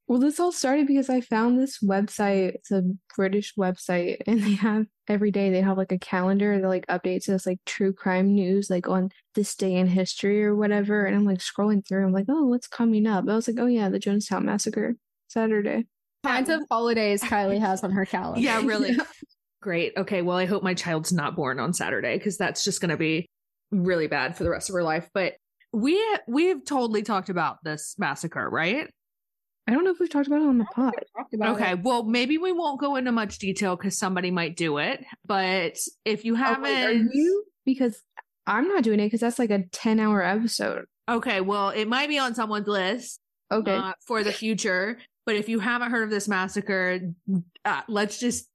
Well, 0.07 0.19
this 0.19 0.39
all 0.39 0.51
started 0.51 0.87
because 0.87 1.07
I 1.07 1.21
found 1.21 1.59
this 1.59 1.83
website. 1.83 2.55
It's 2.55 2.71
a 2.71 2.81
British 3.15 3.53
website, 3.55 4.17
and 4.27 4.41
they 4.41 4.55
have 4.55 4.87
every 5.07 5.29
day 5.29 5.51
they 5.51 5.61
have 5.61 5.77
like 5.77 5.91
a 5.91 5.99
calendar 5.99 6.59
that 6.59 6.67
like 6.67 6.87
updates 6.87 7.25
this 7.25 7.45
like 7.45 7.59
true 7.65 7.93
crime 7.93 8.33
news, 8.33 8.71
like 8.71 8.89
on 8.89 9.09
this 9.35 9.55
day 9.55 9.75
in 9.75 9.85
history 9.85 10.43
or 10.43 10.55
whatever. 10.55 11.05
And 11.05 11.15
I'm 11.15 11.25
like 11.25 11.37
scrolling 11.37 11.87
through. 11.87 12.05
I'm 12.05 12.13
like, 12.13 12.25
oh, 12.29 12.45
what's 12.47 12.67
coming 12.67 13.05
up? 13.05 13.25
I 13.29 13.35
was 13.35 13.47
like, 13.47 13.59
oh 13.59 13.67
yeah, 13.67 13.89
the 13.89 13.99
Jonestown 13.99 14.45
massacre, 14.45 14.95
Saturday. 15.27 15.85
Kinds 16.23 16.49
of 16.49 16.61
holidays 16.69 17.21
Kylie 17.23 17.59
has 17.61 17.83
on 17.83 17.91
her 17.91 18.05
calendar. 18.05 18.41
Yeah, 18.41 18.61
really. 18.63 18.95
Great. 19.61 19.93
Okay. 19.97 20.21
Well, 20.21 20.37
I 20.37 20.45
hope 20.45 20.63
my 20.63 20.73
child's 20.73 21.11
not 21.11 21.35
born 21.35 21.59
on 21.59 21.73
Saturday 21.73 22.17
because 22.17 22.37
that's 22.37 22.63
just 22.63 22.81
going 22.81 22.89
to 22.91 22.97
be 22.97 23.29
really 23.71 24.07
bad 24.07 24.37
for 24.37 24.43
the 24.43 24.49
rest 24.49 24.69
of 24.69 24.73
her 24.73 24.83
life. 24.83 25.09
But 25.13 25.33
we 25.73 26.01
we've 26.27 26.63
totally 26.65 27.03
talked 27.03 27.29
about 27.29 27.57
this 27.63 27.95
massacre, 27.97 28.49
right? 28.49 28.89
I 29.67 29.71
don't 29.73 29.83
know 29.83 29.91
if 29.91 29.99
we've 29.99 30.09
talked 30.09 30.27
about 30.27 30.41
it 30.41 30.47
on 30.47 30.57
the 30.57 30.65
pod. 30.65 30.93
About 31.33 31.55
Okay. 31.57 31.73
it. 31.73 31.83
Well, 31.83 32.03
maybe 32.03 32.37
we 32.39 32.51
won't 32.51 32.79
go 32.79 32.95
into 32.95 33.11
much 33.11 33.37
detail 33.37 33.75
because 33.75 33.97
somebody 33.97 34.31
might 34.31 34.55
do 34.55 34.77
it. 34.79 35.05
But 35.25 35.77
if 36.05 36.25
you 36.25 36.33
Oh, 36.33 36.37
haven't, 36.37 36.63
wait, 36.63 36.85
are 36.85 36.91
you? 36.93 37.43
Because 37.65 38.01
I'm 38.47 38.67
not 38.67 38.81
doing 38.83 38.99
it 38.99 39.05
because 39.07 39.19
that's 39.19 39.37
like 39.37 39.51
a 39.51 39.63
10 39.71 39.99
hour 39.99 40.23
episode. 40.23 40.85
okay. 41.07 41.41
Well, 41.41 41.69
it 41.69 41.87
might 41.87 42.09
be 42.09 42.17
on 42.17 42.33
someone's 42.33 42.67
list. 42.67 43.19
Okay. 43.51 43.75
uh, 43.75 43.93
for 44.07 44.23
the 44.23 44.31
future. 44.31 44.97
But 45.25 45.35
if 45.35 45.49
you 45.49 45.59
haven't 45.59 45.91
heard 45.91 46.03
of 46.03 46.09
this 46.09 46.27
massacre, 46.27 47.13
uh, 47.65 47.81
let's 47.87 48.19
just 48.19 48.49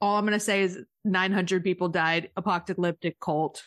all 0.00 0.16
I'm 0.16 0.24
going 0.24 0.32
to 0.32 0.40
say 0.40 0.62
is 0.62 0.78
900 1.04 1.64
people 1.64 1.88
died. 1.88 2.30
Apocalyptic 2.36 3.18
cult. 3.18 3.62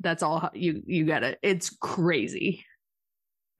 That's 0.00 0.22
all 0.22 0.50
you 0.54 0.82
you 0.86 1.04
get 1.04 1.22
it. 1.22 1.38
It's 1.42 1.70
crazy. 1.70 2.64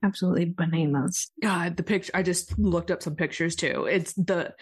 Absolutely 0.04 0.44
bananas. 0.44 1.30
God, 1.42 1.76
the 1.76 1.82
picture. 1.82 2.12
I 2.14 2.22
just 2.22 2.58
looked 2.58 2.90
up 2.90 3.02
some 3.02 3.16
pictures 3.16 3.56
too. 3.56 3.86
It's 3.90 4.12
the. 4.14 4.54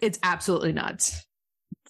It's 0.00 0.18
absolutely 0.22 0.72
nuts. 0.72 1.26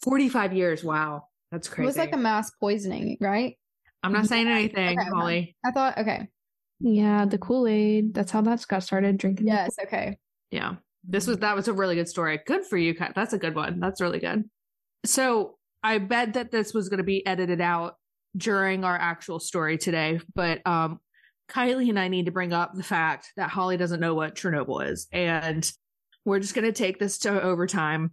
45 0.02 0.54
years. 0.54 0.82
Wow, 0.82 1.28
that's 1.50 1.68
crazy. 1.68 1.84
It 1.84 1.86
was 1.86 1.96
like 1.96 2.14
a 2.14 2.18
mass 2.18 2.50
poisoning, 2.50 3.18
right? 3.20 3.56
I'm 4.02 4.12
not 4.12 4.26
saying 4.26 4.48
anything, 4.48 4.98
Okay, 4.98 5.08
Holly. 5.14 5.56
I 5.64 5.70
thought, 5.70 5.98
okay. 5.98 6.28
Yeah, 6.80 7.24
the 7.26 7.38
Kool 7.38 7.68
Aid. 7.68 8.14
That's 8.14 8.32
how 8.32 8.40
that's 8.40 8.64
got 8.64 8.82
started 8.82 9.16
drinking. 9.16 9.46
the 9.46 9.52
Yes, 9.52 9.76
okay. 9.84 10.18
Yeah. 10.50 10.76
This 11.09 11.26
was 11.26 11.38
that 11.38 11.57
was 11.57 11.68
a 11.68 11.72
really 11.72 11.96
good 11.96 12.09
story. 12.09 12.40
Good 12.46 12.64
for 12.64 12.76
you. 12.76 12.94
That's 13.14 13.32
a 13.32 13.38
good 13.38 13.55
one. 13.55 13.80
That's 13.80 14.00
really 14.00 14.20
good. 14.20 14.48
So 15.05 15.57
I 15.82 15.98
bet 15.98 16.34
that 16.34 16.50
this 16.50 16.72
was 16.72 16.88
going 16.88 16.98
to 16.98 17.05
be 17.05 17.26
edited 17.26 17.61
out 17.61 17.96
during 18.36 18.84
our 18.84 18.96
actual 18.96 19.40
story 19.40 19.78
today, 19.78 20.20
but 20.34 20.66
um 20.66 21.00
Kylie 21.50 21.90
and 21.90 21.98
I 21.98 22.09
need 22.09 22.26
to 22.26 22.32
bring 22.32 22.53
up 22.53 22.74
the 22.74 22.82
fact 22.82 23.32
that 23.36 23.50
Holly 23.50 23.76
doesn't 23.76 24.00
know 24.00 24.14
what 24.14 24.34
Chernobyl 24.34 24.90
is. 24.90 25.07
And 25.12 25.70
we're 26.24 26.38
just 26.38 26.55
going 26.55 26.64
to 26.64 26.72
take 26.72 26.98
this 26.98 27.18
to 27.18 27.42
overtime 27.42 28.12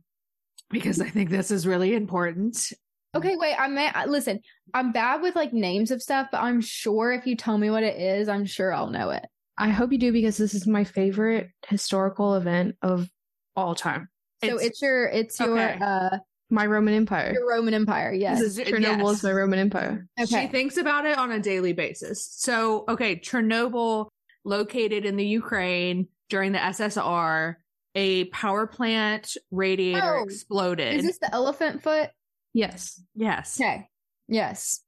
because 0.70 1.00
I 1.00 1.10
think 1.10 1.30
this 1.30 1.52
is 1.52 1.66
really 1.66 1.96
important. 1.96 2.74
Okay, 3.16 3.36
wait. 3.38 3.56
I 3.56 3.68
may 3.68 3.92
listen. 4.08 4.42
I'm 4.74 4.92
bad 4.92 5.22
with 5.22 5.36
like 5.36 5.54
names 5.54 5.92
of 5.92 6.02
stuff, 6.02 6.28
but 6.32 6.42
I'm 6.42 6.62
sure 6.62 7.12
if 7.12 7.26
you 7.26 7.36
tell 7.36 7.58
me 7.58 7.70
what 7.70 7.84
it 7.84 8.00
is, 8.00 8.28
I'm 8.30 8.46
sure 8.46 8.74
I'll 8.74 8.90
know 8.90 9.12
it. 9.12 9.26
I 9.60 9.70
hope 9.70 9.92
you 9.92 9.98
do 9.98 10.12
because 10.14 10.38
this 10.38 10.54
is 10.54 10.66
my 10.66 10.84
favorite 10.86 11.50
historical 11.68 12.36
event 12.36 12.76
of 12.82 13.10
all 13.56 13.76
time. 13.76 14.08
So 14.44 14.48
It's- 14.56 14.66
it's, 14.68 14.82
your 14.82 15.06
it's 15.08 15.40
your 15.40 15.60
uh 15.60 16.18
My 16.50 16.66
Roman 16.66 16.94
Empire. 16.94 17.34
your 17.34 17.48
Roman 17.50 17.74
Empire. 17.74 18.12
Yes. 18.14 18.40
This 18.40 18.58
is- 18.58 18.68
Chernobyl 18.68 19.04
yes. 19.10 19.18
is 19.18 19.24
my 19.24 19.32
Roman 19.34 19.60
Empire. 19.60 20.08
She 20.26 20.48
thinks 20.48 20.78
about 20.78 21.06
it 21.06 21.18
on 21.18 21.32
a 21.32 21.40
daily 21.40 21.74
basis. 21.74 22.26
So, 22.32 22.86
okay, 22.88 23.18
Chernobyl, 23.18 24.08
located 24.46 25.06
in 25.06 25.18
the 25.18 25.26
Ukraine 25.26 26.08
during 26.30 26.54
the 26.54 26.60
SSR, 26.60 27.56
a 27.96 28.26
power 28.26 28.66
plant 28.66 29.36
radiator 29.52 30.20
Oh, 30.20 30.24
exploded. 30.24 30.96
Is 30.96 31.04
this 31.06 31.20
the 31.20 31.34
elephant 31.34 31.84
foot? 31.84 32.10
Yes. 32.54 33.02
yes. 33.14 33.60
Okay. 33.60 33.90
Yes. 34.30 34.82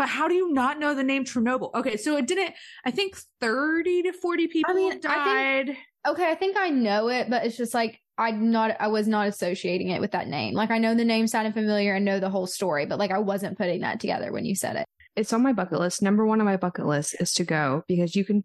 But 0.00 0.08
how 0.08 0.28
do 0.28 0.34
you 0.34 0.50
not 0.50 0.78
know 0.78 0.94
the 0.94 1.02
name 1.02 1.26
Chernobyl? 1.26 1.74
Okay, 1.74 1.98
so 1.98 2.16
it 2.16 2.26
didn't, 2.26 2.54
I 2.86 2.90
think 2.90 3.18
30 3.42 4.04
to 4.04 4.14
40 4.14 4.46
people 4.46 4.72
mean, 4.72 4.94
I 4.94 4.96
died. 4.96 5.76
Okay, 6.08 6.26
I 6.26 6.34
think 6.34 6.56
I 6.58 6.70
know 6.70 7.08
it, 7.08 7.28
but 7.28 7.44
it's 7.44 7.58
just 7.58 7.74
like 7.74 8.00
I 8.16 8.30
not 8.30 8.78
I 8.80 8.88
was 8.88 9.06
not 9.06 9.28
associating 9.28 9.90
it 9.90 10.00
with 10.00 10.12
that 10.12 10.26
name. 10.26 10.54
Like 10.54 10.70
I 10.70 10.78
know 10.78 10.94
the 10.94 11.04
name 11.04 11.26
sounded 11.26 11.52
familiar 11.52 11.96
and 11.96 12.06
know 12.06 12.18
the 12.18 12.30
whole 12.30 12.46
story, 12.46 12.86
but 12.86 12.98
like 12.98 13.10
I 13.10 13.18
wasn't 13.18 13.58
putting 13.58 13.82
that 13.82 14.00
together 14.00 14.32
when 14.32 14.46
you 14.46 14.54
said 14.54 14.76
it. 14.76 14.86
It's 15.16 15.34
on 15.34 15.42
my 15.42 15.52
bucket 15.52 15.80
list. 15.80 16.00
Number 16.00 16.24
one 16.24 16.40
on 16.40 16.46
my 16.46 16.56
bucket 16.56 16.86
list 16.86 17.16
is 17.20 17.34
to 17.34 17.44
go 17.44 17.82
because 17.86 18.16
you 18.16 18.24
can 18.24 18.42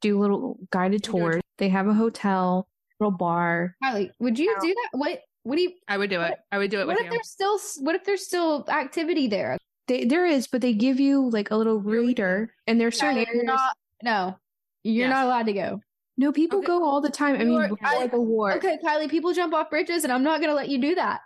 do 0.00 0.18
little 0.18 0.58
guided 0.70 1.06
You 1.06 1.12
can 1.12 1.20
do 1.20 1.26
a 1.26 1.30
tours. 1.32 1.42
They 1.58 1.68
have 1.68 1.88
a 1.88 1.92
hotel, 1.92 2.68
little 3.00 3.18
bar. 3.18 3.76
Kylie, 3.84 4.12
would 4.18 4.38
you 4.38 4.56
do 4.62 4.68
that? 4.68 4.98
What 4.98 5.20
what 5.42 5.56
do 5.56 5.62
you 5.62 5.72
I 5.88 5.98
would 5.98 6.08
do 6.08 6.22
it. 6.22 6.38
I 6.50 6.56
would 6.56 6.70
do 6.70 6.80
it 6.80 6.86
what 6.86 6.96
with 6.96 7.00
if 7.00 7.12
you. 7.12 7.18
there's 7.18 7.28
still 7.28 7.84
what 7.84 7.94
if 7.94 8.04
there's 8.04 8.24
still 8.24 8.64
activity 8.70 9.26
there? 9.26 9.58
They, 9.88 10.04
there 10.04 10.26
is, 10.26 10.46
but 10.48 10.60
they 10.60 10.72
give 10.72 10.98
you 11.00 11.30
like 11.30 11.50
a 11.50 11.56
little 11.56 11.80
reader, 11.80 12.52
and 12.66 12.80
there's 12.80 12.98
certain 12.98 13.16
Kylie, 13.18 13.26
you're 13.26 13.34
areas. 13.36 13.44
not 13.46 13.76
no. 14.02 14.38
You're 14.82 15.08
Yes. 15.08 15.10
not 15.14 15.24
allowed 15.26 15.46
to 15.46 15.52
go. 15.52 15.80
no, 16.18 16.32
people 16.32 16.58
Okay. 16.60 16.66
go 16.68 16.84
all 16.84 17.00
the 17.00 17.10
time. 17.10 17.34
I 17.36 17.40
You 17.40 17.44
mean, 17.46 17.60
are- 17.62 17.68
before 17.68 17.88
I- 17.88 18.06
the 18.06 18.20
war. 18.20 18.52
Okay, 18.54 18.78
Kylie, 18.82 19.08
people 19.10 19.32
jump 19.32 19.52
off 19.54 19.68
bridges 19.70 20.02
and 20.04 20.12
I'm 20.12 20.22
not 20.22 20.40
gonna 20.40 20.54
let 20.54 20.68
you 20.68 20.78
do 20.78 20.94
that. 20.94 21.20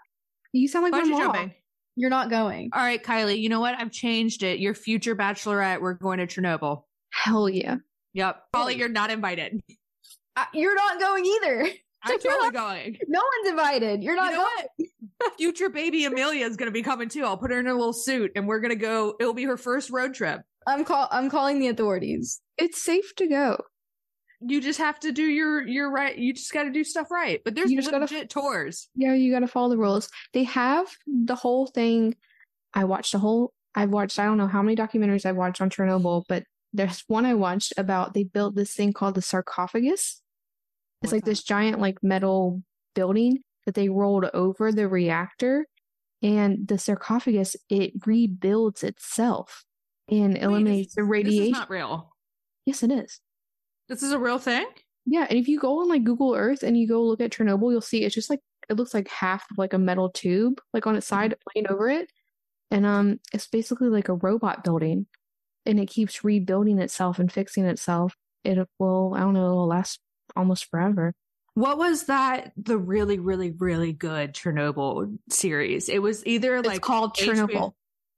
You 0.52 0.66
sound 0.68 0.82
like 0.84 0.92
my 0.92 1.02
Bungee 1.02 1.10
mom. 1.10 1.20
jumping. 1.20 1.54
You're 1.96 2.10
not 2.10 2.28
going. 2.30 2.70
All 2.72 2.82
right, 2.82 3.02
Kylie, 3.02 3.40
you 3.40 3.48
know 3.48 3.60
what? 3.60 3.74
I've 3.78 3.90
changed 3.92 4.42
it. 4.42 4.58
Your 4.58 4.74
future 4.74 5.14
bachelorette, 5.14 5.80
we're 5.80 5.94
going 5.94 6.18
to 6.18 6.26
Chernobyl. 6.26 6.84
Hell 7.12 7.48
yeah. 7.48 7.76
Yep. 8.14 8.42
Holly, 8.54 8.76
you're 8.76 8.88
not 8.88 9.10
invited. 9.10 9.60
Uh, 10.36 10.44
you're 10.54 10.74
not 10.74 10.98
going 10.98 11.24
either. 11.26 11.68
I'm 12.04 12.18
totally 12.18 12.50
going. 12.50 12.98
No 13.08 13.20
one's 13.20 13.50
invited. 13.50 14.02
You're 14.02 14.16
not 14.16 14.32
You 14.32 14.38
know 14.38 14.46
going. 15.18 15.32
Future 15.36 15.68
baby 15.68 16.04
Amelia 16.04 16.46
is 16.46 16.56
going 16.56 16.68
to 16.68 16.72
be 16.72 16.82
coming 16.82 17.08
too. 17.08 17.24
I'll 17.24 17.36
put 17.36 17.50
her 17.50 17.60
in 17.60 17.66
a 17.66 17.74
little 17.74 17.92
suit 17.92 18.32
and 18.36 18.46
we're 18.48 18.60
going 18.60 18.70
to 18.70 18.76
go. 18.76 19.14
It'll 19.20 19.34
be 19.34 19.44
her 19.44 19.56
first 19.56 19.90
road 19.90 20.14
trip. 20.14 20.40
I'm 20.66 20.84
call 20.84 21.08
I'm 21.10 21.28
calling 21.30 21.58
the 21.58 21.68
authorities. 21.68 22.40
It's 22.58 22.80
safe 22.80 23.14
to 23.16 23.26
go. 23.26 23.62
You 24.40 24.60
just 24.62 24.78
have 24.78 24.98
to 25.00 25.12
do 25.12 25.22
your 25.24 25.66
your 25.66 25.90
right. 25.90 26.16
You 26.16 26.32
just 26.32 26.52
got 26.52 26.62
to 26.64 26.70
do 26.70 26.84
stuff 26.84 27.10
right. 27.10 27.40
But 27.44 27.54
there's 27.54 27.70
You 27.70 27.76
just 27.78 27.90
gotta- 27.90 28.04
legit 28.04 28.30
tours. 28.30 28.88
Yeah, 28.94 29.14
you 29.14 29.30
got 29.32 29.40
to 29.40 29.46
follow 29.48 29.68
the 29.68 29.76
rules. 29.78 30.08
They 30.32 30.44
have 30.44 30.86
the 31.06 31.34
whole 31.34 31.66
thing. 31.66 32.16
I 32.72 32.84
watched 32.84 33.12
a 33.14 33.18
whole. 33.18 33.52
I've 33.74 33.90
watched. 33.90 34.18
I 34.18 34.24
don't 34.24 34.38
know 34.38 34.46
how 34.46 34.62
many 34.62 34.76
documentaries 34.76 35.26
I've 35.26 35.36
watched 35.36 35.60
on 35.60 35.68
Chernobyl, 35.70 36.24
but 36.28 36.44
there's 36.72 37.04
one 37.08 37.26
I 37.26 37.34
watched 37.34 37.74
about 37.76 38.14
they 38.14 38.24
built 38.24 38.54
this 38.54 38.72
thing 38.74 38.92
called 38.94 39.16
the 39.16 39.22
sarcophagus. 39.22 40.22
It's 41.02 41.12
like 41.12 41.24
that? 41.24 41.30
this 41.30 41.42
giant 41.42 41.80
like 41.80 42.02
metal 42.02 42.62
building 42.94 43.38
that 43.66 43.74
they 43.74 43.88
rolled 43.88 44.26
over 44.34 44.72
the 44.72 44.88
reactor, 44.88 45.66
and 46.22 46.66
the 46.66 46.78
sarcophagus 46.78 47.56
it 47.68 47.92
rebuilds 48.06 48.82
itself 48.82 49.64
and 50.08 50.36
eliminates 50.36 50.94
the 50.94 51.04
radiation. 51.04 51.38
This 51.38 51.48
is 51.48 51.52
not 51.52 51.70
real. 51.70 52.12
yes, 52.66 52.82
it 52.82 52.90
is. 52.90 53.20
This 53.88 54.02
is 54.02 54.12
a 54.12 54.18
real 54.18 54.38
thing. 54.38 54.66
Yeah, 55.06 55.26
and 55.28 55.38
if 55.38 55.48
you 55.48 55.58
go 55.58 55.80
on 55.80 55.88
like 55.88 56.04
Google 56.04 56.34
Earth 56.34 56.62
and 56.62 56.76
you 56.76 56.86
go 56.86 57.02
look 57.02 57.20
at 57.20 57.32
Chernobyl, 57.32 57.72
you'll 57.72 57.80
see 57.80 58.04
it's 58.04 58.14
just 58.14 58.30
like 58.30 58.40
it 58.68 58.76
looks 58.76 58.94
like 58.94 59.08
half 59.08 59.50
of 59.50 59.58
like 59.58 59.72
a 59.72 59.78
metal 59.78 60.10
tube, 60.10 60.60
like 60.72 60.86
on 60.86 60.96
its 60.96 61.06
side, 61.06 61.34
laying 61.54 61.68
over 61.68 61.88
it, 61.88 62.10
and 62.70 62.86
um, 62.86 63.18
it's 63.32 63.46
basically 63.46 63.88
like 63.88 64.08
a 64.08 64.14
robot 64.14 64.62
building, 64.62 65.06
and 65.66 65.80
it 65.80 65.86
keeps 65.86 66.22
rebuilding 66.22 66.78
itself 66.78 67.18
and 67.18 67.32
fixing 67.32 67.64
itself. 67.64 68.14
It 68.44 68.58
will, 68.78 69.14
I 69.14 69.20
don't 69.20 69.34
know, 69.34 69.46
it'll 69.46 69.66
last 69.66 70.00
almost 70.36 70.66
forever. 70.66 71.12
What 71.54 71.78
was 71.78 72.04
that? 72.04 72.52
The 72.56 72.78
really, 72.78 73.18
really, 73.18 73.50
really 73.50 73.92
good 73.92 74.34
Chernobyl 74.34 75.18
series. 75.30 75.88
It 75.88 76.00
was 76.00 76.24
either 76.26 76.56
It's 76.56 76.66
like 76.66 76.80
called 76.80 77.14
HBO 77.16 77.34
Chernobyl. 77.48 77.72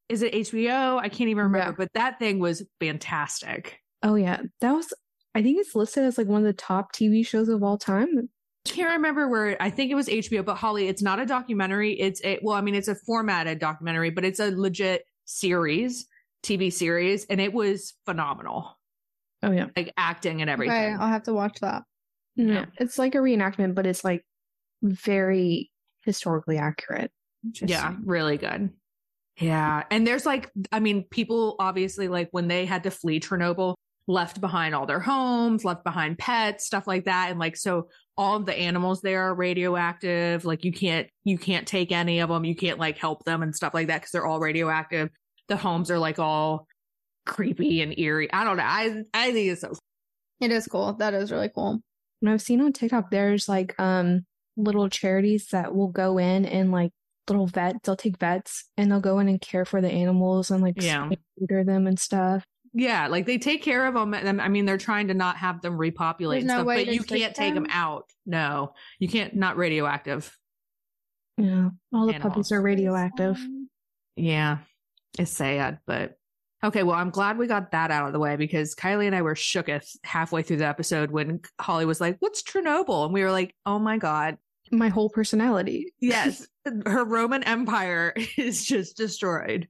Is 0.08 0.22
it 0.22 0.34
HBO? 0.34 0.98
I 0.98 1.08
can't 1.08 1.30
even 1.30 1.44
remember, 1.44 1.70
Yeah. 1.70 1.74
but 1.76 1.88
that 1.94 2.18
thing 2.18 2.38
was 2.38 2.62
fantastic. 2.78 3.78
Oh 4.02 4.14
yeah, 4.16 4.42
that 4.60 4.72
was. 4.72 4.92
I 5.34 5.42
think 5.42 5.58
it's 5.58 5.74
listed 5.74 6.04
as 6.04 6.18
like 6.18 6.26
one 6.26 6.40
of 6.42 6.46
the 6.46 6.52
top 6.52 6.92
TV 6.92 7.26
shows 7.26 7.48
of 7.48 7.62
all 7.62 7.78
time. 7.78 8.28
I 8.66 8.68
can't 8.68 8.90
remember 8.90 9.28
where 9.28 9.56
I 9.60 9.70
think 9.70 9.90
it 9.90 9.94
was 9.94 10.08
HBO, 10.08 10.44
but 10.44 10.56
Holly, 10.56 10.86
it's 10.88 11.02
not 11.02 11.18
a 11.18 11.24
documentary. 11.26 11.98
It's 11.98 12.22
a 12.24 12.38
well, 12.42 12.54
I 12.54 12.60
mean, 12.60 12.74
it's 12.74 12.88
a 12.88 12.94
formatted 12.94 13.58
documentary, 13.58 14.10
but 14.10 14.24
it's 14.24 14.38
a 14.40 14.50
legit 14.54 15.04
series, 15.24 16.06
TV 16.42 16.70
series, 16.72 17.24
and 17.26 17.40
it 17.40 17.52
was 17.54 17.94
phenomenal. 18.04 18.78
Oh 19.42 19.50
yeah, 19.50 19.66
Like 19.74 19.92
acting 19.96 20.42
and 20.42 20.50
everything. 20.50 20.76
Okay, 20.76 20.92
I'll 20.92 21.08
have 21.08 21.24
to 21.24 21.32
watch 21.34 21.58
that. 21.60 21.82
Yeah. 22.36 22.66
It's 22.78 22.98
like 22.98 23.14
a 23.14 23.18
reenactment, 23.18 23.74
but 23.74 23.86
it's 23.86 24.04
like 24.04 24.24
very 24.82 25.70
historically 26.04 26.58
accurate. 26.58 27.10
Yeah, 27.60 27.94
really 28.04 28.36
good. 28.36 28.70
Yeah. 29.40 29.84
And 29.90 30.06
there's 30.06 30.26
like, 30.26 30.50
I 30.70 30.80
mean, 30.80 31.04
people 31.10 31.56
obviously, 31.58 32.08
like 32.08 32.28
when 32.32 32.48
they 32.48 32.66
had 32.66 32.84
to 32.84 32.90
flee 32.90 33.20
Chernobyl, 33.20 33.74
left 34.08 34.40
behind 34.40 34.74
all 34.74 34.84
their 34.84 35.00
homes, 35.00 35.64
left 35.64 35.84
behind 35.84 36.18
pets, 36.18 36.66
stuff 36.66 36.86
like 36.86 37.04
that. 37.04 37.30
And 37.30 37.38
like, 37.38 37.56
so 37.56 37.88
all 38.16 38.36
of 38.36 38.46
the 38.46 38.54
animals 38.54 39.00
there 39.00 39.22
are 39.22 39.34
radioactive. 39.34 40.44
Like 40.44 40.64
you 40.64 40.72
can't, 40.72 41.08
you 41.24 41.38
can't 41.38 41.66
take 41.66 41.92
any 41.92 42.18
of 42.20 42.28
them. 42.28 42.44
You 42.44 42.56
can't 42.56 42.78
like 42.78 42.98
help 42.98 43.24
them 43.24 43.42
and 43.42 43.54
stuff 43.54 43.74
like 43.74 43.86
that 43.86 44.00
because 44.00 44.10
they're 44.10 44.26
all 44.26 44.40
radioactive. 44.40 45.10
The 45.48 45.56
homes 45.56 45.90
are 45.90 45.98
like 45.98 46.18
all 46.18 46.66
creepy 47.26 47.80
and 47.80 47.96
eerie. 47.98 48.32
I 48.32 48.44
don't 48.44 48.56
know. 48.56 48.64
I, 48.64 49.02
I 49.14 49.32
think 49.32 49.48
it's 49.50 49.60
so 49.60 49.72
It 50.40 50.50
is 50.50 50.66
cool. 50.66 50.94
That 50.94 51.14
is 51.14 51.30
really 51.30 51.48
cool. 51.48 51.80
And 52.22 52.30
I've 52.30 52.40
seen 52.40 52.60
on 52.62 52.72
TikTok 52.72 53.10
there's 53.10 53.48
like 53.48 53.78
um 53.78 54.24
little 54.56 54.88
charities 54.88 55.48
that 55.48 55.74
will 55.74 55.88
go 55.88 56.16
in 56.18 56.44
and 56.46 56.70
like 56.72 56.92
little 57.28 57.46
vets. 57.46 57.78
They'll 57.84 57.96
take 57.96 58.18
vets 58.18 58.64
and 58.76 58.90
they'll 58.90 59.00
go 59.00 59.18
in 59.18 59.28
and 59.28 59.40
care 59.40 59.64
for 59.64 59.80
the 59.80 59.90
animals 59.90 60.50
and 60.50 60.62
like 60.62 60.80
Yeah. 60.80 61.06
spay 61.08 61.18
neuter 61.38 61.64
them 61.64 61.86
and 61.86 61.98
stuff. 61.98 62.44
Yeah, 62.74 63.08
like 63.08 63.26
they 63.26 63.36
take 63.38 63.62
care 63.62 63.86
of 63.86 63.92
them. 63.94 64.14
I 64.40 64.48
mean, 64.48 64.64
they're 64.64 64.78
trying 64.78 65.08
to 65.08 65.14
not 65.14 65.36
have 65.36 65.60
them 65.60 65.76
repopulate 65.76 66.38
and 66.40 66.48
no 66.48 66.54
stuff, 66.56 66.66
way 66.66 66.84
but 66.86 66.94
you 66.94 67.02
can't 67.02 67.34
take 67.34 67.52
them 67.54 67.64
them? 67.64 67.72
out. 67.72 68.04
No, 68.24 68.72
you 68.98 69.08
can't. 69.08 69.34
Not 69.34 69.58
radioactive. 69.58 70.34
Yeah, 71.36 71.70
all 71.92 72.06
the 72.06 72.14
Animals. 72.14 72.32
puppies 72.32 72.52
are 72.52 72.62
radioactive. 72.62 73.38
Yeah, 74.16 74.58
it's 75.18 75.30
sad, 75.30 75.80
but 75.86 76.16
okay. 76.64 76.82
Well, 76.82 76.96
I'm 76.96 77.10
glad 77.10 77.38
we 77.38 77.46
got 77.46 77.70
that 77.72 77.90
out 77.90 78.06
of 78.06 78.12
the 78.12 78.18
way 78.18 78.36
because 78.36 78.74
Kylie 78.74 79.06
and 79.06 79.14
I 79.16 79.22
were 79.22 79.34
shooketh 79.34 79.96
halfway 80.04 80.42
through 80.42 80.58
the 80.58 80.66
episode 80.66 81.10
when 81.10 81.40
Holly 81.60 81.84
was 81.84 82.00
like, 82.00 82.16
"What's 82.20 82.42
Chernobyl?" 82.42 83.04
and 83.04 83.12
we 83.14 83.22
were 83.22 83.30
like, 83.32 83.54
"Oh 83.66 83.78
my 83.78 83.98
god, 83.98 84.38
My 84.70 84.88
whole 84.88 85.10
personality. 85.10 85.92
yes, 86.00 86.46
her 86.86 87.04
Roman 87.04 87.42
Empire 87.44 88.14
is 88.36 88.64
just 88.64 88.96
destroyed." 88.96 89.68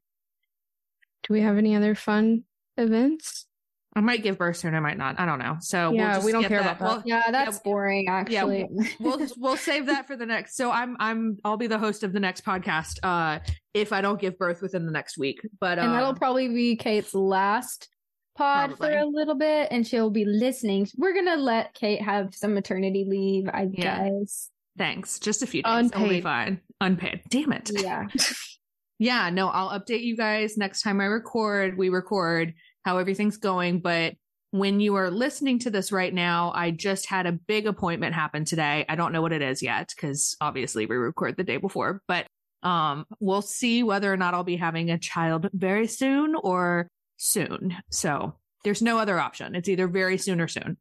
Do 1.24 1.34
we 1.34 1.40
have 1.42 1.56
any 1.56 1.76
other 1.76 1.94
fun 1.94 2.44
events? 2.76 3.46
I 3.94 4.00
might 4.00 4.22
give 4.22 4.38
birth 4.38 4.56
soon. 4.56 4.74
I 4.74 4.80
might 4.80 4.96
not. 4.96 5.20
I 5.20 5.26
don't 5.26 5.38
know. 5.38 5.56
So 5.60 5.90
we'll 5.90 5.98
Yeah, 6.00 6.14
just 6.14 6.24
we 6.24 6.32
don't 6.32 6.42
skip 6.42 6.48
care 6.50 6.60
about 6.60 6.78
that. 6.78 6.84
Well, 6.88 7.02
Yeah, 7.04 7.30
that's 7.30 7.58
boring 7.58 8.08
actually. 8.08 8.34
yeah, 8.34 8.84
we'll 8.98 9.26
we'll 9.36 9.56
save 9.56 9.86
that 9.86 10.06
for 10.06 10.16
the 10.16 10.24
next. 10.24 10.56
So 10.56 10.70
I'm 10.70 10.96
I'm 10.98 11.36
I'll 11.44 11.58
be 11.58 11.66
the 11.66 11.78
host 11.78 12.02
of 12.02 12.12
the 12.14 12.20
next 12.20 12.44
podcast. 12.44 12.98
Uh, 13.02 13.40
if 13.74 13.92
I 13.92 14.00
don't 14.00 14.18
give 14.20 14.38
birth 14.38 14.62
within 14.62 14.86
the 14.86 14.92
next 14.92 15.18
week, 15.18 15.40
but 15.60 15.78
and 15.78 15.92
that'll 15.92 16.10
um, 16.10 16.14
probably 16.16 16.48
be 16.48 16.76
Kate's 16.76 17.12
last 17.14 17.88
pod 18.34 18.78
for 18.78 18.90
a 18.90 19.04
little 19.04 19.34
bit 19.34 19.68
and 19.70 19.86
she'll 19.86 20.08
be 20.08 20.24
listening. 20.24 20.88
We're 20.96 21.14
gonna 21.14 21.36
let 21.36 21.74
Kate 21.74 22.00
have 22.00 22.34
some 22.34 22.54
maternity 22.54 23.04
leave, 23.06 23.46
I 23.52 23.68
Yeah. 23.70 24.08
guess. 24.08 24.48
thanks. 24.78 25.18
Just 25.18 25.42
a 25.42 25.46
few 25.46 25.62
days. 25.62 25.90
It'll 25.90 26.00
be 26.00 26.04
Unpaid. 26.16 26.22
fine. 26.22 26.60
Unpaid. 26.80 27.20
Damn 27.28 27.52
it. 27.52 27.70
Yeah. 27.74 28.06
yeah, 28.98 29.28
no, 29.28 29.48
I'll 29.48 29.78
update 29.78 30.02
you 30.02 30.16
guys 30.16 30.56
next 30.56 30.80
time 30.80 30.98
I 31.00 31.04
record. 31.04 31.76
We 31.76 31.90
record 31.90 32.54
how 32.84 32.98
everything's 32.98 33.36
going. 33.36 33.80
But 33.80 34.14
when 34.50 34.80
you 34.80 34.96
are 34.96 35.10
listening 35.10 35.58
to 35.60 35.70
this 35.70 35.92
right 35.92 36.12
now, 36.12 36.52
I 36.54 36.70
just 36.70 37.06
had 37.06 37.26
a 37.26 37.32
big 37.32 37.66
appointment 37.66 38.14
happen 38.14 38.44
today. 38.44 38.84
I 38.88 38.96
don't 38.96 39.12
know 39.12 39.22
what 39.22 39.32
it 39.32 39.42
is 39.42 39.62
yet 39.62 39.92
because 39.94 40.36
obviously 40.40 40.86
we 40.86 40.96
record 40.96 41.36
the 41.36 41.44
day 41.44 41.56
before, 41.56 42.02
but 42.06 42.26
um, 42.62 43.06
we'll 43.18 43.42
see 43.42 43.82
whether 43.82 44.12
or 44.12 44.16
not 44.16 44.34
I'll 44.34 44.44
be 44.44 44.56
having 44.56 44.90
a 44.90 44.98
child 44.98 45.48
very 45.52 45.86
soon 45.86 46.34
or 46.34 46.88
soon. 47.16 47.76
So 47.90 48.34
there's 48.62 48.82
no 48.82 48.98
other 48.98 49.18
option. 49.18 49.54
It's 49.54 49.68
either 49.68 49.88
very 49.88 50.18
soon 50.18 50.40
or 50.40 50.48
soon. 50.48 50.76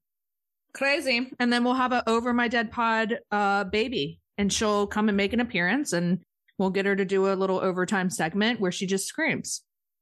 Crazy. 0.74 1.32
And 1.39 1.52
then 1.52 1.64
we'll 1.64 1.74
have 1.74 1.91
a 1.91 2.08
over 2.10 2.34
my 2.34 2.47
dead 2.47 2.72
pod 2.72 3.20
uh 3.32 3.66
baby 3.66 4.20
and 4.38 4.52
she'll 4.52 4.88
come 4.88 5.08
and 5.08 5.18
make 5.18 5.34
an 5.34 5.39
appearance 5.39 5.93
and 5.93 6.20
we'll 6.58 6.70
get 6.70 6.86
her 6.86 6.95
to 6.95 7.06
do 7.06 7.32
a 7.32 7.36
little 7.36 7.60
overtime 7.60 8.10
segment 8.10 8.60
where 8.60 8.72
she 8.72 8.86
just 8.86 9.08
screams. 9.08 9.62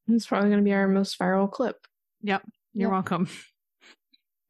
It's 0.10 0.26
probably 0.28 0.50
going 0.50 0.62
to 0.62 0.66
be 0.66 0.74
our 0.74 0.88
most 0.88 1.18
viral 1.20 1.50
clip. 1.52 1.78
Yep. 2.24 2.44
You're 2.74 2.90
Yep. 2.90 2.94
welcome. 2.94 3.30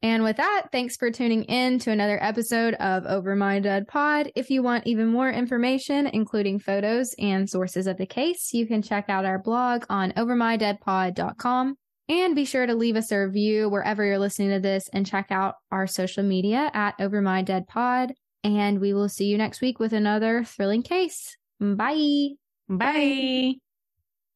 And 0.01 0.24
with 0.24 0.38
that, 0.38 0.68
thanks 0.72 0.95
for 0.95 1.12
tuning 1.12 1.43
in 1.43 1.78
to 1.80 1.91
another 1.91 2.18
episode 2.24 2.74
of 2.76 3.05
Over 3.05 3.36
My 3.36 3.60
Dead 3.60 3.86
Pod. 3.88 4.32
If 4.34 4.49
you 4.49 4.64
want 4.64 4.88
even 4.88 5.07
more 5.07 5.30
information, 5.30 6.07
including 6.07 6.60
photos 6.60 7.14
and 7.20 7.49
sources 7.49 7.86
of 7.86 7.97
the 7.97 8.05
case, 8.05 8.53
you 8.53 8.66
can 8.66 8.82
check 8.82 9.10
out 9.10 9.26
our 9.26 9.39
blog 9.39 9.84
on 9.89 10.14
overmydeadpod.com. 10.14 11.76
And 12.07 12.34
be 12.36 12.45
sure 12.45 12.66
to 12.66 12.74
leave 12.76 12.95
us 12.95 13.12
a 13.12 13.20
review 13.26 13.70
wherever 13.70 14.03
you're 14.05 14.18
listening 14.20 14.49
to 14.51 14.60
this 14.60 14.88
and 14.93 15.05
check 15.05 15.28
out 15.32 15.55
our 15.70 15.86
social 15.86 16.24
media 16.24 16.72
at 16.74 16.95
Over 16.99 17.22
My 17.22 17.41
Dead 17.41 17.68
Pod. 17.68 18.14
And 18.43 18.80
we 18.80 18.93
will 18.93 19.10
see 19.10 19.26
you 19.26 19.38
next 19.38 19.60
week 19.62 19.80
with 19.80 19.91
another 19.91 20.45
thrilling 20.45 20.82
case. 20.82 21.36
Bye. 21.60 22.30
Bye. 22.70 23.55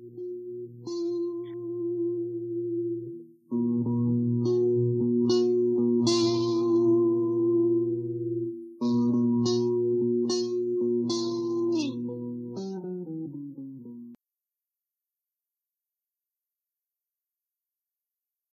Bye. 0.02 0.53
Thank 0.64 0.88
you. 0.88 1.23